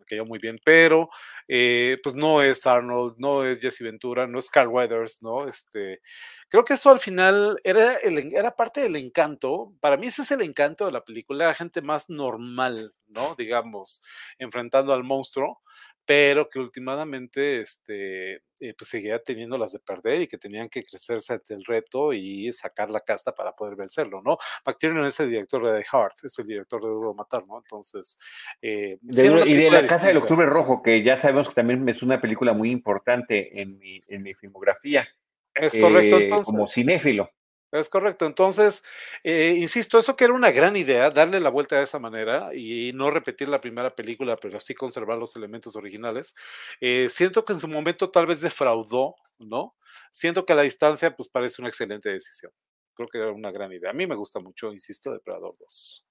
cayó 0.08 0.24
muy 0.24 0.38
bien, 0.38 0.58
pero 0.64 1.08
eh, 1.46 1.98
pues 2.02 2.14
no 2.14 2.42
es 2.42 2.66
Arnold, 2.66 3.16
no 3.18 3.44
es 3.44 3.60
Jesse 3.60 3.80
Ventura, 3.80 4.26
no 4.26 4.38
es 4.38 4.50
Carl 4.50 4.68
Weathers, 4.68 5.22
¿no? 5.22 5.46
Este, 5.46 6.00
creo 6.48 6.64
que 6.64 6.74
eso 6.74 6.90
al 6.90 7.00
final 7.00 7.58
era, 7.62 7.94
el, 7.96 8.34
era 8.34 8.56
parte 8.56 8.80
del 8.80 8.96
encanto, 8.96 9.74
para 9.80 9.96
mí 9.96 10.08
ese 10.08 10.22
es 10.22 10.30
el 10.30 10.42
encanto 10.42 10.86
de 10.86 10.92
la 10.92 11.04
película, 11.04 11.46
la 11.46 11.54
gente 11.54 11.82
más 11.82 12.08
normal, 12.10 12.92
¿no? 13.06 13.34
Digamos, 13.36 14.02
enfrentando 14.38 14.92
al 14.92 15.04
monstruo, 15.04 15.60
pero 16.08 16.48
que 16.48 16.58
últimamente 16.58 17.60
este, 17.60 18.36
eh, 18.36 18.74
pues 18.78 18.88
seguía 18.88 19.18
teniendo 19.18 19.58
las 19.58 19.72
de 19.72 19.78
perder 19.78 20.22
y 20.22 20.26
que 20.26 20.38
tenían 20.38 20.70
que 20.70 20.82
crecerse 20.82 21.34
ante 21.34 21.52
el 21.52 21.62
reto 21.66 22.14
y 22.14 22.50
sacar 22.50 22.88
la 22.88 23.00
casta 23.00 23.34
para 23.34 23.52
poder 23.52 23.76
vencerlo, 23.76 24.22
¿no? 24.24 24.38
McTiernan 24.64 25.04
es 25.04 25.20
el 25.20 25.28
director 25.28 25.62
de 25.66 25.78
The 25.78 25.86
Heart, 25.92 26.14
es 26.24 26.38
el 26.38 26.46
director 26.46 26.80
de 26.80 26.88
Duro 26.88 27.12
Matar, 27.12 27.46
¿no? 27.46 27.58
Entonces... 27.58 28.16
Eh, 28.62 28.96
y 29.02 29.54
de 29.54 29.70
La 29.70 29.86
Casa 29.86 30.06
del 30.06 30.16
Octubre 30.16 30.46
Rojo, 30.46 30.82
que 30.82 31.02
ya 31.02 31.20
sabemos 31.20 31.48
que 31.48 31.54
también 31.56 31.86
es 31.86 32.02
una 32.02 32.22
película 32.22 32.54
muy 32.54 32.70
importante 32.70 33.60
en 33.60 33.78
mi, 33.78 34.00
en 34.08 34.22
mi 34.22 34.32
filmografía. 34.32 35.06
Es 35.54 35.76
correcto, 35.76 36.16
eh, 36.16 36.22
entonces. 36.22 36.46
Como 36.46 36.68
cinéfilo. 36.68 37.30
Es 37.70 37.88
correcto. 37.88 38.24
Entonces, 38.26 38.82
eh, 39.22 39.54
insisto, 39.58 39.98
eso 39.98 40.16
que 40.16 40.24
era 40.24 40.32
una 40.32 40.50
gran 40.50 40.76
idea, 40.76 41.10
darle 41.10 41.38
la 41.38 41.50
vuelta 41.50 41.76
de 41.76 41.84
esa 41.84 41.98
manera 41.98 42.54
y 42.54 42.92
no 42.94 43.10
repetir 43.10 43.48
la 43.48 43.60
primera 43.60 43.94
película, 43.94 44.36
pero 44.36 44.58
sí 44.60 44.74
conservar 44.74 45.18
los 45.18 45.36
elementos 45.36 45.76
originales. 45.76 46.34
Eh, 46.80 47.08
siento 47.10 47.44
que 47.44 47.52
en 47.52 47.60
su 47.60 47.68
momento 47.68 48.10
tal 48.10 48.26
vez 48.26 48.40
defraudó, 48.40 49.16
¿no? 49.38 49.76
Siento 50.10 50.46
que 50.46 50.54
a 50.54 50.56
la 50.56 50.62
distancia, 50.62 51.14
pues 51.14 51.28
parece 51.28 51.60
una 51.60 51.68
excelente 51.68 52.08
decisión. 52.08 52.52
Creo 52.94 53.08
que 53.08 53.18
era 53.18 53.32
una 53.32 53.50
gran 53.50 53.72
idea. 53.72 53.90
A 53.90 53.94
mí 53.94 54.06
me 54.06 54.16
gusta 54.16 54.40
mucho, 54.40 54.72
insisto, 54.72 55.12
Depredador 55.12 55.56
2. 55.58 56.06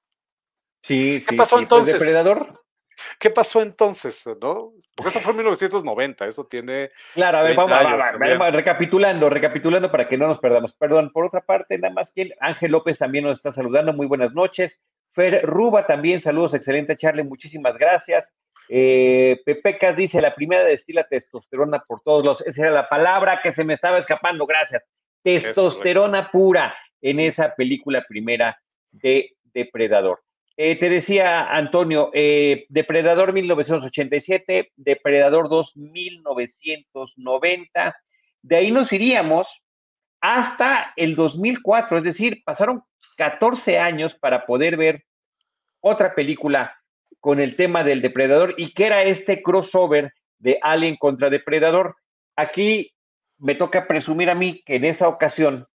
Sí, 0.83 1.25
¿Qué 1.27 1.35
pasó 1.35 1.55
pues, 1.55 1.63
entonces? 1.63 1.93
Depredador 1.95 2.66
¿Qué 3.19 3.29
pasó 3.29 3.61
entonces, 3.61 4.25
no? 4.41 4.73
Porque 4.95 5.09
eso 5.09 5.19
fue 5.19 5.31
en 5.31 5.37
1990, 5.37 6.25
eso 6.25 6.45
tiene. 6.45 6.91
Claro, 7.13 7.39
a 7.39 7.43
ver, 7.43 7.55
vamos, 7.55 7.71
vamos, 8.19 8.51
recapitulando, 8.53 9.29
recapitulando 9.29 9.91
para 9.91 10.07
que 10.07 10.17
no 10.17 10.27
nos 10.27 10.39
perdamos. 10.39 10.73
Perdón, 10.75 11.11
por 11.11 11.25
otra 11.25 11.41
parte, 11.41 11.77
nada 11.77 11.93
más 11.93 12.09
que 12.09 12.31
Ángel 12.39 12.71
López 12.71 12.97
también 12.97 13.25
nos 13.25 13.37
está 13.37 13.51
saludando, 13.51 13.93
muy 13.93 14.07
buenas 14.07 14.33
noches. 14.33 14.77
Fer 15.13 15.43
Ruba 15.43 15.87
también, 15.87 16.21
saludos, 16.21 16.53
excelente 16.53 16.95
Charlie, 16.95 17.23
muchísimas 17.23 17.77
gracias. 17.77 18.29
Eh, 18.69 19.41
Pepecas 19.45 19.95
dice, 19.95 20.21
la 20.21 20.35
primera 20.35 20.63
destila 20.63 21.07
testosterona 21.07 21.79
por 21.87 22.01
todos 22.01 22.23
los, 22.23 22.41
esa 22.41 22.63
era 22.63 22.71
la 22.71 22.89
palabra 22.89 23.39
que 23.41 23.51
se 23.51 23.63
me 23.63 23.73
estaba 23.73 23.97
escapando, 23.97 24.45
gracias. 24.45 24.83
Testosterona 25.23 26.29
pura 26.29 26.75
en 27.01 27.19
esa 27.19 27.55
película 27.55 28.03
primera 28.07 28.59
de 28.91 29.35
Depredador. 29.43 30.21
Eh, 30.59 30.75
te 30.75 30.89
decía 30.89 31.55
Antonio, 31.55 32.09
eh, 32.13 32.65
Depredador 32.69 33.31
1987, 33.31 34.71
Depredador 34.75 35.49
2 35.49 35.77
1990, 35.77 37.95
de 38.41 38.55
ahí 38.55 38.71
nos 38.71 38.91
iríamos 38.91 39.47
hasta 40.19 40.93
el 40.95 41.15
2004, 41.15 41.99
es 41.99 42.03
decir, 42.03 42.41
pasaron 42.43 42.81
14 43.17 43.77
años 43.77 44.15
para 44.15 44.47
poder 44.47 44.77
ver 44.77 45.03
otra 45.79 46.15
película 46.15 46.75
con 47.19 47.39
el 47.39 47.55
tema 47.55 47.83
del 47.83 48.01
depredador 48.01 48.55
y 48.57 48.73
que 48.73 48.87
era 48.87 49.03
este 49.03 49.43
crossover 49.43 50.11
de 50.39 50.57
Alien 50.63 50.95
contra 50.95 51.29
Depredador. 51.29 51.97
Aquí 52.35 52.95
me 53.37 53.53
toca 53.53 53.87
presumir 53.87 54.31
a 54.31 54.35
mí 54.35 54.63
que 54.65 54.77
en 54.77 54.85
esa 54.85 55.07
ocasión 55.07 55.67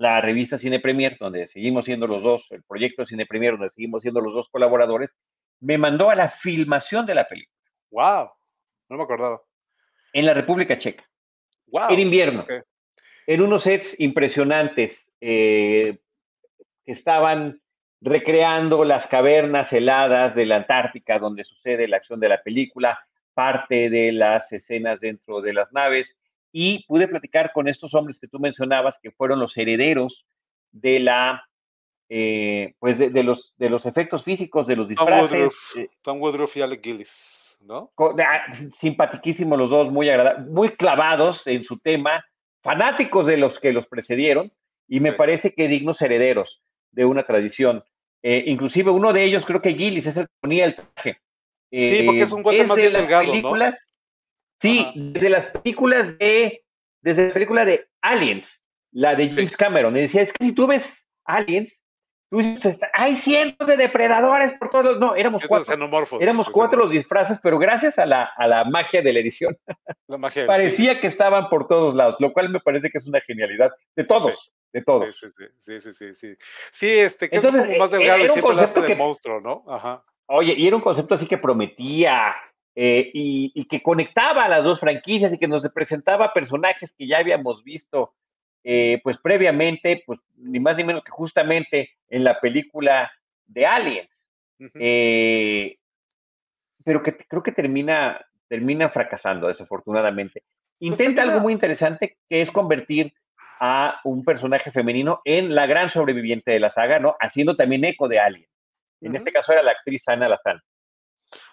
la 0.00 0.18
revista 0.22 0.56
Cine 0.56 0.80
Premier, 0.80 1.18
donde 1.20 1.46
seguimos 1.46 1.84
siendo 1.84 2.06
los 2.06 2.22
dos, 2.22 2.46
el 2.52 2.62
proyecto 2.62 3.04
Cine 3.04 3.26
Premier, 3.26 3.52
donde 3.52 3.68
seguimos 3.68 4.00
siendo 4.00 4.22
los 4.22 4.32
dos 4.32 4.48
colaboradores, 4.48 5.14
me 5.60 5.76
mandó 5.76 6.08
a 6.08 6.14
la 6.14 6.30
filmación 6.30 7.04
de 7.04 7.14
la 7.14 7.28
película. 7.28 7.60
¡Wow! 7.90 8.30
No 8.88 8.96
me 8.96 9.02
acordaba. 9.02 9.42
En 10.14 10.24
la 10.24 10.32
República 10.32 10.74
Checa. 10.78 11.04
¡Wow! 11.66 11.90
En 11.90 11.98
invierno. 11.98 12.46
En 13.26 13.42
unos 13.42 13.64
sets 13.64 13.94
impresionantes 13.98 15.06
eh, 15.20 15.98
que 16.86 16.92
estaban 16.92 17.60
recreando 18.00 18.84
las 18.84 19.06
cavernas 19.06 19.70
heladas 19.70 20.34
de 20.34 20.46
la 20.46 20.56
Antártica, 20.56 21.18
donde 21.18 21.44
sucede 21.44 21.86
la 21.86 21.98
acción 21.98 22.20
de 22.20 22.30
la 22.30 22.42
película, 22.42 22.98
parte 23.34 23.90
de 23.90 24.12
las 24.12 24.50
escenas 24.50 25.00
dentro 25.00 25.42
de 25.42 25.52
las 25.52 25.70
naves 25.74 26.16
y 26.52 26.84
pude 26.86 27.08
platicar 27.08 27.52
con 27.52 27.68
estos 27.68 27.94
hombres 27.94 28.18
que 28.18 28.28
tú 28.28 28.38
mencionabas, 28.38 28.98
que 29.02 29.10
fueron 29.10 29.38
los 29.38 29.56
herederos 29.56 30.24
de 30.72 31.00
la 31.00 31.44
eh, 32.12 32.74
pues 32.80 32.98
de, 32.98 33.22
los, 33.22 33.54
de 33.56 33.70
los 33.70 33.86
efectos 33.86 34.24
físicos, 34.24 34.66
de 34.66 34.74
los 34.74 34.88
disfraces. 34.88 35.52
Tom 36.02 36.20
Woodruff, 36.20 36.56
y 36.56 36.60
Alec 36.60 36.82
Gillis, 36.82 37.56
¿no? 37.60 37.92
Ah, 37.96 38.52
simpaticísimos 38.80 39.56
los 39.56 39.70
dos, 39.70 39.92
muy 39.92 40.08
agradables, 40.08 40.48
muy 40.48 40.70
clavados 40.70 41.46
en 41.46 41.62
su 41.62 41.78
tema, 41.78 42.24
fanáticos 42.64 43.26
de 43.26 43.36
los 43.36 43.60
que 43.60 43.72
los 43.72 43.86
precedieron, 43.86 44.52
y 44.88 44.98
me 44.98 45.12
parece 45.12 45.54
que 45.54 45.68
dignos 45.68 46.02
herederos 46.02 46.60
de 46.90 47.04
una 47.04 47.24
tradición. 47.24 47.84
inclusive 48.22 48.90
uno 48.90 49.12
de 49.12 49.22
ellos, 49.22 49.44
creo 49.46 49.62
que 49.62 49.74
Gillis, 49.74 50.06
es 50.06 50.16
el 50.16 50.26
que 50.26 50.34
ponía 50.40 50.64
el 50.64 50.74
traje. 50.74 51.20
sí, 51.70 52.02
porque 52.02 52.22
es 52.22 52.32
un 52.32 52.42
cuate 52.42 52.64
más 52.64 52.76
bien 52.76 52.92
delgado, 52.92 53.36
¿no? 53.36 53.56
Sí, 54.60 54.86
desde 54.94 55.30
las 55.30 55.46
películas 55.46 56.18
de, 56.18 56.64
desde 57.00 57.28
la 57.28 57.32
película 57.32 57.64
de 57.64 57.88
Aliens, 58.02 58.60
la 58.92 59.14
de 59.14 59.28
James 59.28 59.56
Cameron, 59.56 59.92
me 59.92 60.00
decía, 60.00 60.22
es 60.22 60.30
que 60.32 60.44
si 60.44 60.52
tú 60.52 60.66
ves 60.66 60.86
Aliens, 61.24 61.80
tú 62.30 62.38
dices, 62.38 62.78
hay 62.92 63.16
cientos 63.16 63.66
de 63.66 63.76
depredadores 63.76 64.52
por 64.52 64.68
todos 64.68 64.98
no, 64.98 65.14
éramos 65.14 65.42
cuatro, 65.48 65.74
éramos 66.20 66.48
cuatro 66.50 66.78
los 66.78 66.90
disfraces, 66.90 67.38
pero 67.42 67.58
gracias 67.58 67.98
a 67.98 68.04
la, 68.04 68.30
a 68.36 68.46
la 68.46 68.64
magia 68.64 69.00
de 69.02 69.12
la 69.12 69.20
edición, 69.20 69.56
la 70.06 70.18
magia, 70.18 70.46
parecía 70.46 71.00
que 71.00 71.06
estaban 71.06 71.48
por 71.48 71.66
todos 71.66 71.94
lados, 71.94 72.16
lo 72.18 72.32
cual 72.32 72.50
me 72.50 72.60
parece 72.60 72.90
que 72.90 72.98
es 72.98 73.06
una 73.06 73.20
genialidad 73.22 73.70
de 73.96 74.04
todos. 74.04 74.52
De 74.72 74.82
todos. 74.82 75.16
Sí, 75.16 75.26
sí, 75.58 75.80
sí, 75.80 75.92
sí, 75.92 76.14
sí, 76.14 76.36
sí. 76.70 76.88
este, 76.88 77.28
que 77.28 77.38
es 77.38 77.42
como 77.42 77.58
más 77.76 77.90
delgado 77.90 78.24
y 78.24 78.28
siempre 78.28 78.60
hace 78.60 78.80
de 78.80 78.94
monstruo, 78.94 79.40
¿no? 79.40 79.64
Ajá. 79.66 80.04
Oye, 80.26 80.54
y 80.56 80.64
era 80.68 80.76
un 80.76 80.82
concepto 80.82 81.14
así 81.14 81.26
que 81.26 81.38
prometía, 81.38 82.36
eh, 82.82 83.10
y, 83.12 83.66
que 83.66 83.82
conectaba 83.82 84.46
a 84.46 84.48
las 84.48 84.64
dos 84.64 84.80
franquicias 84.80 85.30
y 85.30 85.38
que 85.38 85.46
nos 85.46 85.62
presentaba 85.70 86.32
personajes 86.32 86.90
que 86.96 87.06
ya 87.06 87.18
habíamos 87.18 87.62
visto 87.62 88.14
eh, 88.64 89.02
pues 89.04 89.18
previamente, 89.22 90.02
pues 90.06 90.18
ni 90.36 90.60
más 90.60 90.78
ni 90.78 90.84
menos 90.84 91.04
que 91.04 91.10
justamente 91.10 91.90
en 92.08 92.24
la 92.24 92.40
película 92.40 93.12
de 93.46 93.66
Aliens. 93.66 94.22
Eh, 94.76 95.76
pero 96.82 97.02
que 97.02 97.18
creo 97.18 97.42
que 97.42 97.52
termina, 97.52 98.18
termina 98.48 98.88
fracasando, 98.88 99.48
desafortunadamente. 99.48 100.42
Pues 100.78 100.90
Intenta 100.92 101.20
algo 101.20 101.40
muy 101.40 101.52
interesante, 101.52 102.16
que 102.30 102.40
es 102.40 102.50
convertir 102.50 103.12
a 103.60 104.00
un 104.04 104.24
personaje 104.24 104.70
femenino 104.70 105.20
en 105.26 105.54
la 105.54 105.66
gran 105.66 105.90
sobreviviente 105.90 106.52
de 106.52 106.60
la 106.60 106.70
saga, 106.70 106.98
¿no? 106.98 107.14
Haciendo 107.20 107.56
también 107.56 107.84
eco 107.84 108.08
de 108.08 108.20
Alien. 108.20 108.48
En 109.02 109.14
este 109.14 109.32
caso 109.32 109.52
era 109.52 109.62
la 109.62 109.72
actriz 109.72 110.02
Ana 110.08 110.30
Lazán. 110.30 110.62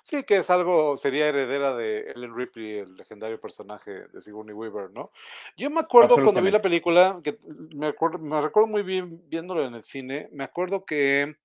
Sí, 0.04 0.24
que 0.24 0.38
es 0.38 0.50
algo, 0.50 0.98
sería 0.98 1.28
heredera 1.28 1.76
de 1.76 2.12
Ellen 2.16 2.36
Ripley, 2.36 2.80
el 2.80 2.96
legendario 2.96 3.40
personaje 3.40 4.08
de 4.08 4.22
Sigourney 4.22 4.54
Weaver, 4.54 4.92
¿no? 4.92 5.12
Yo 5.56 5.70
me 5.70 5.80
acuerdo 5.80 6.16
cuando 6.16 6.42
vi 6.42 6.52
la 6.52 6.62
película, 6.62 7.20
que 7.24 7.38
me, 7.74 7.88
acuerdo, 7.88 8.20
me 8.20 8.40
recuerdo 8.40 8.68
muy 8.68 8.84
bien 8.84 9.22
viéndolo 9.28 9.66
en 9.66 9.76
el 9.76 9.84
cine, 9.84 10.30
me 10.32 10.44
acuerdo 10.44 10.86
que 10.86 11.38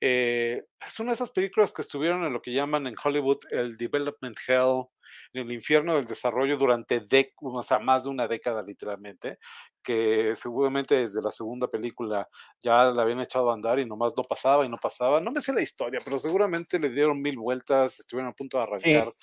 eh, 0.00 0.64
es 0.86 1.00
una 1.00 1.10
de 1.10 1.14
esas 1.14 1.30
películas 1.30 1.72
que 1.72 1.82
estuvieron 1.82 2.24
en 2.24 2.32
lo 2.32 2.42
que 2.42 2.52
llaman 2.52 2.86
en 2.86 2.94
Hollywood 3.02 3.38
el 3.50 3.76
Development 3.76 4.36
Hell, 4.46 4.84
en 5.32 5.42
el 5.42 5.52
infierno 5.52 5.94
del 5.94 6.04
desarrollo 6.04 6.58
durante 6.58 7.04
o 7.40 7.62
sea, 7.62 7.78
más 7.78 8.04
de 8.04 8.10
una 8.10 8.28
década 8.28 8.62
literalmente, 8.62 9.38
que 9.82 10.34
seguramente 10.36 10.96
desde 10.96 11.22
la 11.22 11.30
segunda 11.30 11.68
película 11.68 12.28
ya 12.60 12.84
la 12.86 13.02
habían 13.02 13.20
echado 13.20 13.50
a 13.50 13.54
andar 13.54 13.78
y 13.78 13.86
nomás 13.86 14.12
no 14.16 14.24
pasaba 14.24 14.66
y 14.66 14.68
no 14.68 14.76
pasaba. 14.76 15.20
No 15.20 15.30
me 15.30 15.40
sé 15.40 15.54
la 15.54 15.62
historia, 15.62 16.00
pero 16.04 16.18
seguramente 16.18 16.78
le 16.78 16.90
dieron 16.90 17.22
mil 17.22 17.38
vueltas, 17.38 17.98
estuvieron 18.00 18.30
a 18.30 18.34
punto 18.34 18.58
de 18.58 18.64
arrancar. 18.64 19.14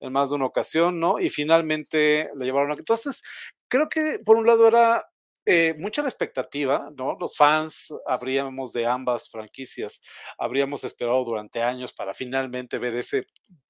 en 0.00 0.12
más 0.12 0.30
de 0.30 0.36
una 0.36 0.46
ocasión, 0.46 0.98
¿no? 0.98 1.20
Y 1.20 1.28
finalmente 1.28 2.28
la 2.34 2.44
llevaron 2.44 2.72
a... 2.72 2.74
Entonces, 2.74 3.22
creo 3.68 3.88
que 3.88 4.18
por 4.24 4.36
un 4.36 4.46
lado 4.46 4.66
era 4.66 5.04
eh, 5.44 5.74
mucha 5.78 6.02
la 6.02 6.08
expectativa, 6.08 6.90
¿no? 6.96 7.16
Los 7.18 7.36
fans 7.36 7.92
habríamos 8.06 8.72
de 8.72 8.86
ambas 8.86 9.28
franquicias, 9.28 10.00
habríamos 10.38 10.84
esperado 10.84 11.24
durante 11.24 11.62
años 11.62 11.92
para 11.92 12.14
finalmente 12.14 12.78
ver 12.78 12.94
ese 12.94 13.26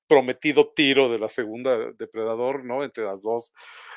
prometido 0.06 0.70
tiro 0.74 1.08
de 1.10 1.18
la 1.18 1.28
segunda 1.28 1.92
depredador, 1.92 2.64
¿no? 2.64 2.84
Entre 2.84 3.04
las 3.04 3.22
dos, 3.22 3.52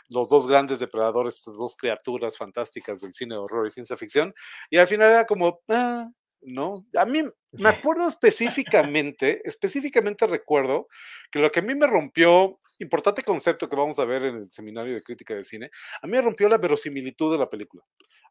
los 0.07 0.29
dos 0.29 0.47
grandes 0.47 0.79
depredadores, 0.79 1.35
estas 1.35 1.57
dos 1.57 1.75
criaturas 1.75 2.37
fantásticas 2.37 3.01
del 3.01 3.13
cine 3.13 3.35
de 3.35 3.41
horror 3.41 3.67
y 3.67 3.71
ciencia 3.71 3.97
ficción. 3.97 4.33
Y 4.69 4.77
al 4.77 4.87
final 4.87 5.09
era 5.09 5.25
como, 5.25 5.59
ah, 5.67 6.09
¿no? 6.41 6.85
A 6.95 7.05
mí 7.05 7.23
me 7.51 7.69
acuerdo 7.93 8.07
específicamente, 8.07 9.41
específicamente 9.43 10.25
recuerdo 10.27 10.87
que 11.31 11.39
lo 11.39 11.51
que 11.51 11.59
a 11.59 11.63
mí 11.63 11.75
me 11.75 11.87
rompió, 11.87 12.59
importante 12.79 13.23
concepto 13.23 13.69
que 13.69 13.75
vamos 13.75 13.99
a 13.99 14.05
ver 14.05 14.23
en 14.23 14.37
el 14.37 14.51
seminario 14.51 14.93
de 14.93 15.01
crítica 15.01 15.33
de 15.33 15.43
cine, 15.43 15.69
a 16.01 16.07
mí 16.07 16.11
me 16.11 16.21
rompió 16.21 16.49
la 16.49 16.57
verosimilitud 16.57 17.31
de 17.31 17.39
la 17.39 17.49
película, 17.49 17.83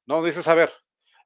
¿no? 0.06 0.22
Dices, 0.22 0.46
a 0.48 0.54
ver, 0.54 0.72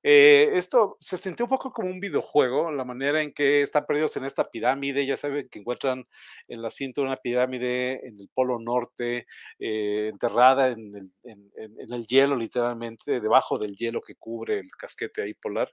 eh, 0.02 0.50
esto 0.54 0.96
se 1.00 1.16
sintió 1.16 1.46
un 1.46 1.50
poco 1.50 1.72
como 1.72 1.90
un 1.90 2.00
videojuego, 2.00 2.70
la 2.70 2.84
manera 2.84 3.20
en 3.22 3.32
que 3.32 3.62
están 3.62 3.84
perdidos 3.86 4.16
en 4.16 4.24
esta 4.24 4.48
pirámide, 4.48 5.04
ya 5.06 5.16
saben 5.16 5.48
que 5.48 5.58
encuentran 5.58 6.06
en 6.46 6.62
la 6.62 6.70
cinta 6.70 7.00
una 7.00 7.16
pirámide 7.16 8.06
en 8.06 8.18
el 8.20 8.28
polo 8.32 8.58
norte, 8.58 9.26
eh, 9.58 10.08
enterrada 10.12 10.68
en 10.68 10.94
el, 10.94 11.10
en 11.24 11.92
el, 11.92 12.06
hielo 12.06 12.36
literalmente, 12.36 13.20
debajo 13.20 13.58
del 13.58 13.76
hielo 13.76 14.00
que 14.00 14.14
cubre 14.14 14.60
el 14.60 14.70
casquete 14.70 15.22
ahí 15.22 15.34
polar, 15.34 15.70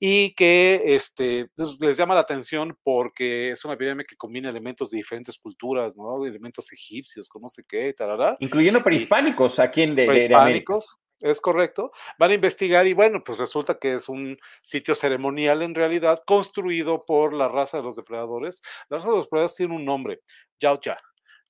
y 0.00 0.34
que 0.34 0.80
este, 0.84 1.48
pues, 1.54 1.78
les 1.80 1.96
llama 1.96 2.14
la 2.14 2.20
atención 2.20 2.76
porque 2.82 3.50
es 3.50 3.64
una 3.64 3.76
pirámide 3.76 4.06
que 4.06 4.16
combina 4.16 4.50
elementos 4.50 4.90
de 4.90 4.96
diferentes 4.96 5.38
culturas, 5.38 5.96
¿no? 5.96 6.24
Elementos 6.24 6.72
egipcios, 6.72 7.28
con 7.28 7.42
no 7.42 7.48
sé 7.48 7.62
qué, 7.68 7.92
tarará. 7.92 8.36
Incluyendo 8.40 8.82
prehispánicos, 8.82 9.58
aquí 9.58 9.82
en 9.82 9.94
de, 9.94 10.06
prehispánicos, 10.06 10.98
es 11.20 11.40
correcto. 11.40 11.92
Van 12.18 12.30
a 12.30 12.34
investigar 12.34 12.86
y 12.86 12.92
bueno, 12.92 13.22
pues 13.24 13.38
resulta 13.38 13.78
que 13.78 13.94
es 13.94 14.08
un 14.08 14.38
sitio 14.62 14.94
ceremonial 14.94 15.62
en 15.62 15.74
realidad 15.74 16.22
construido 16.26 17.00
por 17.00 17.32
la 17.32 17.48
raza 17.48 17.78
de 17.78 17.82
los 17.84 17.96
depredadores. 17.96 18.62
La 18.88 18.98
raza 18.98 19.08
de 19.10 19.16
los 19.16 19.26
depredadores 19.26 19.56
tiene 19.56 19.74
un 19.74 19.84
nombre, 19.84 20.22
Yautja, 20.60 20.98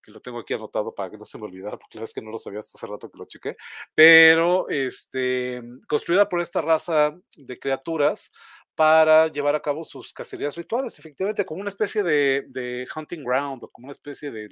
que 0.02 0.12
lo 0.12 0.20
tengo 0.20 0.38
aquí 0.38 0.54
anotado 0.54 0.94
para 0.94 1.10
que 1.10 1.18
no 1.18 1.24
se 1.24 1.36
me 1.38 1.44
olvidara, 1.44 1.76
porque 1.78 1.98
la 1.98 2.02
vez 2.02 2.12
que 2.12 2.22
no 2.22 2.30
lo 2.30 2.38
sabía 2.38 2.60
hasta 2.60 2.78
hace 2.78 2.86
rato 2.86 3.10
que 3.10 3.18
lo 3.18 3.24
chequé, 3.24 3.56
pero 3.94 4.68
este, 4.68 5.62
construida 5.88 6.28
por 6.28 6.40
esta 6.40 6.60
raza 6.60 7.14
de 7.36 7.58
criaturas 7.58 8.30
para 8.76 9.28
llevar 9.28 9.54
a 9.56 9.60
cabo 9.60 9.82
sus 9.82 10.12
cacerías 10.12 10.54
rituales, 10.54 10.98
efectivamente, 10.98 11.46
como 11.46 11.62
una 11.62 11.70
especie 11.70 12.02
de, 12.02 12.86
hunting 12.94 13.24
ground 13.24 13.64
o 13.64 13.68
como 13.68 13.86
una 13.86 13.92
especie 13.92 14.30
de, 14.30 14.48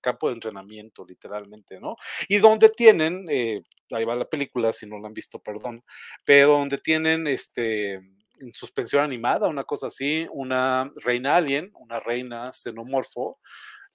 campo 0.00 0.28
de 0.28 0.34
entrenamiento, 0.34 1.04
literalmente, 1.06 1.78
¿no? 1.78 1.96
Y 2.28 2.38
donde 2.38 2.70
tienen, 2.70 3.26
eh, 3.28 3.62
ahí 3.90 4.04
va 4.04 4.16
la 4.16 4.28
película, 4.28 4.72
si 4.72 4.86
no 4.86 4.98
la 4.98 5.08
han 5.08 5.14
visto, 5.14 5.38
perdón, 5.38 5.84
pero 6.24 6.52
donde 6.52 6.78
tienen 6.78 7.26
este 7.26 8.00
en 8.38 8.52
suspensión 8.52 9.02
animada, 9.02 9.48
una 9.48 9.64
cosa 9.64 9.86
así, 9.86 10.26
una 10.30 10.92
reina 10.96 11.36
alien, 11.36 11.70
una 11.74 12.00
reina 12.00 12.52
xenomorfo, 12.52 13.38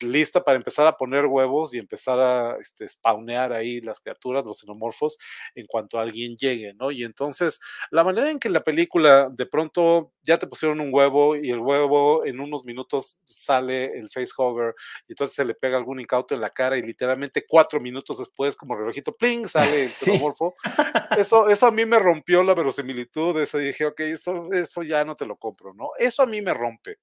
lista 0.04 0.44
para 0.44 0.58
empezar 0.58 0.88
a 0.88 0.98
poner 0.98 1.26
huevos 1.26 1.74
y 1.74 1.80
empezar 1.80 2.20
a 2.20 2.58
este, 2.60 2.88
spawnear 2.88 3.54
ahí 3.54 3.82
las 3.82 4.00
criaturas, 4.00 4.44
los 4.46 4.60
xenomorfos, 4.60 5.18
en 5.56 5.66
cuanto 5.68 6.00
alguien 6.00 6.36
llegue, 6.36 6.74
¿no? 6.74 6.92
Y 6.92 7.04
entonces, 7.04 7.60
la 7.92 8.04
manera 8.04 8.30
en 8.32 8.40
que 8.40 8.50
la 8.50 8.64
película 8.64 9.30
de 9.30 9.46
pronto 9.46 10.12
ya 10.24 10.38
te 10.38 10.48
pusieron 10.48 10.80
un 10.80 10.94
huevo 10.94 11.36
y 11.36 11.50
el 11.50 11.60
huevo 11.60 12.26
en 12.26 12.40
unos 12.40 12.64
minutos 12.66 13.20
sale 13.26 13.98
el 13.98 14.10
facehugger 14.10 14.76
y 15.08 15.14
entonces 15.14 15.36
se 15.36 15.46
le 15.46 15.54
pega 15.56 15.78
algún 15.78 16.00
incauto 16.00 16.36
en 16.36 16.42
la 16.42 16.50
cara 16.50 16.78
y 16.78 16.82
literalmente 16.82 17.46
cuatro 17.48 17.80
minutos 17.80 18.20
después, 18.20 18.56
como 18.56 18.76
relojito, 18.76 19.16
pling, 19.16 19.48
sale 19.48 19.86
el 19.86 19.92
xenomorfo. 19.92 20.56
Eso, 21.18 21.50
eso 21.50 21.68
a 21.68 21.72
mí 21.72 21.86
me 21.86 22.00
rompió 22.00 22.44
la 22.44 22.54
verosimilitud, 22.54 23.40
eso 23.40 23.58
dije, 23.58 23.86
ok, 23.86 24.00
eso, 24.02 24.52
eso 24.52 24.84
ya 24.84 25.04
no 25.06 25.16
te 25.16 25.26
lo 25.26 25.38
compro, 25.38 25.74
¿no? 25.74 25.90
Eso 25.98 26.24
a 26.24 26.26
mí 26.28 26.42
me 26.42 26.54
rompe. 26.54 26.98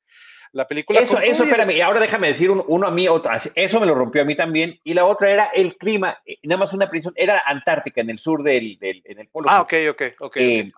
La 0.53 0.67
película... 0.67 1.01
Eso, 1.01 1.19
eso 1.19 1.45
espérame, 1.45 1.83
ahora 1.83 2.01
déjame 2.01 2.29
decir 2.29 2.51
uno 2.51 2.87
a 2.87 2.91
mí, 2.91 3.09
otro, 3.09 3.31
eso 3.55 3.81
me 3.81 3.87
lo 3.87 3.95
rompió 3.95 4.23
a 4.23 4.25
mí 4.25 4.37
también, 4.37 4.79
y 4.85 4.95
la 4.95 5.05
otra 5.05 5.31
era 5.31 5.47
el 5.47 5.77
clima, 5.77 6.19
eh, 6.25 6.39
nada 6.45 6.65
más 6.65 6.73
una 6.73 6.89
prisión, 6.89 7.13
era 7.17 7.43
Antártica, 7.45 8.01
en 8.01 8.11
el 8.11 8.19
sur 8.19 8.43
del, 8.43 8.79
en 8.81 9.19
el 9.19 9.29
polo. 9.29 9.49
Ah, 9.51 9.61
ok, 9.61 9.75
ok, 9.91 10.03
ok. 10.21 10.37
Eh, 10.37 10.73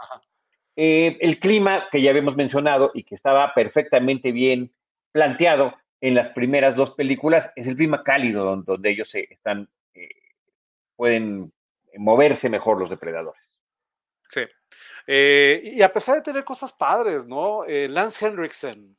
eh, 0.77 1.19
el 1.21 1.39
clima 1.39 1.89
que 1.91 2.03
ya 2.03 2.11
habíamos 2.11 2.37
mencionado 2.37 2.91
y 2.95 3.05
que 3.05 3.15
estaba 3.15 3.55
perfectamente 3.55 4.33
bien 4.33 4.73
planteado 5.13 5.77
en 6.01 6.15
las 6.15 6.29
primeras 6.29 6.75
dos 6.77 6.93
películas 6.93 7.51
es 7.55 7.67
el 7.67 7.77
clima 7.77 8.03
cálido 8.03 8.57
donde, 8.65 8.91
ellos 8.91 9.09
se 9.09 9.33
están, 9.33 9.69
pueden 10.97 11.53
moverse 11.97 12.49
mejor 12.49 12.79
los 12.79 12.91
depredadores. 12.91 13.43
Sí. 14.29 14.43
y 15.07 15.83
a 15.83 15.93
pesar 15.93 16.15
de 16.15 16.23
tener 16.23 16.45
cosas 16.45 16.73
padres, 16.73 17.27
¿no? 17.27 17.65
Lance 17.67 18.25
Hendrickson, 18.25 18.97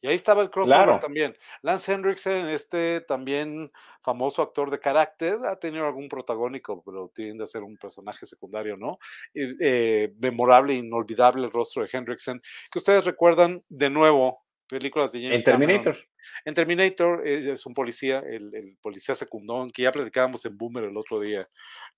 y 0.00 0.08
ahí 0.08 0.14
estaba 0.14 0.42
el 0.42 0.50
crossover 0.50 0.98
también. 0.98 1.36
Lance 1.62 1.92
Henriksen, 1.92 2.48
este 2.48 3.02
también 3.02 3.70
famoso 4.02 4.42
actor 4.42 4.70
de 4.70 4.80
carácter, 4.80 5.38
ha 5.46 5.56
tenido 5.56 5.86
algún 5.86 6.08
protagónico, 6.08 6.82
pero 6.82 7.10
tiende 7.14 7.44
a 7.44 7.46
ser 7.46 7.62
un 7.62 7.76
personaje 7.76 8.24
secundario, 8.26 8.76
¿no? 8.76 8.98
Eh, 9.34 10.12
memorable, 10.18 10.74
inolvidable 10.74 11.44
el 11.44 11.52
rostro 11.52 11.82
de 11.82 11.90
Henriksen, 11.92 12.40
que 12.70 12.78
ustedes 12.78 13.04
recuerdan 13.04 13.62
de 13.68 13.90
nuevo 13.90 14.42
películas 14.70 15.12
de 15.12 15.22
James 15.22 15.40
En 15.40 15.44
Terminator. 15.44 15.98
En 16.44 16.54
Terminator 16.54 17.26
es, 17.26 17.66
un 17.66 17.74
policía, 17.74 18.20
el, 18.20 18.76
policía 18.80 19.14
secundón, 19.14 19.70
que 19.70 19.82
ya 19.82 19.92
platicábamos 19.92 20.44
en 20.44 20.56
Boomer 20.56 20.84
el 20.84 20.96
otro 20.96 21.18
día, 21.18 21.46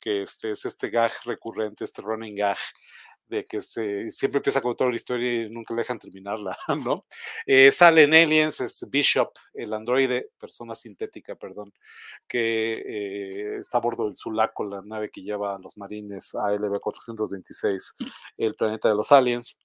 que 0.00 0.22
este, 0.22 0.50
es 0.50 0.64
este 0.64 0.90
gag 0.90 1.12
recurrente, 1.24 1.84
este 1.84 2.02
running 2.02 2.36
gag 2.36 2.56
de 3.32 3.46
que 3.46 3.62
siempre 3.62 4.38
empieza 4.38 4.60
con 4.60 4.76
toda 4.76 4.90
la 4.90 4.96
historia 4.96 5.44
y 5.44 5.50
nunca 5.50 5.74
dejan 5.74 5.98
terminarla, 5.98 6.56
¿no? 6.84 7.06
Eh, 7.46 7.72
sale 7.72 8.02
en 8.02 8.12
Aliens, 8.12 8.60
es 8.60 8.86
Bishop, 8.90 9.32
el 9.54 9.72
androide, 9.72 10.28
persona 10.38 10.74
sintética, 10.74 11.34
perdón, 11.34 11.72
que 12.28 12.74
eh, 12.74 13.56
está 13.58 13.78
a 13.78 13.80
bordo 13.80 14.04
del 14.04 14.16
Sulaco, 14.16 14.64
la 14.64 14.82
nave 14.82 15.10
que 15.10 15.22
lleva 15.22 15.56
a 15.56 15.58
los 15.58 15.78
marines 15.78 16.34
a 16.34 16.52
LV-426, 16.52 17.94
el 18.36 18.54
planeta 18.54 18.90
de 18.90 18.94
los 18.96 19.10
aliens 19.10 19.56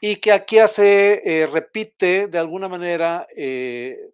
y 0.00 0.16
que 0.16 0.32
aquí 0.32 0.58
hace, 0.58 1.22
eh, 1.24 1.46
repite 1.46 2.26
de 2.26 2.38
alguna 2.38 2.68
manera 2.68 3.28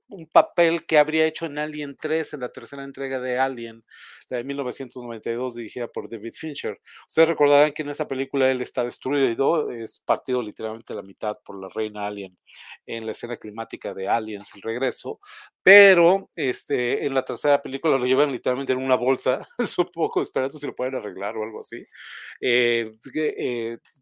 un 0.09 0.26
papel 0.26 0.84
que 0.84 0.99
habría 0.99 1.24
hecho 1.24 1.47
en 1.47 1.59
Alien 1.59 1.97
3, 1.99 2.34
en 2.34 2.40
la 2.40 2.51
tercera 2.51 2.84
entrega 2.84 3.18
de 3.18 3.38
Alien, 3.38 3.82
la 4.29 4.39
de 4.39 4.45
1992, 4.45 5.55
dirigida 5.55 5.89
por 5.89 6.09
David 6.09 6.35
Fincher. 6.35 6.81
Ustedes 7.09 7.29
recordarán 7.29 7.72
que 7.72 7.83
en 7.83 7.91
esa 7.91 8.09
película 8.09 8.51
él 8.51 8.61
está 8.61 8.85
destruido, 8.85 9.70
es 9.70 9.99
partido 10.01 10.43
literalmente 10.43 10.93
a 10.93 10.97
la 10.97 11.03
mitad 11.03 11.37
por 11.45 11.61
la 11.61 11.68
reina 11.68 12.07
Alien 12.07 12.37
en 12.87 13.07
la 13.07 13.12
escena 13.12 13.37
climática 13.37 13.95
de 13.95 14.09
Aliens, 14.09 14.55
el 14.55 14.62
regreso, 14.62 15.20
pero 15.62 16.31
este, 16.37 17.07
en 17.07 17.14
la 17.14 17.22
tercera 17.22 17.61
película 17.62 17.99
lo 17.99 18.07
llevan 18.07 18.31
literalmente 18.31 18.72
en 18.72 18.79
una 18.79 18.97
bolsa, 18.97 19.39
supongo, 19.66 20.22
esperando 20.22 20.59
si 20.59 20.66
lo 20.66 20.75
pueden 20.75 20.95
arreglar 20.97 21.37
o 21.37 21.43
algo 21.43 21.61
así. 21.61 21.85
Eh, 22.41 22.93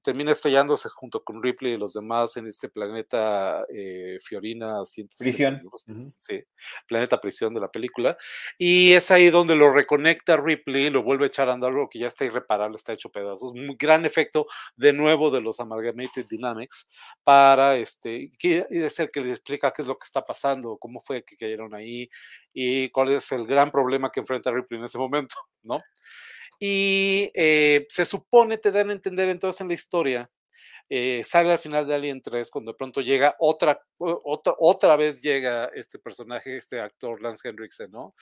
termina 0.03 0.33
estrellándose 0.33 0.89
junto 0.89 1.23
con 1.23 1.43
Ripley 1.43 1.75
y 1.75 1.77
los 1.77 1.93
demás 1.93 2.37
en 2.37 2.47
este 2.47 2.69
planeta 2.69 3.65
eh, 3.73 4.19
Fiorina 4.21 4.85
160, 4.85 5.61
Prisión. 5.71 6.15
Sí, 6.17 6.43
planeta 6.87 7.21
prisión 7.21 7.55
de 7.55 7.61
la 7.61 7.71
película. 7.71 8.17
Y 8.59 8.93
es 8.93 9.11
ahí 9.11 9.31
donde 9.31 9.55
lo 9.55 9.73
reconecta 9.73 10.12
Ripley, 10.37 10.91
lo 10.91 11.03
vuelve 11.03 11.25
a 11.25 11.29
echar 11.29 11.49
a 11.49 11.53
andar, 11.53 11.73
que 11.91 11.99
ya 11.99 12.07
está 12.07 12.25
irreparable, 12.25 12.77
está 12.77 12.93
hecho 12.93 13.11
pedazos. 13.11 13.53
Un 13.53 13.77
gran 13.79 14.05
efecto 14.05 14.47
de 14.77 14.93
nuevo 14.93 15.31
de 15.31 15.41
los 15.41 15.61
Amalgamated 15.61 16.27
Dynamics 16.29 16.89
para 17.25 17.77
este, 17.77 18.31
y 18.41 18.55
es 18.55 18.99
el 18.99 19.11
que 19.11 19.21
les 19.21 19.33
explica 19.33 19.73
qué 19.73 19.83
es 19.83 19.89
lo 19.89 19.99
que 19.99 20.07
está 20.07 20.25
pasando, 20.25 20.77
cómo 20.79 21.01
fue 21.01 21.25
que 21.25 21.37
cayeron 21.37 21.75
ahí 21.75 22.09
y 22.53 22.91
cuál 22.91 23.11
es 23.13 23.31
el 23.33 23.47
gran 23.47 23.71
problema 23.71 24.11
que 24.11 24.21
enfrenta 24.21 24.51
Ripley 24.51 24.79
en 24.79 24.85
ese 24.85 24.99
momento, 24.99 25.35
¿no? 25.63 25.81
Y 26.59 27.31
eh, 27.35 27.87
se 27.89 28.05
supone, 28.05 28.59
te 28.59 28.71
dan 28.71 28.91
a 28.91 28.93
entender 28.93 29.29
entonces 29.29 29.61
en 29.61 29.69
la 29.69 29.75
historia, 29.75 30.31
eh, 30.95 31.25
sale 31.25 31.51
al 31.51 31.59
final 31.59 31.87
de 31.87 31.95
Alien 31.95 32.21
3 32.21 32.51
cuando 32.51 32.73
de 32.73 32.77
pronto 32.77 33.01
llega 33.01 33.35
otra, 33.39 33.81
otra, 33.97 34.55
otra 34.59 34.95
vez 34.95 35.23
llega 35.23 35.71
este 35.75 35.99
personaje, 35.99 36.59
este 36.59 36.81
actor 36.81 37.23
Lance 37.23 37.49
Henriksen, 37.49 37.91
¿no? 37.91 38.15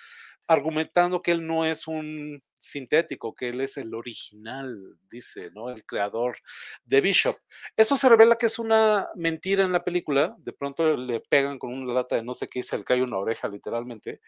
Argumentando 0.46 1.20
que 1.20 1.32
él 1.32 1.44
no 1.44 1.64
es 1.64 1.88
un 1.88 2.40
sintético, 2.60 3.34
que 3.34 3.48
él 3.48 3.60
es 3.60 3.76
el 3.78 3.94
original, 3.94 4.98
dice, 5.10 5.50
¿no? 5.54 5.70
El 5.70 5.84
creador 5.84 6.38
de 6.84 7.00
Bishop. 7.00 7.36
Eso 7.76 7.96
se 7.96 8.08
revela 8.08 8.36
que 8.36 8.46
es 8.46 8.58
una 8.58 9.08
mentira 9.14 9.64
en 9.64 9.72
la 9.72 9.82
película, 9.82 10.36
de 10.38 10.52
pronto 10.52 10.96
le 10.96 11.20
pegan 11.20 11.58
con 11.58 11.72
una 11.72 11.92
lata 11.92 12.16
de 12.16 12.22
no 12.22 12.34
sé 12.34 12.48
qué 12.48 12.60
y 12.60 12.62
se 12.62 12.76
le 12.76 12.84
cae 12.84 13.02
una 13.02 13.18
oreja 13.18 13.48
literalmente, 13.48 14.20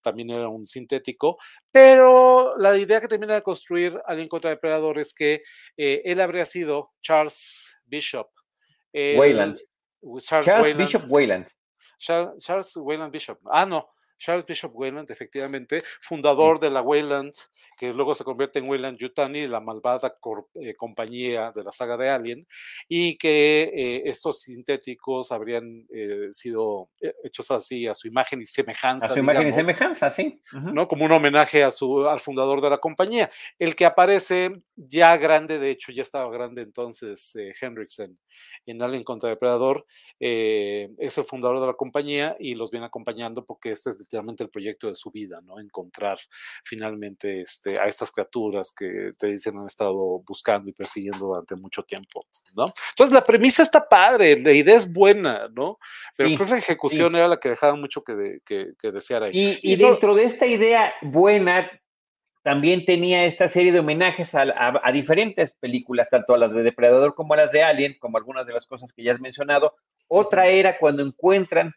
también 0.00 0.30
era 0.30 0.48
un 0.48 0.66
sintético, 0.66 1.38
pero 1.70 2.56
la 2.58 2.76
idea 2.76 3.00
que 3.00 3.08
termina 3.08 3.34
de 3.34 3.42
construir 3.42 4.00
Alien 4.06 4.28
contra 4.28 4.50
Depredador 4.50 4.98
es 4.98 5.12
que 5.12 5.42
eh, 5.76 6.02
él 6.04 6.20
habría 6.20 6.46
sido 6.46 6.92
Charles 7.00 7.76
Bishop. 7.84 8.28
Wayland. 8.92 9.58
Charles, 10.20 10.26
Charles 10.46 10.46
Wayland. 10.46 10.78
Bishop 10.78 11.10
Wayland. 11.10 11.46
Charles, 11.98 12.44
Charles 12.44 12.76
Wayland 12.76 13.12
Bishop. 13.12 13.38
Ah, 13.50 13.66
no. 13.66 13.88
Charles 14.20 14.44
Bishop 14.44 14.72
Wayland, 14.74 15.10
efectivamente, 15.10 15.82
fundador 16.02 16.60
de 16.60 16.68
la 16.68 16.82
Wayland, 16.82 17.32
que 17.78 17.92
luego 17.92 18.14
se 18.14 18.22
convierte 18.22 18.58
en 18.58 18.68
Wayland 18.68 18.98
Yutani, 18.98 19.48
la 19.48 19.60
malvada 19.60 20.14
eh, 20.54 20.74
compañía 20.74 21.50
de 21.52 21.64
la 21.64 21.72
saga 21.72 21.96
de 21.96 22.10
Alien, 22.10 22.46
y 22.86 23.16
que 23.16 23.72
eh, 23.74 24.02
estos 24.04 24.42
sintéticos 24.42 25.32
habrían 25.32 25.86
eh, 25.90 26.28
sido 26.32 26.90
hechos 27.24 27.50
así 27.50 27.86
a 27.86 27.94
su 27.94 28.08
imagen 28.08 28.42
y 28.42 28.44
semejanza. 28.44 29.06
A 29.06 29.14
su 29.14 29.18
imagen 29.18 29.48
y 29.48 29.52
semejanza, 29.52 30.10
sí. 30.10 30.38
Uh 30.52 30.56
-huh. 30.56 30.72
¿no? 30.74 30.86
Como 30.86 31.06
un 31.06 31.12
homenaje 31.12 31.64
a 31.64 31.70
su, 31.70 32.06
al 32.06 32.20
fundador 32.20 32.60
de 32.60 32.68
la 32.68 32.78
compañía. 32.78 33.30
El 33.58 33.74
que 33.74 33.86
aparece 33.86 34.52
ya 34.76 35.16
grande, 35.16 35.58
de 35.58 35.70
hecho 35.70 35.92
ya 35.92 36.02
estaba 36.02 36.30
grande 36.30 36.60
entonces 36.60 37.34
Henriksen 37.60 38.18
en 38.66 38.82
Alien 38.82 39.02
contra 39.02 39.30
Depredador, 39.30 39.86
es 40.18 41.16
el 41.18 41.24
fundador 41.24 41.60
de 41.60 41.66
la 41.66 41.72
compañía 41.72 42.36
y 42.38 42.54
los 42.54 42.70
viene 42.70 42.86
acompañando 42.86 43.44
porque 43.44 43.70
este 43.70 43.90
es 43.90 43.98
literalmente 44.10 44.42
el 44.42 44.50
proyecto 44.50 44.88
de 44.88 44.94
su 44.96 45.10
vida, 45.10 45.40
¿no? 45.44 45.60
Encontrar 45.60 46.18
finalmente 46.64 47.42
este, 47.42 47.80
a 47.80 47.84
estas 47.84 48.10
criaturas 48.10 48.72
que 48.76 49.12
te 49.16 49.28
dicen 49.28 49.56
han 49.56 49.66
estado 49.66 49.94
buscando 50.26 50.68
y 50.68 50.72
persiguiendo 50.72 51.26
durante 51.26 51.54
mucho 51.54 51.84
tiempo, 51.84 52.26
¿no? 52.56 52.66
Entonces 52.90 53.12
la 53.12 53.24
premisa 53.24 53.62
está 53.62 53.88
padre, 53.88 54.36
la 54.42 54.52
idea 54.52 54.76
es 54.76 54.92
buena, 54.92 55.48
¿no? 55.48 55.78
Pero 56.16 56.30
sí, 56.30 56.34
creo 56.34 56.46
que 56.46 56.52
la 56.54 56.58
ejecución 56.58 57.12
sí. 57.12 57.18
era 57.18 57.28
la 57.28 57.36
que 57.38 57.50
dejaba 57.50 57.76
mucho 57.76 58.02
que, 58.02 58.14
de, 58.14 58.40
que, 58.44 58.72
que 58.78 58.90
desear 58.90 59.22
ahí. 59.22 59.30
Y, 59.32 59.50
y, 59.62 59.72
y 59.74 59.76
dentro 59.76 60.08
no, 60.08 60.16
de 60.16 60.24
esta 60.24 60.46
idea 60.46 60.92
buena, 61.02 61.70
también 62.42 62.84
tenía 62.84 63.24
esta 63.24 63.46
serie 63.46 63.70
de 63.70 63.78
homenajes 63.78 64.34
a, 64.34 64.42
a, 64.42 64.80
a, 64.82 64.92
diferentes 64.92 65.52
películas, 65.60 66.08
tanto 66.10 66.34
a 66.34 66.38
las 66.38 66.52
de 66.52 66.64
Depredador 66.64 67.14
como 67.14 67.34
a 67.34 67.36
las 67.36 67.52
de 67.52 67.62
Alien, 67.62 67.96
como 68.00 68.18
algunas 68.18 68.46
de 68.46 68.54
las 68.54 68.66
cosas 68.66 68.92
que 68.92 69.04
ya 69.04 69.12
has 69.12 69.20
mencionado. 69.20 69.74
Otra 70.08 70.48
era 70.48 70.78
cuando 70.78 71.04
encuentran 71.04 71.72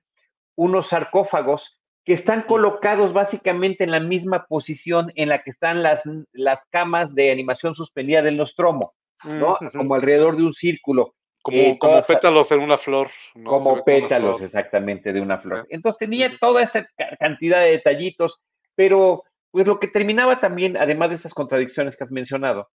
unos 0.56 0.88
sarcófagos 0.88 1.78
que 2.06 2.14
están 2.14 2.44
colocados 2.44 3.14
básicamente 3.14 3.84
en 3.84 3.92
la 3.92 4.00
misma 4.00 4.46
posición 4.46 5.12
en 5.16 5.30
la 5.30 5.42
que 5.42 5.50
están 5.50 5.82
las, 5.82 6.02
las 6.34 6.64
camas 6.70 7.16
de 7.16 7.32
animación 7.32 7.76
suspendida 7.76 8.22
del 8.22 8.38
Nostromo, 8.38 8.94
¿no? 9.26 9.58
-huh. 9.58 9.72
Como 9.72 9.96
alrededor 9.96 10.36
de 10.36 10.44
un 10.44 10.54
círculo. 10.54 11.16
Como, 11.42 11.58
eh, 11.58 11.78
como 11.80 11.94
todas, 11.94 12.06
pétalos 12.06 12.52
en 12.52 12.60
una 12.62 12.78
flor. 12.78 13.10
¿no? 13.36 13.50
Como 13.50 13.84
pétalos, 13.84 14.38
flor. 14.38 14.46
exactamente, 14.46 15.12
de 15.14 15.22
una 15.22 15.40
flor. 15.40 15.62
Sí. 15.62 15.76
Entonces 15.76 16.00
tenía 16.00 16.30
sí. 16.30 16.38
toda 16.40 16.64
esta 16.64 16.88
cantidad 17.20 17.62
de 17.62 17.72
detallitos, 17.72 18.40
pero 18.76 19.24
pues 19.52 19.68
lo 19.68 19.80
que 19.80 19.88
terminaba 19.88 20.40
también, 20.40 20.78
además 20.78 21.10
de 21.10 21.16
esas 21.16 21.34
contradicciones 21.34 21.96
que 21.96 22.04
has 22.04 22.12
mencionado, 22.12 22.70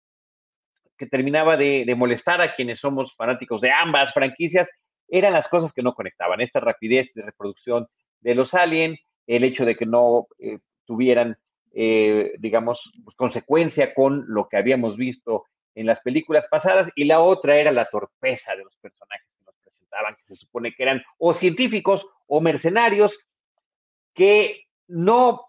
que 0.98 1.06
terminaba 1.06 1.58
de, 1.58 1.84
de 1.86 1.96
molestar 1.96 2.42
a 2.42 2.56
quienes 2.56 2.80
somos 2.80 3.16
fanáticos 3.16 3.62
de 3.62 3.72
ambas 3.72 4.14
franquicias, 4.14 4.68
eran 5.08 5.34
las 5.34 5.48
cosas 5.48 5.72
que 5.72 5.84
no 5.84 5.94
conectaban, 5.94 6.42
esta 6.42 6.60
rapidez 6.60 7.12
de 7.14 7.22
reproducción 7.22 7.88
de 8.22 8.36
los 8.36 8.54
Alien, 8.54 8.98
el 9.28 9.44
hecho 9.44 9.66
de 9.66 9.76
que 9.76 9.86
no 9.86 10.28
eh, 10.40 10.60
tuvieran, 10.86 11.38
eh, 11.74 12.34
digamos, 12.40 12.92
pues, 13.04 13.16
consecuencia 13.16 13.94
con 13.94 14.26
lo 14.28 14.48
que 14.48 14.58
habíamos 14.58 14.98
visto 14.98 15.46
en 15.76 15.88
las 15.88 16.00
películas 16.00 16.46
pasadas, 16.50 16.90
y 16.96 17.04
la 17.04 17.20
otra 17.20 17.58
era 17.58 17.72
la 17.72 17.90
torpeza 17.90 18.56
de 18.56 18.64
los 18.64 18.76
personajes 18.78 19.34
que 19.38 19.46
nos 19.46 19.56
presentaban, 19.58 20.14
que 20.14 20.36
se 20.36 20.36
supone 20.36 20.74
que 20.74 20.84
eran 20.84 21.04
o 21.18 21.34
científicos 21.34 22.06
o 22.28 22.40
mercenarios 22.40 23.18
que 24.14 24.64
no 24.88 25.42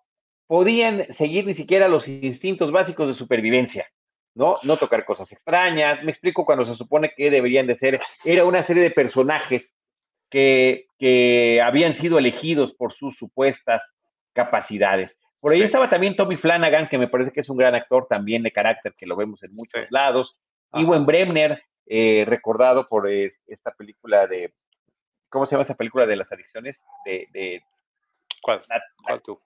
podían 0.48 1.06
seguir 1.10 1.46
ni 1.46 1.52
siquiera 1.52 1.88
los 1.88 2.08
instintos 2.08 2.72
básicos 2.72 3.06
de 3.06 3.14
supervivencia. 3.14 3.86
¿no? 4.34 4.54
No 4.64 4.76
tocar 4.76 5.04
cosas 5.04 5.32
extrañas. 5.32 6.04
Me 6.04 6.10
explico 6.10 6.44
cuando 6.44 6.66
se 6.66 6.74
supone 6.74 7.10
que 7.16 7.30
deberían 7.30 7.66
de 7.66 7.74
ser, 7.74 8.00
era 8.24 8.44
una 8.44 8.62
serie 8.62 8.82
de 8.82 8.90
personajes 8.90 9.72
que, 10.30 10.86
que 10.98 11.60
habían 11.62 11.92
sido 11.92 12.18
elegidos 12.18 12.74
por 12.74 12.92
sus 12.92 13.16
supuestas 13.16 13.82
capacidades. 14.32 15.16
Por 15.40 15.52
ahí 15.52 15.58
sí. 15.58 15.64
estaba 15.64 15.88
también 15.88 16.16
Tommy 16.16 16.36
Flanagan, 16.36 16.88
que 16.88 16.98
me 16.98 17.08
parece 17.08 17.32
que 17.32 17.40
es 17.40 17.48
un 17.48 17.56
gran 17.56 17.74
actor 17.74 18.06
también 18.08 18.42
de 18.42 18.52
carácter, 18.52 18.94
que 18.96 19.06
lo 19.06 19.16
vemos 19.16 19.42
en 19.42 19.54
muchos 19.54 19.80
sí. 19.82 19.86
lados. 19.90 20.36
Iwan 20.72 21.06
Bremner, 21.06 21.62
eh, 21.86 22.24
recordado 22.26 22.88
por 22.88 23.08
eh, 23.08 23.30
esta 23.46 23.70
película 23.72 24.26
de, 24.26 24.52
¿cómo 25.28 25.46
se 25.46 25.52
llama 25.52 25.64
esa 25.64 25.74
película 25.74 26.06
de 26.06 26.16
las 26.16 26.30
adicciones? 26.32 26.82
De, 27.04 27.28
de 27.32 27.62
¿Cuál? 28.42 28.62
La, 28.68 28.82
¿Cuál 29.04 29.22
tú? 29.22 29.40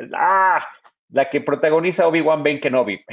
La, 0.00 0.66
la 1.10 1.30
que 1.30 1.40
protagoniza 1.40 2.06
Obi-Wan 2.06 2.42
Ben 2.42 2.58
Kenobi. 2.58 3.04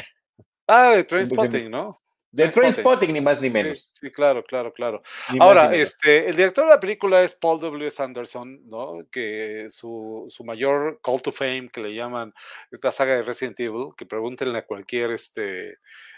Ah, 0.68 0.92
de 0.92 1.04
Trainspotting, 1.04 1.70
¿no? 1.70 2.02
De 2.36 2.50
Trainspotting, 2.50 3.14
ni 3.14 3.22
más 3.22 3.40
ni 3.40 3.50
menos. 3.50 3.78
Sí, 3.78 3.86
sí 3.94 4.12
claro, 4.12 4.44
claro, 4.44 4.74
claro. 4.74 5.02
Ni 5.32 5.40
Ahora, 5.40 5.74
este, 5.74 6.28
el 6.28 6.36
director 6.36 6.66
de 6.66 6.72
la 6.72 6.80
película 6.82 7.24
es 7.24 7.34
Paul 7.34 7.62
W. 7.62 7.90
Anderson, 7.98 8.60
¿no? 8.68 9.08
Que 9.10 9.68
su, 9.70 10.26
su, 10.28 10.44
mayor 10.44 11.00
call 11.02 11.22
to 11.22 11.32
fame, 11.32 11.70
que 11.72 11.80
le 11.80 11.94
llaman 11.94 12.34
esta 12.72 12.92
saga 12.92 13.16
de 13.16 13.24
Resident 13.24 13.58
Evil, 13.62 13.88
que 13.96 14.06
pregúntenle 14.06 14.58
a 14.58 14.66
cualquier 14.66 15.12
este, 15.12 15.78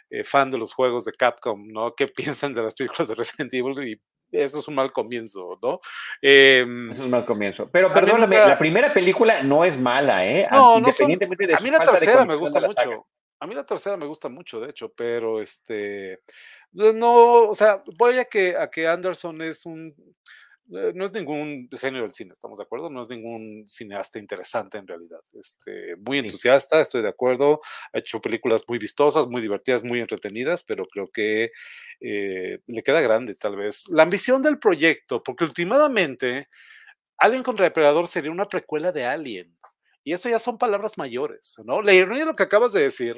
eh, 0.09 0.24
fan 0.24 0.49
de 0.49 0.57
los 0.57 0.74
juegos 0.74 1.05
de 1.05 1.13
Capcom, 1.13 1.68
¿no? 1.68 1.93
¿Qué 1.93 2.07
piensan 2.36 2.51
de 2.51 2.63
las 2.63 2.74
películas 2.74 3.09
de 3.09 3.15
Resident 3.15 3.53
Evil? 3.53 3.88
Y 3.88 4.01
eso 4.32 4.59
es 4.59 4.68
un 4.68 4.74
mal 4.74 4.91
comienzo, 4.91 5.59
¿no? 5.61 5.82
Eh, 6.20 6.61
es 6.91 6.99
un 6.99 7.11
mal 7.11 7.26
comienzo. 7.26 7.70
Pero 7.72 7.93
perdóname, 7.93 8.38
nunca... 8.38 8.49
la 8.49 8.57
primera 8.57 8.91
película 8.91 9.43
no 9.43 9.63
es 9.63 9.78
mala, 9.78 10.26
¿eh? 10.26 10.47
No, 10.51 10.80
Independientemente 10.80 11.43
no 11.43 11.55
son... 11.55 11.63
de 11.63 11.70
A 11.70 11.72
mí 11.72 11.78
la 11.78 11.91
tercera 11.91 12.26
me 12.26 12.36
gusta 12.36 12.59
mucho. 12.59 13.05
A 13.40 13.46
mí 13.48 13.54
la 13.56 13.66
tercera 13.66 13.98
me 13.98 14.08
gusta 14.08 14.30
mucho, 14.30 14.60
de 14.60 14.70
hecho, 14.72 14.90
pero 14.94 15.42
este, 15.42 16.22
no, 16.72 17.50
o 17.50 17.56
sea, 17.56 17.84
voy 17.98 18.18
a 18.18 18.26
que, 18.26 18.56
a 18.58 18.70
que 18.70 18.88
Anderson 18.88 19.42
es 19.44 19.66
un, 19.66 19.94
Eh, 20.74 20.92
no 20.96 21.06
es 21.06 21.14
ningún 21.14 21.70
género 21.80 22.04
del 22.04 22.14
cine, 22.14 22.32
¿estamos 22.34 22.58
de 22.60 22.64
acuerdo? 22.66 22.90
No 22.90 23.02
es 23.02 23.10
ningún 23.10 23.64
cineasta 23.68 24.20
interesante 24.20 24.78
en 24.78 24.88
realidad. 24.88 25.20
Este, 25.34 25.96
muy 25.98 26.20
entusiasta, 26.20 26.82
estoy 26.82 27.02
de 27.04 27.08
acuerdo. 27.10 27.62
Ha 27.94 28.00
hecho 28.00 28.20
películas 28.22 28.64
muy 28.68 28.78
vistosas, 28.80 29.28
muy 29.28 29.42
divertidas, 29.42 29.84
muy 29.86 30.02
entretenidas, 30.02 30.64
pero 30.64 30.86
creo 30.88 31.08
que 31.10 31.52
eh, 32.02 32.60
le 32.68 32.84
queda 32.84 33.02
grande 33.02 33.36
tal 33.36 33.56
vez. 33.56 33.86
La 33.90 34.04
ambición 34.04 34.42
del 34.42 34.60
proyecto, 34.60 35.24
porque 35.24 35.46
últimamente 35.46 36.50
Alien 37.20 37.44
contra 37.44 37.66
Depredador 37.66 38.08
sería 38.08 38.32
una 38.32 38.48
precuela 38.48 38.92
de 38.92 39.06
Alien. 39.06 39.57
Y 40.08 40.14
eso 40.14 40.30
ya 40.30 40.39
son 40.39 40.58
palabras 40.58 40.97
mayores, 40.97 41.58
¿no? 41.66 41.82
La 41.82 41.93
ironía 41.93 42.22
de 42.22 42.28
lo 42.28 42.36
que 42.38 42.43
acabas 42.43 42.72
de 42.72 42.84
decir. 42.84 43.14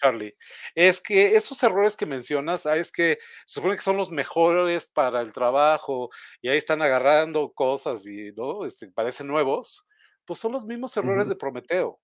Charlie, 0.00 0.34
es 0.74 0.98
que 1.02 1.36
esos 1.36 1.62
errores 1.62 1.94
que 1.94 2.06
mencionas, 2.06 2.64
ah, 2.64 2.78
es 2.78 2.90
que 2.90 3.18
se 3.44 3.60
supone 3.60 3.76
que 3.76 3.82
son 3.82 3.98
los 3.98 4.10
mejores 4.10 4.88
para 4.88 5.20
el 5.20 5.30
trabajo 5.30 6.08
y 6.40 6.48
ahí 6.48 6.56
están 6.56 6.80
agarrando 6.80 7.52
cosas 7.52 8.06
y 8.06 8.32
no 8.32 8.64
este, 8.64 8.88
parecen 8.88 9.26
nuevos, 9.26 9.86
pues 10.24 10.40
son 10.40 10.52
los 10.52 10.64
mismos 10.64 10.96
errores 10.96 11.28
de 11.28 11.36
Prometeo. 11.36 12.00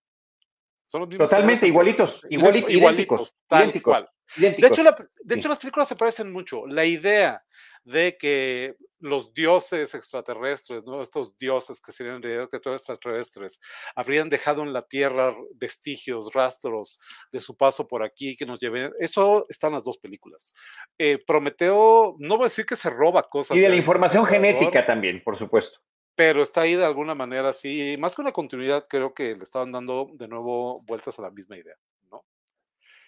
Son 0.88 1.00
los 1.00 1.08
mismos 1.08 1.30
Totalmente 1.30 1.66
igualitos, 1.66 2.20
igualitos, 2.28 2.70
igualitos, 2.70 3.34
tal 3.46 3.82
cual. 3.82 4.10
De, 4.36 4.48
hecho, 4.58 4.84
de 5.22 5.34
hecho, 5.34 5.48
las 5.48 5.58
películas 5.58 5.88
se 5.88 5.96
parecen 5.96 6.30
mucho. 6.30 6.66
La 6.66 6.84
idea 6.84 7.42
de 7.88 8.18
que 8.18 8.76
los 9.00 9.32
dioses 9.32 9.94
extraterrestres, 9.94 10.84
¿no? 10.84 11.00
Estos 11.00 11.38
dioses 11.38 11.80
que 11.80 11.90
serían 11.90 12.16
en 12.16 12.22
realidad 12.22 12.50
que 12.50 12.60
todos 12.60 12.80
extraterrestres, 12.82 13.60
habrían 13.94 14.28
dejado 14.28 14.62
en 14.62 14.72
la 14.72 14.82
Tierra 14.82 15.34
vestigios, 15.54 16.32
rastros 16.34 17.00
de 17.32 17.40
su 17.40 17.56
paso 17.56 17.88
por 17.88 18.02
aquí 18.02 18.36
que 18.36 18.44
nos 18.44 18.60
lleven. 18.60 18.92
Eso 18.98 19.46
está 19.48 19.68
en 19.68 19.74
las 19.74 19.84
dos 19.84 19.96
películas. 19.96 20.52
Eh, 20.98 21.18
Prometeo, 21.26 22.16
no 22.18 22.36
voy 22.36 22.44
a 22.44 22.48
decir 22.48 22.66
que 22.66 22.76
se 22.76 22.90
roba 22.90 23.22
cosas. 23.22 23.56
Y 23.56 23.60
de, 23.60 23.68
la 23.70 23.76
información 23.76 24.26
genética 24.26 24.84
también, 24.84 25.22
por 25.22 25.38
supuesto. 25.38 25.78
Pero 26.14 26.42
está 26.42 26.62
ahí 26.62 26.74
de 26.74 26.84
alguna 26.84 27.14
manera, 27.14 27.52
sí. 27.54 27.96
Más 27.98 28.14
que 28.14 28.20
una 28.20 28.32
continuidad, 28.32 28.86
creo 28.88 29.14
que 29.14 29.34
le 29.34 29.44
estaban 29.44 29.72
dando 29.72 30.10
de 30.14 30.28
nuevo 30.28 30.82
vueltas 30.82 31.18
a 31.18 31.22
la 31.22 31.30
misma 31.30 31.56
idea, 31.56 31.76
¿no? 32.10 32.24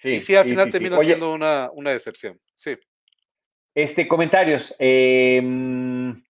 Sí, 0.01 0.09
y 0.11 0.21
sí, 0.23 0.35
al 0.37 0.47
final 0.47 0.71
termina 0.71 0.97
siendo 1.01 1.33
una, 1.35 1.69
una 1.75 1.91
decepción. 1.91 2.41
Sí. 2.55 2.79
Este, 3.75 4.09
comentarios. 4.09 4.75
Em, 4.79 6.23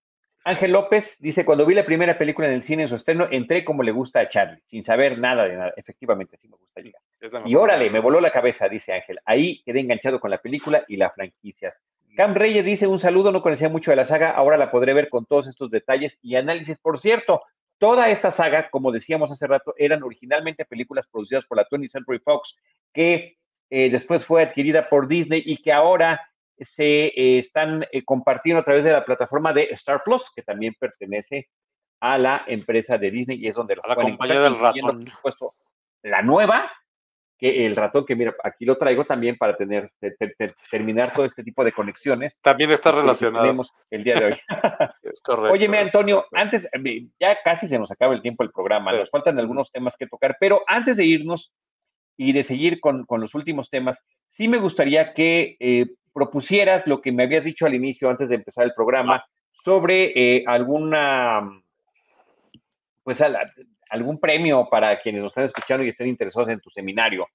Ángel 0.45 0.73
López 0.73 1.17
dice, 1.19 1.45
cuando 1.45 1.67
vi 1.67 1.75
la 1.75 1.85
primera 1.85 2.17
película 2.17 2.49
en 2.49 2.55
el 2.55 2.63
cine 2.63 2.85
en 2.85 2.89
su 2.89 2.95
estreno, 2.95 3.29
entré 3.31 3.65
como 3.65 3.83
le 3.83 3.93
gusta 3.93 4.21
a 4.21 4.27
Charlie, 4.27 4.63
sin 4.67 4.83
saber 4.83 5.19
nada 5.19 5.45
de 5.45 5.57
nada. 5.57 5.73
Efectivamente, 5.77 6.37
sí 6.37 6.49
me 6.49 6.57
gusta 6.57 6.81
llegar. 6.81 7.01
Y 7.45 7.55
órale, 7.55 7.91
me 7.91 8.01
voló 8.01 8.21
la 8.21 8.33
cabeza, 8.33 8.69
dice 8.69 8.93
Ángel. 8.93 9.19
Ahí 9.25 9.63
quedé 9.65 9.81
enganchado 9.81 10.21
con 10.21 10.31
la 10.31 10.39
película 10.39 10.85
y 10.89 10.97
las 10.97 11.15
franquicias. 11.15 11.79
Cam 12.17 12.35
Reyes 12.35 12.65
dice, 12.65 12.87
un 12.87 12.99
saludo, 12.99 13.31
no 13.33 13.43
conocía 13.43 13.69
mucho 13.69 13.91
de 13.91 13.97
la 13.97 14.05
saga, 14.05 14.31
ahora 14.31 14.57
la 14.57 14.71
podré 14.71 14.95
ver 14.95 15.09
con 15.09 15.27
todos 15.27 15.47
estos 15.47 15.71
detalles 15.71 16.19
y 16.23 16.37
análisis. 16.37 16.79
Por 16.79 16.99
cierto, 16.99 17.43
toda 17.79 18.11
esta 18.11 18.31
saga, 18.31 18.71
como 18.71 18.93
decíamos 18.93 19.31
hace 19.31 19.47
rato, 19.47 19.75
eran 19.77 20.03
originalmente 20.03 20.65
películas 20.65 21.07
producidas 21.11 21.45
por 21.45 21.59
la 21.59 21.67
20th 21.69 21.89
Century 21.89 22.19
Fox, 22.19 22.55
que 22.93 23.37
eh, 23.69 23.91
después 23.91 24.25
fue 24.25 24.43
adquirida 24.43 24.89
por 24.89 25.07
Disney 25.07 25.43
y 25.45 25.59
que 25.59 25.73
ahora 25.73 26.30
se 26.61 27.07
eh, 27.07 27.39
están 27.39 27.87
eh, 27.93 28.05
compartiendo 28.05 28.61
a 28.61 28.65
través 28.65 28.85
de 28.85 28.93
la 28.93 29.05
plataforma 29.05 29.53
de 29.53 29.69
Star 29.71 30.03
Plus, 30.05 30.25
que 30.35 30.43
también 30.43 30.75
pertenece 30.79 31.49
a 32.01 32.19
la 32.19 32.45
empresa 32.47 32.99
de 32.99 33.11
Disney 33.11 33.39
y 33.39 33.49
es 33.49 33.55
donde 33.55 33.77
los 33.77 33.87
la 33.87 33.97
compañía 33.97 34.41
del 34.41 34.59
ratón. 34.59 35.07
la 36.03 36.23
nueva, 36.23 36.71
que 37.39 37.67
el 37.67 37.77
ratón 37.77 38.05
que 38.05 38.15
mira, 38.15 38.35
aquí 38.45 38.65
lo 38.65 38.77
traigo 38.77 39.05
también 39.05 39.37
para 39.37 39.57
tener 39.57 39.91
terminar 40.71 41.13
todo 41.13 41.25
este 41.25 41.43
tipo 41.43 41.65
de 41.65 41.73
conexiones. 41.73 42.37
También 42.43 42.71
está 42.71 42.93
relacionado. 42.93 43.63
el 43.91 44.05
día 44.05 44.15
de 44.15 44.25
hoy. 44.27 44.41
es 45.03 45.23
correcto. 45.23 45.53
Óyeme, 45.53 45.79
Antonio, 45.79 46.27
antes, 46.33 46.67
ya 47.19 47.39
casi 47.43 47.67
se 47.67 47.79
nos 47.79 47.91
acaba 47.91 48.15
el 48.15 48.23
tiempo 48.23 48.43
del 48.43 48.53
programa, 48.53 48.93
nos 48.93 49.11
faltan 49.11 49.39
algunos 49.39 49.71
temas 49.73 49.95
que 49.99 50.07
tocar, 50.07 50.37
pero 50.39 50.63
antes 50.67 50.97
de 50.97 51.05
irnos 51.05 51.53
y 52.19 52.33
de 52.33 52.43
seguir 52.43 52.81
con, 52.81 53.07
con 53.07 53.23
los 53.23 53.35
últimos 53.35 53.71
temas, 53.71 53.99
sí 54.27 54.47
me 54.47 54.59
gustaría 54.59 55.15
que 55.15 55.57
eh, 55.59 55.87
propusieras 56.13 56.87
lo 56.87 57.01
que 57.01 57.13
me 57.13 57.25
habías 57.25 57.45
dicho 57.45 57.67
al 57.67 57.75
inicio, 57.75 58.11
antes 58.11 58.29
de 58.29 58.37
empezar 58.37 58.65
el 58.65 58.75
programa, 58.75 59.25
sobre 59.65 60.13
eh, 60.15 60.45
alguna, 60.47 61.63
pues 63.03 63.19
algún 63.91 64.19
premio 64.19 64.69
para 64.71 65.01
quienes 65.01 65.23
nos 65.23 65.31
están 65.33 65.45
escuchando 65.45 65.85
y 65.85 65.91
estén 65.91 66.09
interesados 66.09 66.49
en 66.49 66.61
tu 66.61 66.71
seminario. 66.71 67.29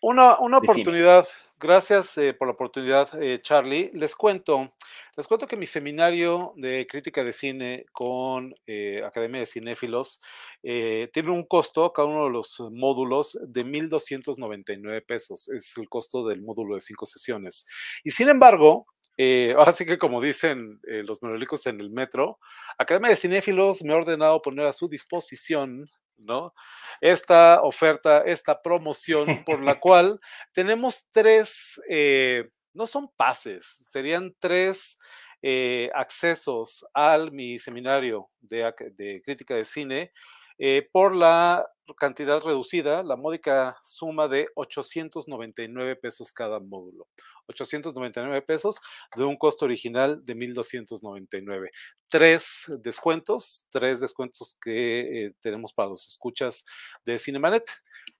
Una, 0.00 0.38
una 0.38 0.58
oportunidad, 0.58 1.26
gracias 1.62 2.18
eh, 2.18 2.34
por 2.34 2.48
la 2.48 2.54
oportunidad, 2.54 3.08
eh, 3.22 3.40
Charlie. 3.40 3.90
Les 3.94 4.16
cuento, 4.16 4.74
les 5.16 5.28
cuento 5.28 5.46
que 5.46 5.56
mi 5.56 5.66
seminario 5.66 6.52
de 6.56 6.86
crítica 6.88 7.22
de 7.22 7.32
cine 7.32 7.86
con 7.92 8.54
eh, 8.66 9.02
Academia 9.04 9.40
de 9.40 9.46
Cinéfilos 9.46 10.20
tiene 10.62 11.30
un 11.30 11.44
costo, 11.44 11.92
cada 11.92 12.08
uno 12.08 12.24
de 12.24 12.30
los 12.30 12.60
módulos, 12.72 13.38
de 13.46 13.64
1.299 13.64 15.06
pesos. 15.06 15.48
Es 15.48 15.76
el 15.76 15.88
costo 15.88 16.26
del 16.26 16.42
módulo 16.42 16.74
de 16.74 16.80
cinco 16.80 17.06
sesiones. 17.06 17.66
Y 18.04 18.10
sin 18.10 18.28
embargo, 18.28 18.86
ahora 19.56 19.72
sí 19.72 19.86
que 19.86 19.98
como 19.98 20.20
dicen 20.20 20.80
los 20.82 21.22
merolicos 21.22 21.66
en 21.66 21.80
el 21.80 21.90
metro, 21.90 22.38
Academia 22.78 23.10
de 23.10 23.16
Cinéfilos 23.16 23.82
me 23.84 23.92
ha 23.92 23.96
ordenado 23.96 24.42
poner 24.42 24.66
a 24.66 24.72
su 24.72 24.88
disposición 24.88 25.88
¿no? 26.24 26.54
Esta 27.00 27.62
oferta, 27.62 28.22
esta 28.24 28.60
promoción 28.60 29.44
por 29.44 29.62
la 29.62 29.78
cual 29.80 30.20
tenemos 30.52 31.06
tres, 31.10 31.80
eh, 31.88 32.48
no 32.74 32.86
son 32.86 33.08
pases, 33.16 33.88
serían 33.90 34.34
tres 34.38 34.98
eh, 35.42 35.90
accesos 35.94 36.86
al 36.94 37.32
mi 37.32 37.58
seminario 37.58 38.28
de, 38.40 39.20
crítica 39.24 39.54
de 39.54 39.64
cine 39.64 40.12
eh, 40.64 40.88
por 40.92 41.12
la 41.12 41.68
cantidad 41.98 42.40
reducida, 42.40 43.02
la 43.02 43.16
módica 43.16 43.76
suma 43.82 44.28
de 44.28 44.46
899 44.54 45.96
pesos 45.96 46.32
cada 46.32 46.60
módulo. 46.60 47.08
899 47.48 48.42
pesos 48.42 48.76
de 49.16 49.24
un 49.24 49.36
costo 49.36 49.64
original 49.64 50.22
de 50.22 50.36
1.299. 50.36 51.70
Tres 52.08 52.72
descuentos, 52.80 53.66
tres 53.70 53.98
descuentos 53.98 54.56
que 54.62 55.24
eh, 55.24 55.34
tenemos 55.40 55.72
para 55.72 55.88
los 55.88 56.06
escuchas 56.06 56.64
de 57.04 57.18
Cinemanet. 57.18 57.68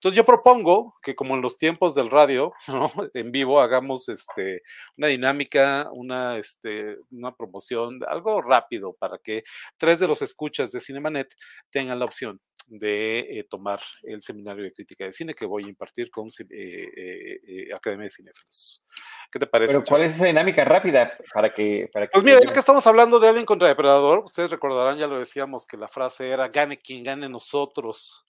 Entonces 0.03 0.17
yo 0.17 0.25
propongo 0.25 0.97
que 1.01 1.15
como 1.15 1.37
en 1.37 1.43
los 1.43 1.57
tiempos 1.57 1.95
del 1.95 2.11
radio, 2.11 2.53
en 3.15 3.31
vivo, 3.31 3.61
hagamos 3.61 4.09
este, 4.09 4.63
una 4.97 5.07
dinámica, 5.07 5.89
una, 5.93 6.39
este, 6.39 6.97
una 7.13 7.33
promoción, 7.33 8.01
algo 8.09 8.43
rápido 8.43 8.97
para 8.99 9.19
que 9.19 9.45
tres 9.77 10.01
de 10.01 10.09
los 10.09 10.21
escuchas 10.21 10.73
de 10.73 10.81
Cinemanet 10.81 11.33
tengan 11.71 12.01
la 12.01 12.05
opción 12.05 12.41
de 12.67 13.21
eh, 13.21 13.47
tomar 13.49 13.79
el 14.03 14.21
seminario 14.23 14.65
de 14.65 14.73
crítica 14.73 15.05
de 15.05 15.13
cine 15.13 15.35
que 15.35 15.47
voy 15.47 15.67
a 15.67 15.69
impartir 15.69 16.11
con 16.11 16.27
eh, 16.51 17.69
Academia 17.73 18.07
de 18.07 18.11
Cinefilos. 18.11 18.85
¿Qué 19.31 19.39
te 19.39 19.47
parece? 19.47 19.75
Pero 19.75 19.85
¿cuál 19.85 20.03
es 20.03 20.17
esa 20.17 20.25
dinámica 20.25 20.65
rápida 20.65 21.17
para 21.33 21.55
que... 21.55 21.89
Para 21.93 22.09
pues 22.09 22.25
mira, 22.25 22.41
ya 22.45 22.53
que 22.53 22.59
estamos 22.59 22.85
hablando 22.89 23.21
de 23.21 23.29
Alien 23.29 23.47
contra 23.47 23.69
Depredador, 23.69 24.25
ustedes 24.25 24.51
recordarán, 24.51 24.99
ya 24.99 25.07
lo 25.07 25.21
decíamos, 25.21 25.65
que 25.65 25.77
la 25.77 25.87
frase 25.87 26.29
era 26.29 26.49
gane 26.49 26.81
quien 26.81 27.05
gane 27.05 27.29
nosotros 27.29 28.27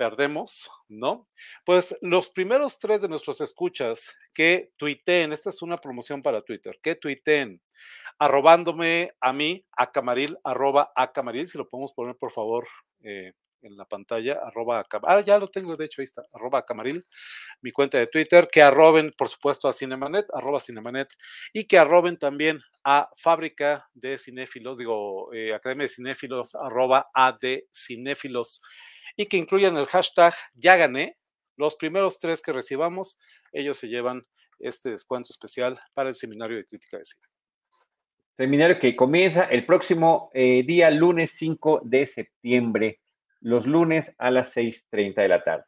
perdemos, 0.00 0.70
¿no? 0.88 1.28
Pues 1.62 1.94
los 2.00 2.30
primeros 2.30 2.78
tres 2.78 3.02
de 3.02 3.08
nuestros 3.10 3.42
escuchas 3.42 4.16
que 4.32 4.72
tuiteen, 4.78 5.30
esta 5.30 5.50
es 5.50 5.60
una 5.60 5.76
promoción 5.76 6.22
para 6.22 6.40
Twitter, 6.40 6.80
que 6.82 6.94
tuiteen 6.94 7.60
arrobándome 8.18 9.12
a 9.20 9.34
mí, 9.34 9.62
a 9.76 9.92
Camaril, 9.92 10.38
arroba 10.42 10.90
a 10.96 11.12
Camaril, 11.12 11.48
si 11.48 11.58
lo 11.58 11.68
podemos 11.68 11.92
poner 11.92 12.16
por 12.16 12.32
favor 12.32 12.66
eh, 13.02 13.34
en 13.60 13.76
la 13.76 13.84
pantalla, 13.84 14.40
arroba, 14.42 14.86
ah, 15.02 15.20
ya 15.20 15.38
lo 15.38 15.48
tengo, 15.48 15.76
de 15.76 15.84
hecho, 15.84 16.00
ahí 16.00 16.04
está, 16.04 16.22
arroba 16.32 16.64
camaril, 16.64 17.06
mi 17.60 17.70
cuenta 17.70 17.98
de 17.98 18.06
Twitter, 18.06 18.48
que 18.50 18.62
arroben, 18.62 19.12
por 19.18 19.28
supuesto, 19.28 19.68
a 19.68 19.74
Cinemanet, 19.74 20.26
arroba 20.32 20.60
Cinemanet, 20.60 21.12
y 21.52 21.64
que 21.64 21.78
arroben 21.78 22.18
también 22.18 22.60
a 22.84 23.10
Fábrica 23.16 23.86
de 23.92 24.16
Cinéfilos, 24.16 24.78
digo, 24.78 25.32
eh, 25.34 25.52
Academia 25.52 25.84
de 25.84 25.88
Cinéfilos, 25.88 26.54
arroba 26.54 27.10
a 27.12 27.36
de 27.38 27.68
Cinéfilos, 27.70 28.62
y 29.16 29.26
que 29.26 29.36
incluyan 29.36 29.76
el 29.76 29.86
hashtag 29.86 30.34
ya 30.54 30.76
gané, 30.76 31.16
los 31.56 31.76
primeros 31.76 32.18
tres 32.18 32.42
que 32.42 32.52
recibamos, 32.52 33.18
ellos 33.52 33.76
se 33.78 33.88
llevan 33.88 34.26
este 34.58 34.90
descuento 34.90 35.32
especial 35.32 35.78
para 35.94 36.08
el 36.08 36.14
seminario 36.14 36.56
de 36.56 36.66
crítica 36.66 36.98
de 36.98 37.04
cine. 37.04 37.24
Seminario 38.36 38.78
que 38.78 38.96
comienza 38.96 39.44
el 39.44 39.66
próximo 39.66 40.30
eh, 40.32 40.62
día, 40.66 40.90
lunes 40.90 41.32
5 41.36 41.82
de 41.84 42.04
septiembre 42.06 43.00
los 43.40 43.66
lunes 43.66 44.10
a 44.18 44.30
las 44.30 44.54
6.30 44.54 45.14
de 45.14 45.28
la 45.28 45.42
tarde. 45.42 45.64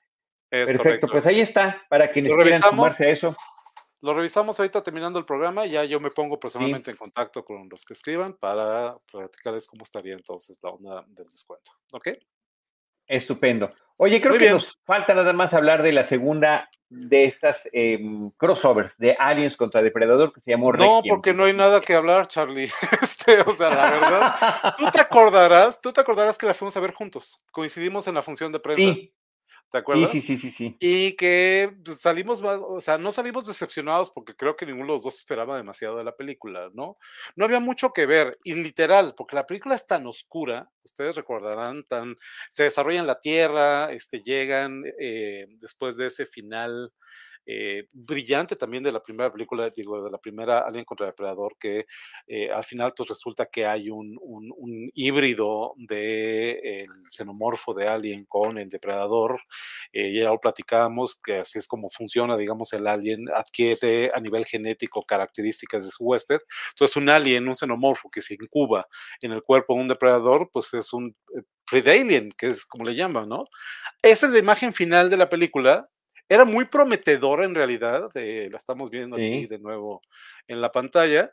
Perfecto, 0.49 1.09
pues 1.09 1.25
ahí 1.25 1.41
está, 1.41 1.83
para 1.89 2.11
quienes 2.11 2.33
quieran 2.33 2.61
sumarse 2.61 3.07
a 3.07 3.09
eso. 3.09 3.37
Lo 4.03 4.13
revisamos 4.15 4.59
ahorita 4.59 4.83
terminando 4.83 5.19
el 5.19 5.25
programa, 5.25 5.65
ya 5.65 5.85
yo 5.85 6.01
me 6.01 6.11
pongo 6.11 6.39
personalmente 6.39 6.91
en 6.91 6.97
contacto 6.97 7.45
con 7.45 7.69
los 7.71 7.85
que 7.85 7.95
escriban 7.95 8.35
para 8.35 8.99
platicarles 9.11 9.67
cómo 9.67 9.85
estaría 9.85 10.15
entonces 10.15 10.59
la 10.63 10.71
onda 10.71 11.05
del 11.09 11.29
descuento. 11.29 11.71
¿Ok? 11.93 12.09
Estupendo. 13.07 13.73
Oye, 13.97 14.21
creo 14.21 14.39
que 14.39 14.51
nos 14.51 14.79
falta 14.85 15.15
nada 15.15 15.33
más 15.33 15.53
hablar 15.53 15.83
de 15.83 15.93
la 15.93 16.03
segunda 16.03 16.69
de 16.93 17.25
estas 17.25 17.63
em, 17.73 18.31
crossovers 18.37 18.97
de 18.99 19.17
Aliens 19.19 19.57
contra 19.57 19.81
Depredador 19.81 20.33
que 20.33 20.41
se 20.41 20.51
llamó 20.51 20.73
No, 20.73 21.03
porque 21.09 21.33
no 21.33 21.45
hay 21.45 21.55
nada 21.55 21.81
que 21.81 21.95
hablar, 21.95 22.27
Charlie. 22.29 22.69
Este, 23.03 23.41
o 23.41 23.53
sea, 23.53 23.71
la 23.71 23.91
verdad, 23.91 24.35
tú 24.79 24.91
te 24.91 25.01
acordarás, 25.01 25.81
tú 25.81 25.93
te 25.93 26.01
acordarás 26.01 26.37
que 26.37 26.47
la 26.47 26.55
fuimos 26.55 26.77
a 26.77 26.81
ver 26.81 26.93
juntos. 26.93 27.39
Coincidimos 27.51 28.07
en 28.09 28.15
la 28.15 28.23
función 28.23 28.53
de 28.53 28.61
prensa. 28.61 28.83
Sí, 28.83 29.13
¿Te 29.73 29.79
acuerdas? 29.79 30.11
sí, 30.13 30.21
sí, 30.21 30.37
sí, 30.37 30.51
sí. 30.51 30.77
Y 30.79 31.13
que 31.13 31.75
pues, 31.83 31.99
salimos 31.99 32.43
más, 32.43 32.61
o 32.63 32.79
sea, 32.83 32.99
no 32.99 33.11
salimos 33.11 33.47
decepcionados 33.47 34.11
porque 34.11 34.37
creo 34.37 34.55
que 34.55 34.67
ninguno 34.67 34.89
de 34.89 34.93
los 34.99 35.05
dos 35.05 35.15
esperaba 35.15 35.57
demasiado 35.57 35.97
de 35.97 36.05
la 36.05 36.15
película, 36.15 36.69
¿no? 36.75 36.99
No 37.37 37.47
había 37.47 37.59
mucho 37.59 37.91
que 37.95 38.05
ver, 38.05 38.39
y 38.45 38.55
literal, 38.55 39.15
porque 39.17 39.35
la 39.35 39.47
película 39.47 39.75
es 39.75 39.87
tan 39.87 40.07
oscura, 40.07 40.71
ustedes 40.85 41.17
recordarán, 41.17 41.85
tan, 41.85 42.19
se 42.51 42.65
desarrolla 42.65 43.01
en 43.01 43.07
la 43.07 43.21
Tierra, 43.21 43.91
este, 43.93 44.21
llegan 44.21 44.83
eh, 45.01 45.47
después 45.59 45.97
de 45.97 46.09
ese 46.09 46.27
final 46.27 46.93
eh, 47.47 47.89
brillante 47.93 48.57
también 48.57 48.83
de 48.83 48.93
la 48.93 49.03
primera 49.03 49.33
película, 49.33 49.69
digo, 49.71 50.03
de 50.03 50.11
la 50.11 50.19
primera 50.19 50.61
Alien 50.61 50.85
contra 50.85 51.07
el 51.07 51.11
Depredador, 51.11 51.57
que 51.59 51.87
eh, 52.27 52.51
al 52.51 52.65
final 52.65 52.93
pues 52.97 53.09
resulta 53.09 53.47
que 53.47 53.67
hay 53.67 53.91
un, 53.91 54.19
híbrido 54.95 55.75
de 55.77 56.87
xenomorfo 57.09 57.75
de 57.75 57.87
Alien 57.89 58.25
con 58.27 58.59
el 58.59 58.69
depredador, 58.69 59.41
eh, 59.93 60.13
ya 60.15 60.25
lo 60.29 60.39
platicábamos, 60.39 61.21
que 61.21 61.39
así 61.39 61.59
es 61.59 61.67
como 61.67 61.89
funciona, 61.91 62.37
digamos, 62.37 62.73
el 62.73 62.87
Alien 62.87 63.27
adquiere 63.35 64.11
a 64.15 64.21
nivel 64.21 64.45
genético 64.45 65.05
características 65.05 65.85
de 65.85 65.91
su 65.91 66.05
huésped, 66.05 66.41
entonces 66.71 66.97
un 66.97 67.09
Alien, 67.09 67.49
un 67.49 67.55
xenomorfo 67.55 68.09
que 68.11 68.23
se 68.23 68.35
incuba 68.35 68.87
en 69.21 69.33
el 69.33 69.43
cuerpo 69.43 69.75
de 69.75 69.81
un 69.81 69.89
depredador, 69.89 70.49
pues 70.53 70.73
es 70.75 70.93
un 70.93 71.15
Predalien, 71.73 72.31
que 72.37 72.49
es 72.49 72.67
como 72.67 72.85
le 72.85 72.95
llaman, 72.95 73.29
¿no? 73.29 73.45
Esa 74.03 74.27
es 74.27 74.33
la 74.33 74.39
imagen 74.39 74.75
final 74.75 75.09
de 75.09 75.17
la 75.17 75.31
película, 75.31 75.89
era 76.33 76.45
muy 76.45 76.65
prometedora 76.65 77.45
en 77.45 77.55
realidad, 77.55 78.11
eh, 78.15 78.49
la 78.51 78.59
estamos 78.59 78.91
viendo 78.91 79.17
aquí 79.17 79.43
Sí. 79.43 79.47
de 79.47 79.59
nuevo 79.59 80.01
en 80.49 80.61
la 80.61 80.71
pantalla. 80.73 81.33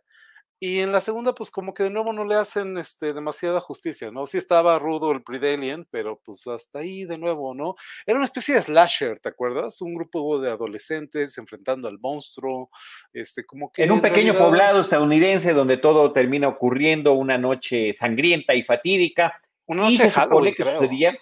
Y 0.61 0.79
en 0.81 0.91
la 0.91 0.99
segunda, 0.99 1.33
pues 1.33 1.51
como 1.51 1.73
que 1.73 1.83
de 1.83 1.89
nuevo 1.89 2.11
no 2.11 2.25
le 2.25 2.35
hacen 2.35 2.77
este, 2.77 3.13
demasiada 3.13 3.61
justicia, 3.61 4.11
¿no? 4.11 4.25
Sí 4.25 4.37
estaba 4.37 4.77
rudo 4.77 5.13
el 5.13 5.23
Predalien, 5.23 5.87
pero 5.89 6.19
pues 6.25 6.45
hasta 6.47 6.79
ahí 6.79 7.05
de 7.05 7.17
nuevo, 7.17 7.55
¿no? 7.55 7.75
Era 8.05 8.17
una 8.17 8.25
especie 8.25 8.55
de 8.55 8.61
slasher, 8.63 9.21
¿te 9.21 9.29
acuerdas? 9.29 9.81
Un 9.81 9.95
grupo 9.95 10.37
de 10.41 10.49
adolescentes 10.51 11.37
enfrentando 11.37 11.87
al 11.87 11.97
monstruo, 11.99 12.69
este, 13.13 13.45
como 13.45 13.71
que... 13.71 13.83
En 13.85 13.91
un 13.91 13.99
en 13.99 14.01
pequeño 14.01 14.33
realidad- 14.33 14.45
poblado 14.49 14.79
estadounidense 14.81 15.53
donde 15.53 15.77
todo 15.77 16.11
termina 16.11 16.49
ocurriendo, 16.49 17.13
una 17.13 17.37
noche 17.37 17.93
sangrienta 17.93 18.53
y 18.53 18.63
fatídica. 18.63 19.39
Una 19.65 19.83
y 19.83 19.91
noche 19.93 19.97
se 19.97 20.03
de 20.03 20.11
Halloween, 20.11 20.53
que 20.55 20.63
creo. 20.63 20.75
sucedía, 20.81 21.17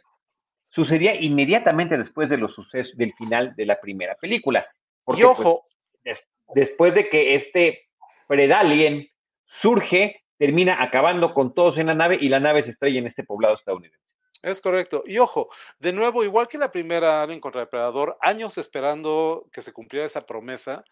sucedía 0.77 1.15
inmediatamente 1.19 1.97
después 1.97 2.29
de 2.29 2.37
los 2.37 2.53
sucesos 2.53 2.95
del 2.95 3.11
final 3.15 3.55
de 3.55 3.65
la 3.65 3.79
primera 3.81 4.13
película. 4.13 4.67
Porque, 5.03 5.21
Y 5.21 5.25
ojo, 5.25 5.65
pues, 6.03 6.17
des- 6.17 6.27
después 6.53 6.93
de 6.93 7.09
que 7.09 7.33
este 7.33 7.87
Predalien 8.27 9.07
surge, 9.47 10.21
termina 10.37 10.83
acabando 10.83 11.33
con 11.33 11.55
todos 11.55 11.79
en 11.79 11.87
la 11.87 11.95
nave 11.95 12.19
y 12.21 12.29
la 12.29 12.39
nave 12.39 12.61
se 12.61 12.69
estrella 12.69 12.99
en 12.99 13.07
este 13.07 13.23
poblado 13.23 13.55
estadounidense. 13.55 14.05
Es 14.43 14.61
correcto. 14.61 15.03
Y 15.05 15.17
ojo, 15.17 15.49
de 15.79 15.93
nuevo, 15.93 16.23
igual 16.23 16.47
que 16.47 16.57
la 16.57 16.71
primera 16.71 17.23
Alien 17.23 17.39
contra 17.39 17.61
Depredador, 17.61 18.17
años 18.21 18.57
esperando 18.57 19.47
que 19.51 19.61
se 19.61 19.73
cumpliera 19.73 20.05
esa 20.05 20.25
promesa, 20.25 20.83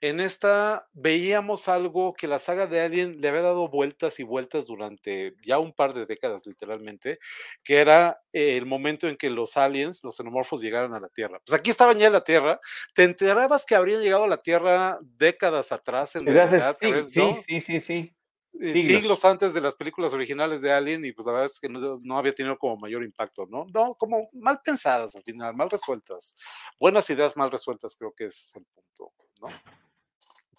en 0.00 0.20
esta 0.20 0.88
veíamos 0.92 1.68
algo 1.68 2.14
que 2.14 2.26
la 2.26 2.38
saga 2.38 2.66
de 2.66 2.80
Alien 2.80 3.20
le 3.20 3.28
había 3.28 3.42
dado 3.42 3.68
vueltas 3.68 4.18
y 4.20 4.22
vueltas 4.22 4.66
durante 4.66 5.34
ya 5.44 5.58
un 5.58 5.72
par 5.72 5.92
de 5.92 6.06
décadas, 6.06 6.46
literalmente, 6.46 7.18
que 7.62 7.76
era 7.76 8.22
el 8.32 8.66
momento 8.66 9.06
en 9.06 9.16
que 9.16 9.30
los 9.30 9.56
aliens, 9.56 10.02
los 10.02 10.16
xenomorfos, 10.16 10.62
llegaron 10.62 10.94
a 10.94 11.00
la 11.00 11.08
Tierra. 11.08 11.40
Pues 11.44 11.58
aquí 11.58 11.70
estaban 11.70 11.98
ya 11.98 12.06
en 12.06 12.12
la 12.14 12.24
Tierra. 12.24 12.60
Te 12.94 13.04
enterabas 13.04 13.66
que 13.66 13.74
habrían 13.74 14.02
llegado 14.02 14.24
a 14.24 14.28
la 14.28 14.38
Tierra 14.38 14.98
décadas 15.02 15.72
atrás, 15.72 16.16
en 16.16 16.26
realidad, 16.26 16.76
sí, 16.80 17.36
sí, 17.46 17.60
sí, 17.60 17.80
sí. 17.80 18.14
Eh, 18.60 18.74
siglos. 18.74 19.24
antes 19.24 19.52
de 19.54 19.60
las 19.60 19.74
películas 19.74 20.12
originales 20.14 20.60
de 20.62 20.72
Alien 20.72 21.04
y 21.04 21.12
pues 21.12 21.26
la 21.26 21.32
verdad 21.32 21.50
es 21.52 21.58
que 21.60 21.68
no, 21.68 21.98
no 22.02 22.18
había 22.18 22.34
tenido 22.34 22.56
como 22.58 22.76
mayor 22.76 23.02
impacto, 23.02 23.46
¿no? 23.50 23.66
No, 23.72 23.94
como 23.94 24.28
mal 24.32 24.60
pensadas 24.64 25.14
al 25.16 25.22
final, 25.22 25.54
mal 25.54 25.70
resueltas. 25.70 26.36
Buenas 26.78 27.08
ideas 27.10 27.36
mal 27.36 27.50
resueltas, 27.50 27.96
creo 27.96 28.12
que 28.12 28.26
ese 28.26 28.40
es 28.40 28.56
el 28.56 28.64
punto, 28.74 29.12
¿no? 29.42 29.48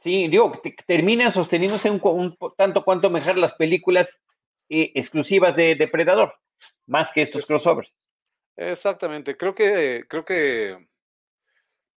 Sí, 0.02 0.28
digo, 0.28 0.60
te- 0.62 0.76
terminan 0.86 1.34
sosteniéndose 1.34 1.90
un, 1.90 2.38
tanto 2.58 2.84
cuanto 2.84 3.10
mejor 3.10 3.38
las 3.38 3.54
películas 3.54 4.08
eh, 4.70 4.92
exclusivas 4.94 5.56
de 5.56 5.76
Depredador, 5.76 6.34
más 6.86 7.10
que 7.14 7.24
estos 7.24 7.42
Es- 7.42 7.48
crossovers. 7.48 7.94
Exactamente, 8.58 9.36
creo 9.36 9.54
que, 9.54 10.06
creo 10.08 10.24
que, 10.24 10.78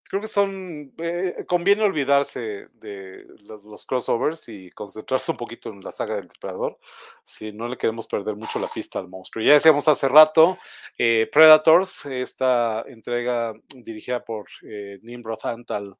creo 0.10 0.22
que 0.22 0.28
son, 0.28 0.94
eh, 0.98 1.46
conviene 1.48 1.84
olvidarse 1.84 2.68
de 2.74 3.26
lo- 3.44 3.62
los, 3.64 3.86
crossovers 3.86 4.48
y 4.50 4.70
concentrarse 4.72 5.32
un 5.32 5.38
poquito 5.38 5.70
en 5.70 5.82
la 5.82 5.92
saga 5.92 6.16
del 6.16 6.28
Depredador, 6.28 6.78
si 7.24 7.52
no 7.52 7.68
le 7.68 7.78
queremos 7.78 8.08
perder 8.08 8.36
mucho 8.36 8.60
la 8.60 8.68
pista 8.68 9.00
al 9.00 9.08
monstruo. 9.10 9.44
Ya 9.44 9.54
decíamos 9.54 9.88
hace 9.88 10.08
rato, 10.08 10.58
eh, 10.98 11.30
Predators, 11.32 12.06
esta 12.06 12.84
entrega 12.88 13.54
dirigida 13.76 14.24
por 14.24 14.48
eh, 14.64 15.00
Nimrod 15.04 15.40
Antal 15.44 15.96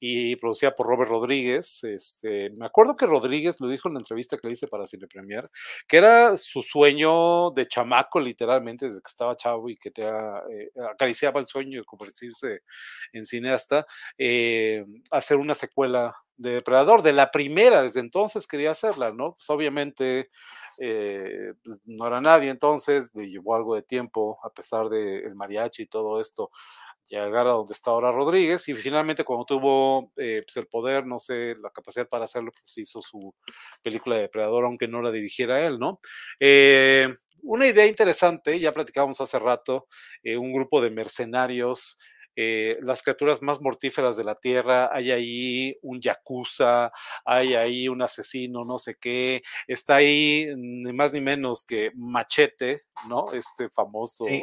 y 0.00 0.34
producida 0.36 0.74
por 0.74 0.86
Robert 0.86 1.10
Rodríguez. 1.10 1.84
Este, 1.84 2.50
me 2.58 2.66
acuerdo 2.66 2.96
que 2.96 3.06
Rodríguez 3.06 3.60
lo 3.60 3.68
dijo 3.68 3.88
en 3.88 3.94
la 3.94 4.00
entrevista 4.00 4.38
que 4.38 4.48
le 4.48 4.54
hice 4.54 4.66
para 4.66 4.86
Cine 4.86 5.06
Premier, 5.06 5.50
que 5.86 5.98
era 5.98 6.36
su 6.38 6.62
sueño 6.62 7.50
de 7.50 7.68
chamaco, 7.68 8.18
literalmente, 8.18 8.86
desde 8.86 9.02
que 9.02 9.08
estaba 9.08 9.36
chavo 9.36 9.68
y 9.68 9.76
que 9.76 9.90
te 9.90 10.02
eh, 10.02 10.70
acariciaba 10.90 11.38
el 11.38 11.46
sueño 11.46 11.80
de 11.80 11.84
convertirse 11.84 12.62
en 13.12 13.26
cineasta, 13.26 13.86
eh, 14.16 14.84
hacer 15.10 15.36
una 15.36 15.54
secuela 15.54 16.14
de 16.40 16.52
Depredador, 16.52 17.02
de 17.02 17.12
la 17.12 17.30
primera, 17.30 17.82
desde 17.82 18.00
entonces 18.00 18.46
quería 18.46 18.70
hacerla, 18.70 19.12
¿no? 19.12 19.34
Pues 19.34 19.50
obviamente 19.50 20.30
eh, 20.78 21.52
pues 21.62 21.80
no 21.86 22.06
era 22.06 22.20
nadie 22.20 22.48
entonces, 22.50 23.10
le 23.14 23.28
llevó 23.28 23.54
algo 23.54 23.74
de 23.74 23.82
tiempo, 23.82 24.38
a 24.42 24.50
pesar 24.50 24.88
del 24.88 25.24
el 25.26 25.34
mariachi 25.36 25.82
y 25.82 25.86
todo 25.86 26.20
esto, 26.20 26.50
llegar 27.06 27.46
a 27.46 27.50
donde 27.50 27.72
está 27.74 27.90
ahora 27.90 28.12
Rodríguez 28.12 28.68
y 28.68 28.74
finalmente 28.74 29.24
cuando 29.24 29.44
tuvo 29.44 30.12
eh, 30.16 30.42
pues 30.44 30.56
el 30.56 30.66
poder, 30.66 31.06
no 31.06 31.18
sé, 31.18 31.54
la 31.60 31.70
capacidad 31.70 32.08
para 32.08 32.24
hacerlo, 32.24 32.52
pues 32.52 32.78
hizo 32.78 33.02
su 33.02 33.34
película 33.82 34.16
de 34.16 34.22
Depredador, 34.22 34.64
aunque 34.64 34.88
no 34.88 35.02
la 35.02 35.10
dirigiera 35.10 35.64
él, 35.66 35.78
¿no? 35.78 36.00
Eh, 36.38 37.08
una 37.42 37.66
idea 37.66 37.86
interesante, 37.86 38.58
ya 38.58 38.72
platicábamos 38.72 39.20
hace 39.20 39.38
rato, 39.38 39.86
eh, 40.22 40.36
un 40.36 40.52
grupo 40.52 40.80
de 40.80 40.90
mercenarios, 40.90 41.98
eh, 42.42 42.78
las 42.80 43.02
criaturas 43.02 43.42
más 43.42 43.60
mortíferas 43.60 44.16
de 44.16 44.24
la 44.24 44.34
Tierra, 44.34 44.88
hay 44.90 45.10
ahí 45.10 45.76
un 45.82 46.00
yakuza, 46.00 46.90
hay 47.26 47.54
ahí 47.54 47.86
un 47.86 48.00
asesino, 48.00 48.64
no 48.64 48.78
sé 48.78 48.96
qué, 48.98 49.42
está 49.66 49.96
ahí 49.96 50.46
ni 50.56 50.90
más 50.94 51.12
ni 51.12 51.20
menos 51.20 51.64
que 51.64 51.90
Machete, 51.94 52.84
¿no? 53.10 53.26
Este 53.34 53.68
famoso 53.68 54.24
Sí. 54.26 54.42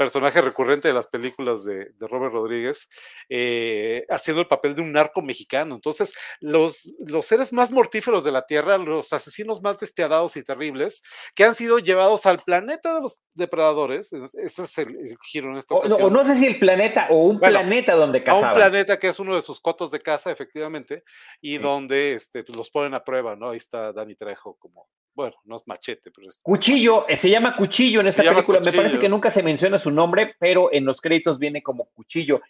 Personaje 0.00 0.40
recurrente 0.40 0.88
de 0.88 0.94
las 0.94 1.08
películas 1.08 1.62
de, 1.62 1.90
de 1.98 2.08
Robert 2.08 2.32
Rodríguez, 2.32 2.88
eh, 3.28 4.06
haciendo 4.08 4.40
el 4.40 4.48
papel 4.48 4.74
de 4.74 4.80
un 4.80 4.92
narco 4.92 5.20
mexicano. 5.20 5.74
Entonces, 5.74 6.14
los, 6.40 6.94
los 7.06 7.26
seres 7.26 7.52
más 7.52 7.70
mortíferos 7.70 8.24
de 8.24 8.32
la 8.32 8.46
Tierra, 8.46 8.78
los 8.78 9.12
asesinos 9.12 9.60
más 9.60 9.76
despiadados 9.78 10.36
y 10.36 10.42
terribles, 10.42 11.02
que 11.34 11.44
han 11.44 11.54
sido 11.54 11.78
llevados 11.78 12.24
al 12.24 12.38
planeta 12.38 12.94
de 12.94 13.02
los 13.02 13.20
depredadores, 13.34 14.10
ese 14.12 14.62
es 14.64 14.78
el, 14.78 14.88
el 14.96 15.18
giro 15.30 15.50
en 15.50 15.58
esta 15.58 15.74
O, 15.74 15.78
ocasión. 15.78 16.00
no, 16.00 16.06
o 16.06 16.10
no 16.10 16.24
sé 16.26 16.40
si 16.40 16.46
el 16.46 16.58
planeta 16.58 17.06
o 17.10 17.24
un 17.24 17.38
Bueno, 17.38 17.60
planeta 17.60 17.94
donde 17.94 18.18
a 18.26 18.34
un 18.34 18.40
cazaban. 18.42 18.54
planeta 18.54 18.98
que 18.98 19.08
es 19.08 19.18
uno 19.20 19.34
de 19.36 19.42
sus 19.42 19.60
cotos 19.60 19.90
de 19.90 20.00
caza, 20.00 20.30
efectivamente, 20.32 21.04
y 21.42 21.56
Sí. 21.56 21.58
donde 21.58 22.14
este, 22.14 22.42
pues, 22.42 22.56
los 22.56 22.70
ponen 22.70 22.94
a 22.94 23.04
prueba, 23.04 23.36
¿no? 23.36 23.50
Ahí 23.50 23.58
está 23.58 23.92
Dani 23.92 24.14
Trejo 24.14 24.56
como, 24.58 24.88
bueno, 25.14 25.34
no 25.44 25.56
es 25.56 25.66
machete, 25.66 26.10
pero 26.10 26.28
es... 26.28 26.40
Cuchillo, 26.42 27.08
eh, 27.08 27.16
se 27.16 27.28
llama 27.28 27.56
Cuchillo 27.56 28.00
en 28.00 28.10
Se 28.10 28.20
esta 28.20 28.32
película. 28.32 28.60
Me 28.60 28.72
parece 28.72 28.98
que 28.98 29.08
nunca 29.08 29.30
se 29.30 29.42
menciona 29.42 29.78
su 29.78 29.90
nombre, 29.90 30.34
pero 30.38 30.72
en 30.72 30.84
los 30.84 31.00
créditos 31.00 31.38
viene 31.38 31.62
como 31.62 31.86
Cuchillo. 31.92 32.40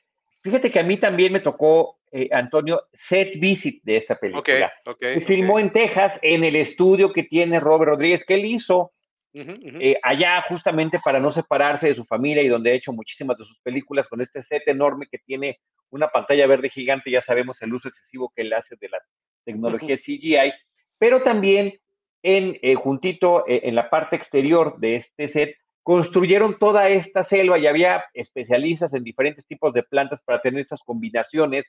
Fíjate 0.43 0.71
que 0.71 0.81
a 0.81 0.83
mí 0.83 0.97
también 0.97 1.33
me 1.33 1.41
tocó, 1.41 1.99
eh, 2.13 2.29
Antonio, 2.33 2.87
set 2.95 3.39
visit 3.39 3.83
de 3.83 3.97
esta 3.97 4.19
película. 4.19 4.73
ok. 4.87 4.99
Se 5.01 5.19
ok. 5.19 5.25
filmó 5.27 5.59
en 5.59 5.71
Texas, 5.71 6.19
en 6.23 6.45
el 6.45 6.57
estudio 6.57 7.13
que 7.13 7.25
tiene 7.25 7.59
Robert 7.59 7.91
Rodríguez, 7.91 8.25
que 8.27 8.35
él 8.35 8.45
hizo 8.47 8.93
Ujú, 9.33 9.53
ujú. 9.53 9.79
eh, 9.81 9.97
allá 10.03 10.43
justamente 10.49 10.99
para 11.05 11.21
no 11.21 11.31
separarse 11.31 11.87
de 11.87 11.95
su 11.95 12.05
familia 12.05 12.43
y 12.43 12.49
donde 12.49 12.73
ha 12.73 12.75
hecho 12.75 12.93
muchísimas 12.93 13.39
de 13.39 13.45
sus 13.45 13.61
películas 13.61 14.09
con 14.09 14.21
este 14.21 14.43
set 14.43 14.67
enorme 14.67 15.07
que 15.09 15.19
tiene 15.19 15.61
una 15.91 16.09
pantalla 16.09 16.47
verde 16.47 16.69
gigante, 16.69 17.11
ya 17.11 17.21
sabemos 17.21 17.61
el 17.63 17.73
uso 17.73 17.89
excesivo 17.89 18.33
que 18.35 18.43
él 18.43 18.53
hace 18.53 18.75
de 18.81 18.89
la 18.89 18.99
tecnología 19.45 19.97
CGI, 19.97 20.53
pero 20.99 21.23
también 21.23 21.79
en 22.23 22.59
eh, 22.63 22.75
juntito 22.75 23.47
eh, 23.47 23.63
en 23.65 23.75
la 23.75 23.89
parte 23.91 24.17
exterior 24.17 24.79
de 24.79 24.97
este 24.97 25.27
set 25.27 25.57
construyeron 25.83 26.59
toda 26.59 26.89
esta 26.91 27.23
selva 27.23 27.59
y 27.59 27.67
había 27.67 28.05
especialistas 28.15 28.93
en 28.93 29.03
diferentes 29.03 29.47
tipos 29.47 29.73
de 29.73 29.83
plantas 29.83 30.21
para 30.25 30.41
tener 30.41 30.61
esas 30.61 30.81
combinaciones 30.81 31.67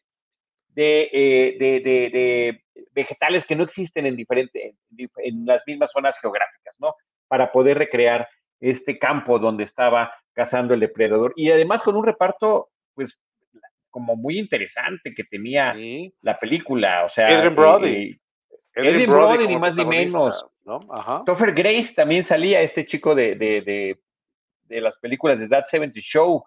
de, 0.69 1.09
eh, 1.11 1.57
de, 1.59 1.79
de, 1.79 2.09
de 2.09 2.63
vegetales 2.91 3.45
que 3.45 3.55
no 3.55 3.63
existen 3.63 4.05
en, 4.05 4.15
diferente, 4.15 4.67
en, 4.67 4.77
dif- 4.97 5.11
en 5.17 5.45
las 5.45 5.61
mismas 5.65 5.89
zonas 5.91 6.15
geográficas, 6.21 6.75
¿no? 6.79 6.93
Para 7.27 7.51
poder 7.51 7.77
recrear 7.77 8.27
este 8.59 8.99
campo 8.99 9.39
donde 9.39 9.63
estaba 9.63 10.13
cazando 10.33 10.73
el 10.73 10.79
depredador. 10.81 11.33
Y 11.35 11.49
además 11.49 11.81
con 11.81 11.95
un 11.95 12.05
reparto, 12.05 12.69
pues, 12.93 13.17
como 13.89 14.15
muy 14.15 14.37
interesante 14.39 15.13
que 15.13 15.23
tenía 15.23 15.73
la 16.21 16.37
película. 16.37 17.05
O 17.05 17.09
sea, 17.09 17.27
Adrian 17.37 17.55
Brody. 17.55 18.20
Eh, 18.75 18.87
Adrian, 18.87 19.09
Brody, 19.09 19.47
ni 19.47 19.57
más 19.57 19.75
ni 19.75 19.85
menos. 19.85 20.45
Topher 21.25 21.53
Grace 21.53 21.93
también 21.95 22.23
salía, 22.23 22.61
este 22.61 22.85
chico 22.85 23.15
de, 23.15 23.35
de, 23.35 23.97
de, 24.67 24.81
las 24.81 24.95
películas 24.97 25.39
de 25.39 25.47
That 25.47 25.63
70 25.69 25.99
Show. 25.99 26.43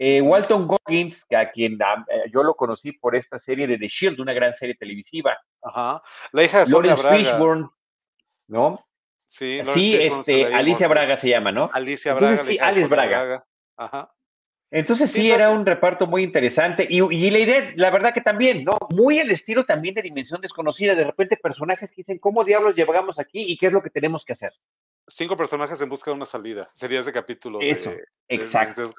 Eh, 0.00 0.22
Walton 0.22 0.68
Goggins, 0.68 1.24
a 1.36 1.50
quien 1.50 1.74
eh, 1.74 2.30
yo 2.32 2.44
lo 2.44 2.54
conocí 2.54 2.92
por 2.92 3.16
esta 3.16 3.36
serie 3.36 3.66
de 3.66 3.78
The 3.78 3.88
Shield, 3.88 4.20
una 4.20 4.32
gran 4.32 4.52
serie 4.52 4.76
televisiva. 4.76 5.36
Ajá. 5.60 6.00
La 6.30 6.44
hija 6.44 6.60
de 6.60 6.66
Sonia 6.66 6.94
Braga. 6.94 7.16
Fishburne, 7.16 7.68
¿no? 8.46 8.86
Sí, 9.26 9.60
sí 9.74 9.96
este, 9.96 10.54
Alicia 10.54 10.88
Braga 10.88 11.16
se 11.16 11.28
llama, 11.28 11.50
¿no? 11.50 11.68
Alicia 11.72 12.14
Braga. 12.14 12.44
sí, 12.44 12.58
Alice 12.58 12.86
Braga. 12.86 13.44
Ajá. 13.76 14.14
Entonces 14.70 15.10
sí, 15.10 15.30
era 15.30 15.50
un 15.50 15.64
reparto 15.64 16.06
muy 16.06 16.22
interesante 16.22 16.86
y, 16.88 17.00
y, 17.00 17.30
la 17.30 17.38
idea, 17.38 17.72
la 17.76 17.90
verdad 17.90 18.12
que 18.12 18.20
también, 18.20 18.64
¿no? 18.64 18.72
Muy 18.90 19.18
el 19.18 19.30
estilo 19.30 19.64
también 19.64 19.94
de 19.94 20.02
Dimensión 20.02 20.42
Desconocida, 20.42 20.94
de 20.94 21.04
repente 21.04 21.38
personajes 21.38 21.88
que 21.88 21.96
dicen, 21.96 22.18
¿cómo 22.18 22.44
diablos 22.44 22.76
llegamos 22.76 23.18
aquí 23.18 23.42
y 23.42 23.56
qué 23.56 23.68
es 23.68 23.72
lo 23.72 23.82
que 23.82 23.88
tenemos 23.88 24.24
que 24.24 24.34
hacer? 24.34 24.52
Cinco 25.08 25.36
personajes 25.36 25.80
en 25.80 25.88
busca 25.88 26.10
de 26.10 26.16
una 26.16 26.26
salida. 26.26 26.68
Sería 26.74 27.00
ese 27.00 27.12
capítulo 27.12 27.58
Eso, 27.60 27.90
de, 27.90 28.04
exacto, 28.28 28.92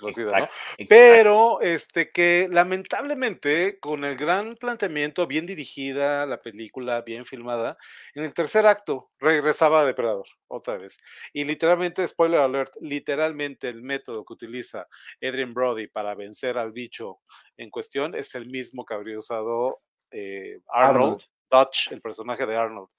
Pero 0.88 1.62
este 1.62 2.12
que 2.12 2.48
lamentablemente 2.52 3.80
con 3.80 4.04
el 4.04 4.18
gran 4.18 4.56
planteamiento, 4.56 5.28
bien 5.28 5.46
dirigida 5.46 6.26
la 6.26 6.42
película, 6.42 7.02
bien 7.02 7.26
filmada, 7.26 7.78
en 8.16 8.24
el 8.24 8.34
tercer 8.34 8.66
acto 8.66 9.12
regresaba 9.20 9.82
a 9.82 9.86
Depredador 9.86 10.28
otra 10.48 10.78
vez. 10.78 10.98
Y 11.34 11.44
literalmente, 11.44 12.08
spoiler 12.08 12.42
alert, 12.42 12.74
literalmente 12.82 13.70
el 13.70 13.84
método 13.84 14.26
que 14.26 14.34
utiliza 14.34 14.88
Adrian 15.22 15.54
Brody 15.54 15.88
para 15.88 16.16
vencer 16.16 16.58
al 16.58 16.72
bicho 16.72 17.20
en 17.58 17.70
cuestión 17.70 18.16
es 18.16 18.36
el 18.36 18.48
mismo 18.48 18.86
que 18.86 18.94
habría 18.94 19.18
usado 19.18 19.82
eh, 20.12 20.60
Arnold. 20.74 21.24
Dutch, 21.52 21.92
el 21.92 22.02
personaje 22.02 22.46
de 22.46 22.56
Arnold, 22.56 22.90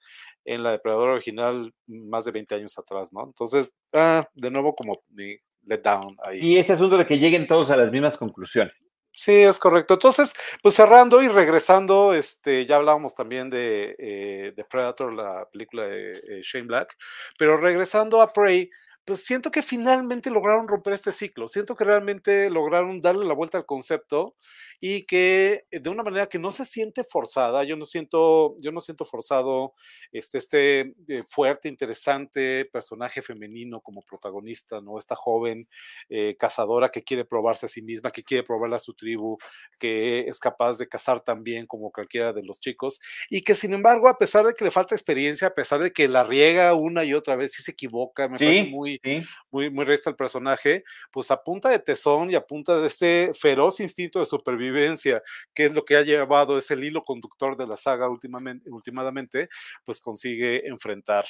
en 0.45 0.63
la 0.63 0.71
Depredador 0.71 1.09
original 1.09 1.73
más 1.87 2.25
de 2.25 2.31
20 2.31 2.55
años 2.55 2.77
atrás, 2.77 3.11
¿no? 3.13 3.23
Entonces, 3.23 3.73
ah, 3.93 4.25
de 4.33 4.51
nuevo 4.51 4.75
como 4.75 4.99
mi 5.09 5.35
let 5.65 5.81
down 5.83 6.17
ahí. 6.23 6.39
Y 6.39 6.57
ese 6.57 6.73
asunto 6.73 6.97
de 6.97 7.05
que 7.05 7.17
lleguen 7.19 7.47
todos 7.47 7.69
a 7.69 7.77
las 7.77 7.91
mismas 7.91 8.17
conclusiones. 8.17 8.73
Sí, 9.13 9.33
es 9.41 9.59
correcto. 9.59 9.95
Entonces, 9.95 10.33
pues 10.63 10.75
cerrando 10.75 11.21
y 11.21 11.27
regresando, 11.27 12.13
este, 12.13 12.65
ya 12.65 12.77
hablábamos 12.77 13.13
también 13.13 13.49
de, 13.49 13.95
eh, 13.99 14.53
Predator, 14.69 15.13
la 15.13 15.47
película 15.51 15.83
de 15.83 16.17
eh, 16.17 16.41
Shane 16.41 16.65
Black, 16.65 16.95
pero 17.37 17.57
regresando 17.57 18.21
a 18.21 18.31
Prey, 18.31 18.69
pues 19.11 19.25
siento 19.25 19.51
que 19.51 19.61
finalmente 19.61 20.31
lograron 20.31 20.69
romper 20.69 20.93
este 20.93 21.11
ciclo, 21.11 21.49
siento 21.49 21.75
que 21.75 21.83
realmente 21.83 22.49
lograron 22.49 23.01
darle 23.01 23.25
la 23.25 23.33
vuelta 23.33 23.57
al 23.57 23.65
concepto 23.65 24.37
y 24.79 25.03
que 25.03 25.65
eh, 25.69 25.81
de 25.81 25.89
una 25.89 26.01
manera 26.01 26.29
que 26.29 26.39
no 26.39 26.49
se 26.49 26.63
siente 26.63 27.03
forzada, 27.03 27.65
yo 27.65 27.75
no 27.75 27.85
siento, 27.85 28.55
yo 28.59 28.71
no 28.71 28.79
siento 28.79 29.03
forzado 29.03 29.73
este, 30.13 30.37
este 30.37 30.95
eh, 31.09 31.23
fuerte, 31.27 31.67
interesante 31.67 32.63
personaje 32.71 33.21
femenino 33.21 33.81
como 33.81 34.01
protagonista, 34.01 34.79
¿no? 34.79 34.97
Esta 34.97 35.15
joven 35.17 35.67
eh, 36.07 36.37
cazadora 36.39 36.89
que 36.89 37.03
quiere 37.03 37.25
probarse 37.25 37.65
a 37.65 37.69
sí 37.69 37.81
misma, 37.81 38.11
que 38.11 38.23
quiere 38.23 38.43
probarle 38.43 38.77
a 38.77 38.79
su 38.79 38.93
tribu, 38.93 39.37
que 39.77 40.21
es 40.21 40.39
capaz 40.39 40.77
de 40.77 40.87
cazar 40.87 41.19
tan 41.19 41.43
bien 41.43 41.67
como 41.67 41.91
cualquiera 41.91 42.31
de 42.31 42.43
los 42.43 42.61
chicos 42.61 43.01
y 43.29 43.41
que 43.41 43.55
sin 43.55 43.73
embargo, 43.73 44.07
a 44.07 44.17
pesar 44.17 44.45
de 44.45 44.53
que 44.53 44.63
le 44.63 44.71
falta 44.71 44.95
experiencia, 44.95 45.49
a 45.49 45.53
pesar 45.53 45.81
de 45.81 45.91
que 45.91 46.07
la 46.07 46.23
riega 46.23 46.73
una 46.75 47.03
y 47.03 47.13
otra 47.13 47.35
vez 47.35 47.59
y 47.59 47.61
se 47.61 47.71
equivoca, 47.71 48.29
me 48.29 48.39
parece 48.39 48.63
muy, 48.63 49.00
muy, 49.49 49.69
muy 49.69 49.85
resta 49.85 50.09
el 50.09 50.15
personaje, 50.15 50.83
pues 51.11 51.29
a 51.31 51.43
punta 51.43 51.69
de 51.69 51.79
tesón 51.79 52.31
y 52.31 52.35
a 52.35 52.41
punta 52.41 52.79
de 52.79 52.87
este 52.87 53.31
feroz 53.33 53.79
instinto 53.79 54.19
de 54.19 54.25
supervivencia 54.25 54.61
vivencia, 54.61 55.21
que 55.53 55.65
es 55.65 55.73
lo 55.73 55.83
que 55.83 55.97
ha 55.97 56.01
llevado, 56.01 56.57
es 56.57 56.71
el 56.71 56.83
hilo 56.83 57.03
conductor 57.03 57.57
de 57.57 57.67
la 57.67 57.75
saga 57.75 58.07
últimamente, 58.09 58.69
últimamente, 58.69 59.49
pues 59.83 59.99
consigue 59.99 60.67
enfrentar 60.67 61.25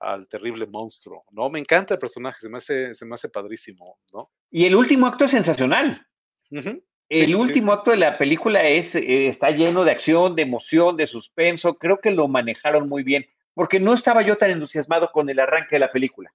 al 0.00 0.26
terrible 0.26 0.66
monstruo, 0.66 1.24
¿no? 1.30 1.50
Me 1.50 1.58
encanta 1.58 1.94
el 1.94 2.00
personaje, 2.00 2.40
se 2.40 2.48
me 2.48 2.56
hace, 2.56 2.94
se 2.94 3.04
me 3.04 3.14
hace 3.14 3.28
padrísimo, 3.28 3.98
¿no? 4.14 4.30
Y 4.50 4.64
el 4.64 4.74
último 4.74 5.06
acto 5.06 5.24
es 5.24 5.30
sensacional. 5.30 6.06
El 7.08 7.36
último 7.36 7.72
acto 7.72 7.90
de 7.90 7.98
la 7.98 8.16
película 8.16 8.66
es, 8.66 8.94
eh, 8.94 9.26
está 9.26 9.50
lleno 9.50 9.84
de 9.84 9.90
acción, 9.90 10.34
de 10.34 10.42
emoción, 10.42 10.96
de 10.96 11.06
suspenso. 11.06 11.74
Creo 11.74 12.00
que 12.00 12.10
lo 12.10 12.28
manejaron 12.28 12.88
muy 12.88 13.02
bien, 13.02 13.26
porque 13.52 13.78
no 13.78 13.92
estaba 13.92 14.22
yo 14.22 14.38
tan 14.38 14.50
entusiasmado 14.50 15.10
con 15.12 15.28
el 15.28 15.38
arranque 15.38 15.76
de 15.76 15.80
la 15.80 15.92
película. 15.92 16.32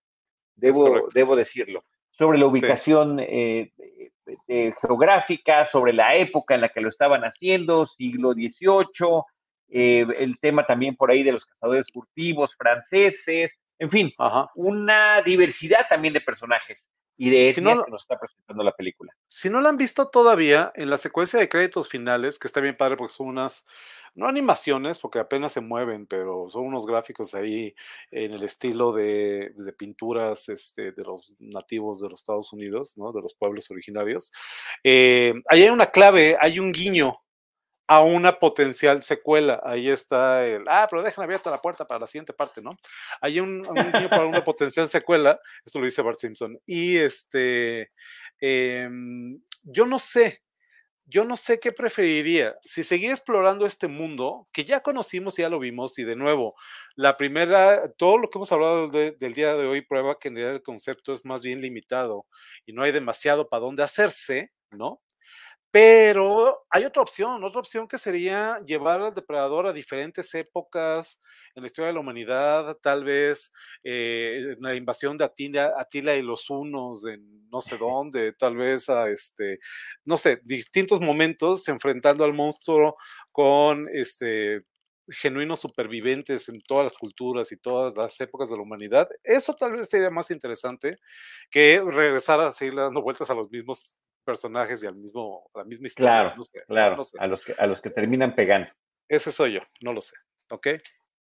Debo, 0.56 1.08
debo 1.14 1.36
decirlo. 1.36 1.84
Sobre 2.12 2.38
la 2.38 2.46
ubicación 2.46 3.20
eh, 3.20 3.74
eh, 4.48 4.74
geográfica, 4.82 5.66
sobre 5.66 5.92
la 5.92 6.16
época 6.16 6.56
en 6.56 6.62
la 6.62 6.70
que 6.70 6.82
lo 6.82 6.88
estaban 6.88 7.22
haciendo, 7.24 7.86
siglo 7.86 8.34
XVIII, 8.34 9.24
eh, 9.70 10.06
el 10.20 10.40
tema 10.40 10.66
también 10.66 10.96
por 10.96 11.12
ahí 11.12 11.24
de 11.24 11.34
los 11.34 11.46
cazadores 11.46 11.86
furtivos 11.94 12.56
franceses, 12.56 13.52
en 13.78 13.90
fin, 13.90 14.12
una 14.56 15.22
diversidad 15.22 15.86
también 15.90 16.14
de 16.14 16.22
personajes 16.22 16.88
y 17.18 17.30
de 17.30 17.50
etnias 17.50 17.84
que 17.84 17.92
nos 17.92 18.02
está 18.02 18.20
presentando 18.20 18.64
la 18.64 18.74
película. 18.74 19.14
Si 19.28 19.50
no 19.50 19.62
la 19.62 19.70
han 19.70 19.78
visto 19.78 20.10
todavía, 20.10 20.72
en 20.76 20.90
la 20.90 20.98
secuencia 20.98 21.40
de 21.40 21.50
créditos 21.50 21.88
finales, 21.88 22.40
que 22.40 22.48
está 22.48 22.60
bien 22.60 22.76
padre 22.76 22.98
porque 22.98 23.14
son 23.14 23.28
unas, 23.28 23.66
no 24.16 24.28
animaciones, 24.28 25.00
porque 25.00 25.20
apenas 25.20 25.54
se 25.54 25.62
mueven, 25.62 26.08
pero 26.08 26.50
son 26.50 26.66
unos 26.66 26.86
gráficos 26.86 27.34
ahí 27.34 27.74
en 28.12 28.34
el 28.34 28.44
estilo 28.44 28.92
de, 28.92 29.54
pinturas 29.78 30.50
este, 30.50 30.92
de 30.92 31.04
los 31.04 31.36
nativos 31.40 32.02
de 32.02 32.10
los 32.10 32.20
Estados 32.20 32.52
Unidos, 32.54 32.98
¿no? 32.98 33.12
de 33.12 33.22
los 33.22 33.36
pueblos 33.36 33.70
originarios. 33.72 34.32
Eh, 34.84 35.34
ahí 35.48 35.64
hay 35.64 35.70
una 35.70 35.88
clave, 35.88 36.38
hay 36.40 36.60
un 36.60 36.72
guiño 36.72 37.20
a 37.88 38.02
una 38.02 38.40
potencial 38.40 39.02
secuela. 39.04 39.62
Ahí 39.64 39.90
está 39.90 40.46
el, 40.48 40.64
ah, 40.68 40.88
pero 40.90 41.04
dejan 41.04 41.24
abierta 41.26 41.52
la 41.52 41.58
puerta 41.60 41.86
para 41.86 42.00
la 42.02 42.08
siguiente 42.08 42.34
parte, 42.34 42.62
¿no? 42.62 42.78
Hay 43.22 43.40
un, 43.40 43.66
un 43.68 44.10
para 44.10 44.26
una 44.26 44.44
potencial 44.44 44.88
secuela, 44.88 45.40
esto 45.66 45.80
lo 45.80 45.86
dice 45.86 46.02
Bart 46.02 46.20
Simpson, 46.20 46.60
y 46.66 46.98
este, 46.98 47.92
em, 48.40 49.42
yo 49.64 49.86
no 49.86 50.00
sé, 50.00 50.42
yo 51.08 51.24
no 51.26 51.38
sé 51.38 51.60
qué 51.60 51.72
preferiría, 51.72 52.58
si 52.64 52.84
seguir 52.84 53.12
explorando 53.12 53.66
este 53.68 53.88
mundo 53.88 54.48
que 54.52 54.64
ya 54.66 54.82
conocimos 54.82 55.38
y 55.38 55.44
ya 55.44 55.50
lo 55.50 55.60
vimos, 55.60 56.00
y 56.00 56.04
de 56.04 56.16
nuevo, 56.16 56.56
la 56.96 57.18
primera, 57.18 57.92
todo 57.98 58.18
lo 58.18 58.30
que 58.30 58.38
hemos 58.40 58.52
hablado 58.52 58.90
del 58.90 59.34
día 59.34 59.56
de 59.56 59.68
hoy 59.68 59.82
prueba 59.82 60.18
que 60.20 60.30
en 60.30 60.36
realidad 60.36 60.56
el 60.56 60.64
concepto 60.64 61.14
es 61.14 61.26
más 61.26 61.44
bien 61.44 61.62
limitado 61.62 62.26
y 62.66 62.74
no 62.74 62.84
hay 62.84 62.92
demasiado 62.92 63.50
para 63.50 63.62
dónde 63.62 63.84
hacerse, 63.84 64.52
¿no? 64.72 65.02
Pero 65.76 66.66
hay 66.70 66.86
otra 66.86 67.02
opción, 67.02 67.44
otra 67.44 67.60
opción 67.60 67.86
que 67.86 67.98
sería 67.98 68.58
llevar 68.66 69.02
al 69.02 69.14
depredador 69.14 69.68
a 69.68 69.74
diferentes 69.74 70.34
épocas 70.34 71.20
en 71.54 71.64
la 71.64 71.68
historia 71.68 71.88
de 71.88 71.96
la 71.96 72.00
humanidad, 72.00 72.78
tal 72.82 73.04
vez 73.04 73.52
eh, 73.84 74.56
la 74.62 74.74
invasión 74.74 75.18
de 75.18 75.26
Atila, 75.26 75.74
Atila 75.78 76.16
y 76.16 76.22
los 76.22 76.50
Hunos 76.50 77.06
en 77.06 77.50
no 77.50 77.60
sé 77.60 77.78
dónde, 77.78 78.32
tal 78.32 78.56
vez 78.56 78.88
a 78.88 79.10
este, 79.10 79.60
no 80.06 80.16
sé, 80.16 80.40
distintos 80.46 81.02
momentos 81.02 81.68
enfrentando 81.68 82.24
al 82.24 82.32
monstruo 82.34 82.96
con 83.34 83.90
este 83.94 84.62
genuinos 85.10 85.60
supervivientes 85.60 86.48
en 86.48 86.62
todas 86.62 86.86
las 86.86 86.98
culturas 86.98 87.52
y 87.52 87.58
todas 87.58 87.98
las 87.98 88.18
épocas 88.22 88.50
de 88.50 88.56
la 88.56 88.62
humanidad. 88.64 89.10
Eso 89.26 89.54
tal 89.54 89.74
vez 89.74 89.90
sería 89.90 90.10
más 90.10 90.32
interesante 90.32 90.96
que 91.52 91.82
regresar 91.86 92.40
a 92.40 92.54
seguir 92.54 92.76
dando 92.76 93.02
vueltas 93.02 93.30
a 93.30 93.36
los 93.36 93.52
mismos 93.52 93.96
personajes 94.26 94.84
y 94.84 94.88
al 94.88 94.96
mismo, 94.96 95.50
a 95.54 95.60
la 95.60 95.64
misma 95.64 95.88
historia. 95.88 96.34
Claro, 96.36 96.36
claro, 96.68 97.04
A, 97.20 97.28
los 97.28 97.46
que, 97.46 97.54
a 97.58 97.68
los 97.68 97.82
que 97.82 97.90
terminan 97.90 98.36
pegando. 98.36 98.68
Ese 99.08 99.32
soy 99.32 99.54
yo, 99.54 99.60
no 99.82 99.94
lo 99.94 100.02
sé. 100.02 100.16
¿Ok? 100.50 100.68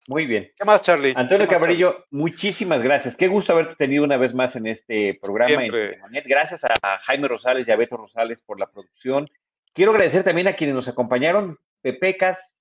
Muy 0.07 0.25
bien. 0.25 0.51
¿Qué 0.57 0.65
más, 0.65 0.81
Charlie? 0.81 1.13
Antonio 1.15 1.47
Cabrillo, 1.47 2.05
muchísimas 2.09 2.81
gracias. 2.81 3.15
Qué 3.15 3.27
gusto 3.27 3.53
haberte 3.53 3.75
tenido 3.75 4.03
una 4.03 4.17
vez 4.17 4.33
más 4.33 4.55
en 4.55 4.65
este 4.67 5.19
programa. 5.21 5.61
gracias 6.25 6.63
a 6.63 6.97
Jaime 6.99 7.27
Rosales 7.27 7.67
y 7.67 7.71
a 7.71 7.75
Beto 7.75 7.97
Rosales 7.97 8.41
por 8.41 8.59
la 8.59 8.67
producción. 8.71 9.29
Quiero 9.73 9.91
agradecer 9.91 10.23
también 10.23 10.47
a 10.47 10.55
quienes 10.55 10.75
nos 10.75 10.87
acompañaron, 10.87 11.59
Pepecas, 11.81 12.53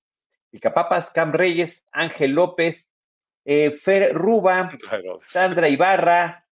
Picapapas, 0.51 1.09
Cam 1.11 1.32
Reyes, 1.32 1.82
Ángel 1.93 2.32
López, 2.32 2.86
eh, 3.45 3.70
Fer 3.82 4.14
Ruba, 4.14 4.68
Sandra 5.22 5.68
Ibarra. 5.68 6.45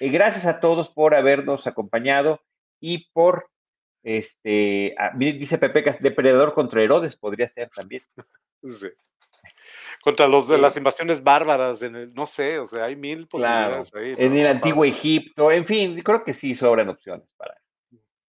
Eh, 0.00 0.08
gracias 0.08 0.44
a 0.44 0.60
todos 0.60 0.88
por 0.88 1.14
habernos 1.14 1.66
acompañado 1.66 2.42
y 2.82 3.08
por, 3.12 3.48
este, 4.02 4.94
ah, 4.98 5.12
dice 5.16 5.56
Pepe 5.56 5.84
que 5.84 5.96
depredador 6.00 6.52
contra 6.52 6.82
Herodes, 6.82 7.16
podría 7.16 7.46
ser 7.46 7.70
también. 7.70 8.02
Sí. 8.64 8.88
Contra 10.02 10.26
los 10.26 10.48
de 10.48 10.58
las 10.58 10.76
invasiones 10.76 11.22
bárbaras, 11.22 11.80
en 11.82 11.94
el, 11.94 12.12
no 12.12 12.26
sé, 12.26 12.58
o 12.58 12.66
sea, 12.66 12.84
hay 12.86 12.96
mil 12.96 13.28
posibilidades 13.28 13.94
ahí. 13.94 14.12
En 14.18 14.36
el 14.36 14.48
antiguo 14.48 14.84
Egipto, 14.84 15.52
en 15.52 15.64
fin, 15.64 16.02
creo 16.02 16.24
que 16.24 16.32
sí 16.32 16.54
sobran 16.54 16.88
opciones 16.88 17.26
para. 17.36 17.56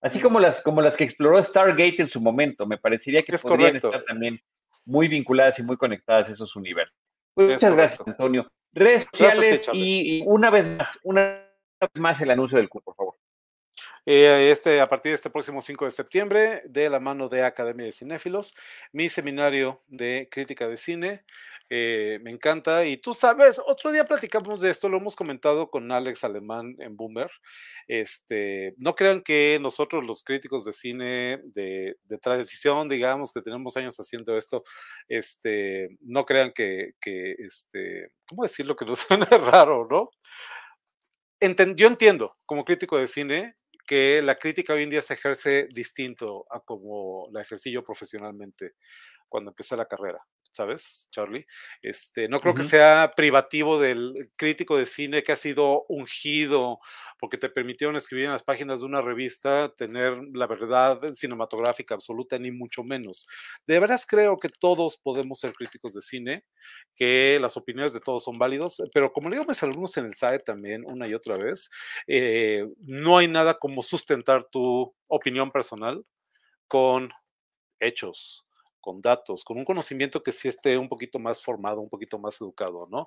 Así 0.01 0.19
como 0.19 0.39
las, 0.39 0.59
como 0.59 0.81
las 0.81 0.95
que 0.95 1.05
exploró 1.05 1.41
Stargate 1.41 1.95
en 1.97 2.07
su 2.07 2.21
momento, 2.21 2.67
me 2.67 2.77
parecería 2.77 3.21
que 3.21 3.35
podrían 3.37 3.75
estar 3.77 4.03
también 4.05 4.39
muy 4.85 5.07
vinculadas 5.07 5.57
y 5.57 5.63
muy 5.63 5.77
conectadas 5.77 6.27
a 6.27 6.31
esos 6.31 6.55
universos. 6.55 6.95
muchas 7.35 7.75
gracias, 7.75 8.07
Antonio. 8.07 8.47
Redes 8.73 9.07
sociales 9.11 9.67
y, 9.73 10.21
una 10.25 10.51
vez 10.51 10.65
más, 10.77 10.99
una 11.03 11.21
vez 11.79 11.89
más 11.95 12.21
el 12.21 12.29
anuncio 12.29 12.57
del 12.57 12.69
curso, 12.69 12.85
por 12.85 12.95
favor. 12.95 13.15
Eh, 14.05 14.49
este, 14.51 14.81
a 14.81 14.89
partir 14.89 15.11
de 15.11 15.15
este 15.15 15.29
próximo 15.29 15.61
5 15.61 15.85
de 15.85 15.91
septiembre, 15.91 16.61
de 16.65 16.89
la 16.89 16.99
mano 16.99 17.29
de 17.29 17.43
Academia 17.43 17.85
de 17.85 17.91
Cinéfilos, 17.93 18.53
mi 18.91 19.07
seminario 19.09 19.81
de 19.87 20.27
crítica 20.29 20.67
de 20.67 20.77
cine. 20.77 21.23
Eh, 21.69 22.19
me 22.21 22.29
encanta. 22.31 22.85
Y 22.85 22.97
tú 22.97 23.13
sabes, 23.13 23.59
otro 23.65 23.91
día 23.91 24.05
platicamos 24.05 24.61
de 24.61 24.69
esto, 24.69 24.89
lo 24.89 24.97
hemos 24.97 25.15
comentado 25.15 25.69
con 25.69 25.91
Alex 25.91 26.23
Alemán 26.23 26.75
en 26.79 26.95
Boomer. 26.95 27.31
Este, 27.87 28.75
no 28.77 28.93
crean 28.95 29.21
que 29.21 29.57
nosotros, 29.61 30.05
los 30.05 30.23
críticos 30.23 30.65
de 30.65 30.73
cine 30.73 31.39
de, 31.45 31.95
de 32.03 32.17
transición, 32.19 32.89
digamos, 32.89 33.31
que 33.31 33.41
tenemos 33.41 33.75
años 33.77 33.97
haciendo 33.97 34.37
esto, 34.37 34.63
este, 35.07 35.97
no 36.01 36.25
crean 36.25 36.51
que, 36.53 36.91
este, 37.39 38.11
¿cómo 38.27 38.43
decirlo? 38.43 38.75
Que 38.75 38.85
nos 38.85 38.99
suena 39.07 39.25
raro, 39.25 39.87
¿no? 39.89 40.09
yo 41.75 41.87
entiendo, 41.87 42.37
como 42.45 42.63
crítico 42.63 42.97
de 42.97 43.07
cine, 43.07 43.55
que 43.85 44.21
la 44.21 44.35
crítica 44.35 44.73
hoy 44.73 44.83
en 44.83 44.89
día 44.89 45.01
se 45.01 45.15
ejerce 45.15 45.67
distinto 45.71 46.45
a 46.49 46.61
como 46.61 47.27
la 47.31 47.41
ejercí 47.41 47.71
yo 47.71 47.83
profesionalmente 47.83 48.73
cuando 49.33 49.49
empecé 49.49 49.75
la 49.75 49.87
carrera. 49.87 50.23
¿sabes, 50.53 51.09
Charlie? 51.11 51.45
Este, 51.81 52.27
no 52.29 52.39
creo 52.39 52.53
que 52.53 52.63
sea 52.63 53.13
privativo 53.15 53.79
del 53.79 54.31
crítico 54.35 54.77
de 54.77 54.85
cine 54.85 55.23
que 55.23 55.31
ha 55.31 55.35
sido 55.35 55.85
ungido 55.89 56.79
porque 57.19 57.37
te 57.37 57.49
permitieron 57.49 57.95
escribir 57.95 58.25
en 58.25 58.31
las 58.31 58.43
páginas 58.43 58.79
de 58.79 58.85
una 58.85 59.01
revista 59.01 59.73
tener 59.75 60.15
la 60.33 60.47
verdad 60.47 61.01
cinematográfica 61.11 61.95
absoluta, 61.95 62.37
ni 62.37 62.51
mucho 62.51 62.83
menos. 62.83 63.27
De 63.65 63.79
veras 63.79 64.05
creo 64.05 64.37
que 64.37 64.49
todos 64.49 64.97
podemos 64.97 65.39
ser 65.39 65.53
críticos 65.53 65.93
de 65.93 66.01
cine, 66.01 66.45
que 66.95 67.39
las 67.41 67.57
opiniones 67.57 67.93
de 67.93 67.99
todos 67.99 68.23
son 68.23 68.37
válidos, 68.37 68.81
pero 68.93 69.11
como 69.11 69.29
le 69.29 69.35
digo 69.35 69.45
a 69.45 69.51
mis 69.51 69.63
alumnos 69.63 69.97
en 69.97 70.05
el 70.05 70.15
SAE 70.15 70.39
también, 70.39 70.83
una 70.85 71.07
y 71.07 71.13
otra 71.15 71.37
vez, 71.37 71.69
eh, 72.07 72.65
no 72.77 73.17
hay 73.17 73.27
nada 73.27 73.57
como 73.57 73.81
sustentar 73.81 74.43
tu 74.43 74.93
opinión 75.07 75.51
personal 75.51 76.05
con 76.67 77.11
hechos, 77.79 78.45
con 78.83 79.01
datos, 79.01 79.43
con 79.45 79.57
un 79.57 79.63
conocimiento 79.63 80.21
que 80.21 80.33
sí 80.33 80.49
esté 80.49 80.77
un 80.77 80.89
poquito 80.89 81.17
más 81.17 81.41
formado, 81.41 81.79
un 81.79 81.89
poquito 81.89 82.19
más 82.19 82.39
educado, 82.41 82.87
¿no? 82.91 83.05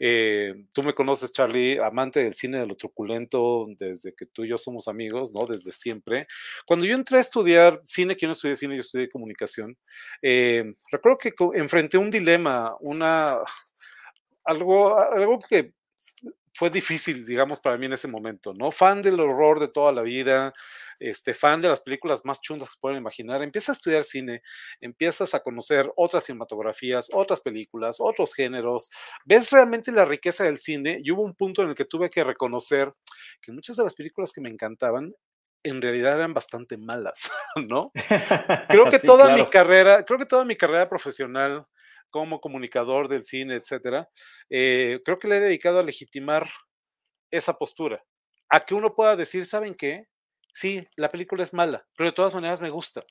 Eh, 0.00 0.54
tú 0.72 0.82
me 0.82 0.94
conoces, 0.94 1.32
Charlie, 1.32 1.78
amante 1.78 2.24
del 2.24 2.32
cine 2.32 2.58
de 2.58 2.66
lo 2.66 2.76
truculento, 2.76 3.66
desde 3.78 4.14
que 4.14 4.24
tú 4.24 4.44
y 4.44 4.48
yo 4.48 4.56
somos 4.56 4.88
amigos, 4.88 5.32
¿no? 5.34 5.46
Desde 5.46 5.70
siempre. 5.70 6.26
Cuando 6.66 6.86
yo 6.86 6.94
entré 6.94 7.18
a 7.18 7.20
estudiar 7.20 7.80
cine, 7.84 8.16
que 8.16 8.22
yo 8.22 8.28
no 8.28 8.32
estudié 8.32 8.56
cine, 8.56 8.74
yo 8.74 8.80
estudié 8.80 9.10
comunicación, 9.10 9.76
eh, 10.22 10.64
recuerdo 10.90 11.18
que 11.18 11.34
enfrenté 11.54 11.98
un 11.98 12.10
dilema, 12.10 12.74
una, 12.80 13.38
algo, 14.44 14.98
algo 14.98 15.38
que 15.38 15.74
fue 16.58 16.70
difícil, 16.70 17.24
digamos, 17.24 17.60
para 17.60 17.78
mí 17.78 17.86
en 17.86 17.92
ese 17.92 18.08
momento, 18.08 18.52
¿no? 18.52 18.72
Fan 18.72 19.00
del 19.00 19.20
horror 19.20 19.60
de 19.60 19.68
toda 19.68 19.92
la 19.92 20.02
vida, 20.02 20.52
este, 20.98 21.32
fan 21.32 21.60
de 21.60 21.68
las 21.68 21.80
películas 21.80 22.22
más 22.24 22.40
chundas 22.40 22.70
que 22.70 22.80
pueden 22.80 22.98
imaginar, 22.98 23.44
empiezas 23.44 23.68
a 23.68 23.72
estudiar 23.74 24.02
cine, 24.02 24.42
empiezas 24.80 25.36
a 25.36 25.40
conocer 25.40 25.88
otras 25.94 26.24
cinematografías, 26.24 27.10
otras 27.12 27.42
películas, 27.42 27.98
otros 28.00 28.34
géneros, 28.34 28.90
ves 29.24 29.52
realmente 29.52 29.92
la 29.92 30.04
riqueza 30.04 30.42
del 30.42 30.58
cine 30.58 30.98
y 31.00 31.12
hubo 31.12 31.22
un 31.22 31.36
punto 31.36 31.62
en 31.62 31.68
el 31.68 31.74
que 31.76 31.84
tuve 31.84 32.10
que 32.10 32.24
reconocer 32.24 32.92
que 33.40 33.52
muchas 33.52 33.76
de 33.76 33.84
las 33.84 33.94
películas 33.94 34.32
que 34.32 34.40
me 34.40 34.50
encantaban 34.50 35.14
en 35.62 35.80
realidad 35.80 36.16
eran 36.16 36.34
bastante 36.34 36.76
malas, 36.76 37.30
¿no? 37.68 37.92
Creo 38.68 38.86
que 38.86 38.98
toda 38.98 39.32
mi 39.32 39.44
carrera, 39.48 40.04
creo 40.04 40.18
que 40.18 40.26
toda 40.26 40.44
mi 40.44 40.56
carrera 40.56 40.88
profesional 40.88 41.68
como 42.10 42.40
comunicador 42.40 43.08
del 43.08 43.24
cine, 43.24 43.56
etcétera, 43.56 44.08
eh, 44.50 45.00
creo 45.04 45.18
que 45.18 45.28
le 45.28 45.36
he 45.36 45.40
dedicado 45.40 45.78
a 45.78 45.82
legitimar 45.82 46.48
esa 47.30 47.54
postura, 47.54 48.04
a 48.48 48.64
que 48.64 48.74
uno 48.74 48.94
pueda 48.94 49.16
decir, 49.16 49.46
¿saben 49.46 49.74
qué? 49.74 50.06
Sí, 50.54 50.86
la 50.96 51.10
película 51.10 51.44
es 51.44 51.54
mala, 51.54 51.86
pero 51.96 52.10
de 52.10 52.14
todas 52.14 52.34
maneras 52.34 52.60
me 52.60 52.70
gusta. 52.70 53.04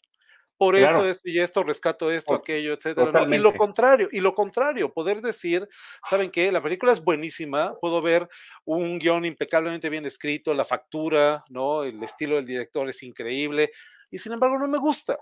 Por 0.58 0.76
esto, 0.76 1.06
esto 1.06 1.30
y 1.30 1.40
esto, 1.40 1.64
rescato 1.64 2.12
esto, 2.12 2.34
aquello, 2.34 2.74
etcétera. 2.74 3.28
Y 3.30 3.38
lo 3.38 3.54
contrario, 3.54 4.08
y 4.12 4.22
lo 4.22 4.34
contrario, 4.34 4.92
poder 4.92 5.22
decir, 5.22 5.70
¿saben 6.10 6.32
qué? 6.32 6.52
La 6.52 6.64
película 6.64 6.92
es 6.94 7.04
buenísima, 7.04 7.76
puedo 7.80 8.02
ver 8.02 8.28
un 8.66 8.98
guion 8.98 9.24
impecablemente 9.26 9.88
bien 9.88 10.08
escrito, 10.08 10.56
la 10.56 10.66
factura, 10.66 11.44
¿no? 11.50 11.84
El 11.84 12.02
estilo 12.02 12.38
del 12.38 12.46
director 12.48 12.90
es 12.90 13.04
increíble, 13.04 13.70
y 14.10 14.18
sin 14.18 14.34
embargo 14.34 14.58
no 14.58 14.68
me 14.68 14.80
gusta. 14.80 15.20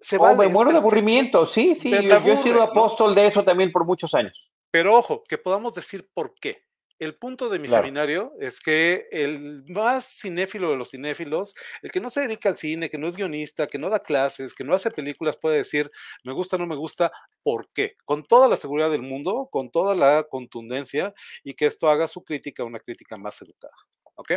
Se 0.00 0.16
oh, 0.18 0.34
me 0.34 0.48
muero 0.48 0.72
de 0.72 0.78
aburrimiento, 0.78 1.46
sí, 1.46 1.74
sí, 1.74 1.90
yo, 1.90 1.98
he 1.98 2.42
sido 2.42 2.62
apóstol 2.62 3.14
de 3.14 3.26
eso 3.26 3.44
también 3.44 3.70
por 3.70 3.84
muchos 3.84 4.14
años. 4.14 4.34
Pero 4.70 4.96
ojo, 4.96 5.22
que 5.28 5.38
podamos 5.38 5.74
decir 5.74 6.08
por 6.12 6.34
qué. 6.40 6.66
El 6.98 7.16
punto 7.16 7.50
de 7.50 7.58
mi 7.58 7.68
seminario 7.68 8.32
es 8.40 8.58
que 8.58 9.06
el 9.10 9.64
más 9.68 10.18
cinéfilo 10.22 10.70
de 10.70 10.76
los 10.76 10.90
cinéfilos, 10.90 11.54
el 11.82 11.90
que 11.90 12.00
no 12.00 12.08
se 12.08 12.22
dedica 12.22 12.48
al 12.48 12.56
cine, 12.56 12.88
que 12.88 12.96
no 12.96 13.06
es 13.06 13.16
guionista, 13.16 13.66
que 13.66 13.78
no 13.78 13.90
da 13.90 13.98
clases, 13.98 14.54
que 14.54 14.64
no 14.64 14.72
hace 14.72 14.90
películas, 14.90 15.36
puede 15.36 15.58
decir, 15.58 15.90
me 16.24 16.32
gusta, 16.32 16.56
no 16.56 16.66
me 16.66 16.74
gusta, 16.74 17.12
¿por 17.42 17.68
qué? 17.74 17.96
Con 18.06 18.24
toda 18.24 18.48
la 18.48 18.56
seguridad 18.56 18.90
del 18.90 19.02
mundo, 19.02 19.48
con 19.52 19.70
toda 19.70 19.94
la 19.94 20.24
contundencia 20.30 21.12
y 21.44 21.52
que 21.52 21.66
esto 21.66 21.90
haga 21.90 22.08
su 22.08 22.24
crítica 22.24 22.64
una 22.64 22.80
crítica 22.80 23.18
más 23.18 23.40
educada. 23.42 23.74
¿Ok? 24.14 24.32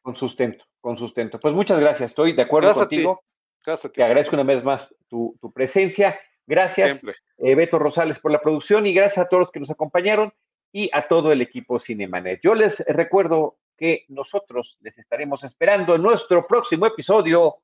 Con 0.00 0.14
sustento, 0.14 0.64
con 0.80 0.96
sustento. 0.96 1.40
Pues 1.40 1.54
muchas 1.54 1.80
gracias, 1.80 2.10
estoy 2.10 2.34
de 2.34 2.42
acuerdo 2.42 2.72
contigo. 2.72 3.20
Te 3.64 4.02
agradezco 4.02 4.36
una 4.36 4.44
vez 4.44 4.62
más 4.62 4.88
tu, 5.08 5.36
presencia. 5.54 6.18
Gracias, 6.46 7.00
eh, 7.38 7.54
Beto 7.56 7.78
Rosales, 7.78 8.18
por 8.20 8.30
la 8.30 8.40
producción 8.40 8.86
y 8.86 8.94
gracias 8.94 9.18
a 9.18 9.28
todos 9.28 9.40
los 9.42 9.50
que 9.50 9.58
nos 9.58 9.70
acompañaron 9.70 10.32
y 10.72 10.90
a 10.92 11.08
todo 11.08 11.32
el 11.32 11.40
equipo 11.42 11.78
Cinemanet. 11.78 12.40
Yo 12.42 12.54
les 12.54 12.78
recuerdo 12.86 13.58
que 13.76 14.04
nosotros 14.08 14.76
les 14.80 14.96
estaremos 14.98 15.42
esperando 15.42 15.94
en 15.96 16.02
nuestro 16.02 16.46
próximo 16.46 16.86
episodio 16.86 17.56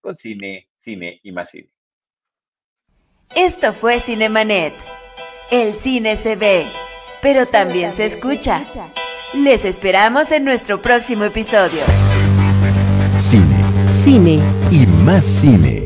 con 0.00 0.16
Cine, 0.16 0.68
Cine 0.82 1.20
y 1.22 1.32
más 1.32 1.50
Cine. 1.50 1.70
Esto 3.34 3.72
fue 3.72 4.00
Cinemanet. 4.00 4.74
El 5.50 5.74
cine 5.74 6.16
se 6.16 6.36
ve, 6.36 6.70
pero 7.22 7.46
también 7.46 7.92
se 7.92 8.04
escucha. 8.04 8.66
Les 9.34 9.64
esperamos 9.64 10.32
en 10.32 10.44
nuestro 10.44 10.80
próximo 10.80 11.24
episodio. 11.24 11.82
Cine 13.16 13.57
Cine. 14.04 14.38
Y 14.70 14.86
más 15.04 15.24
cine. 15.24 15.82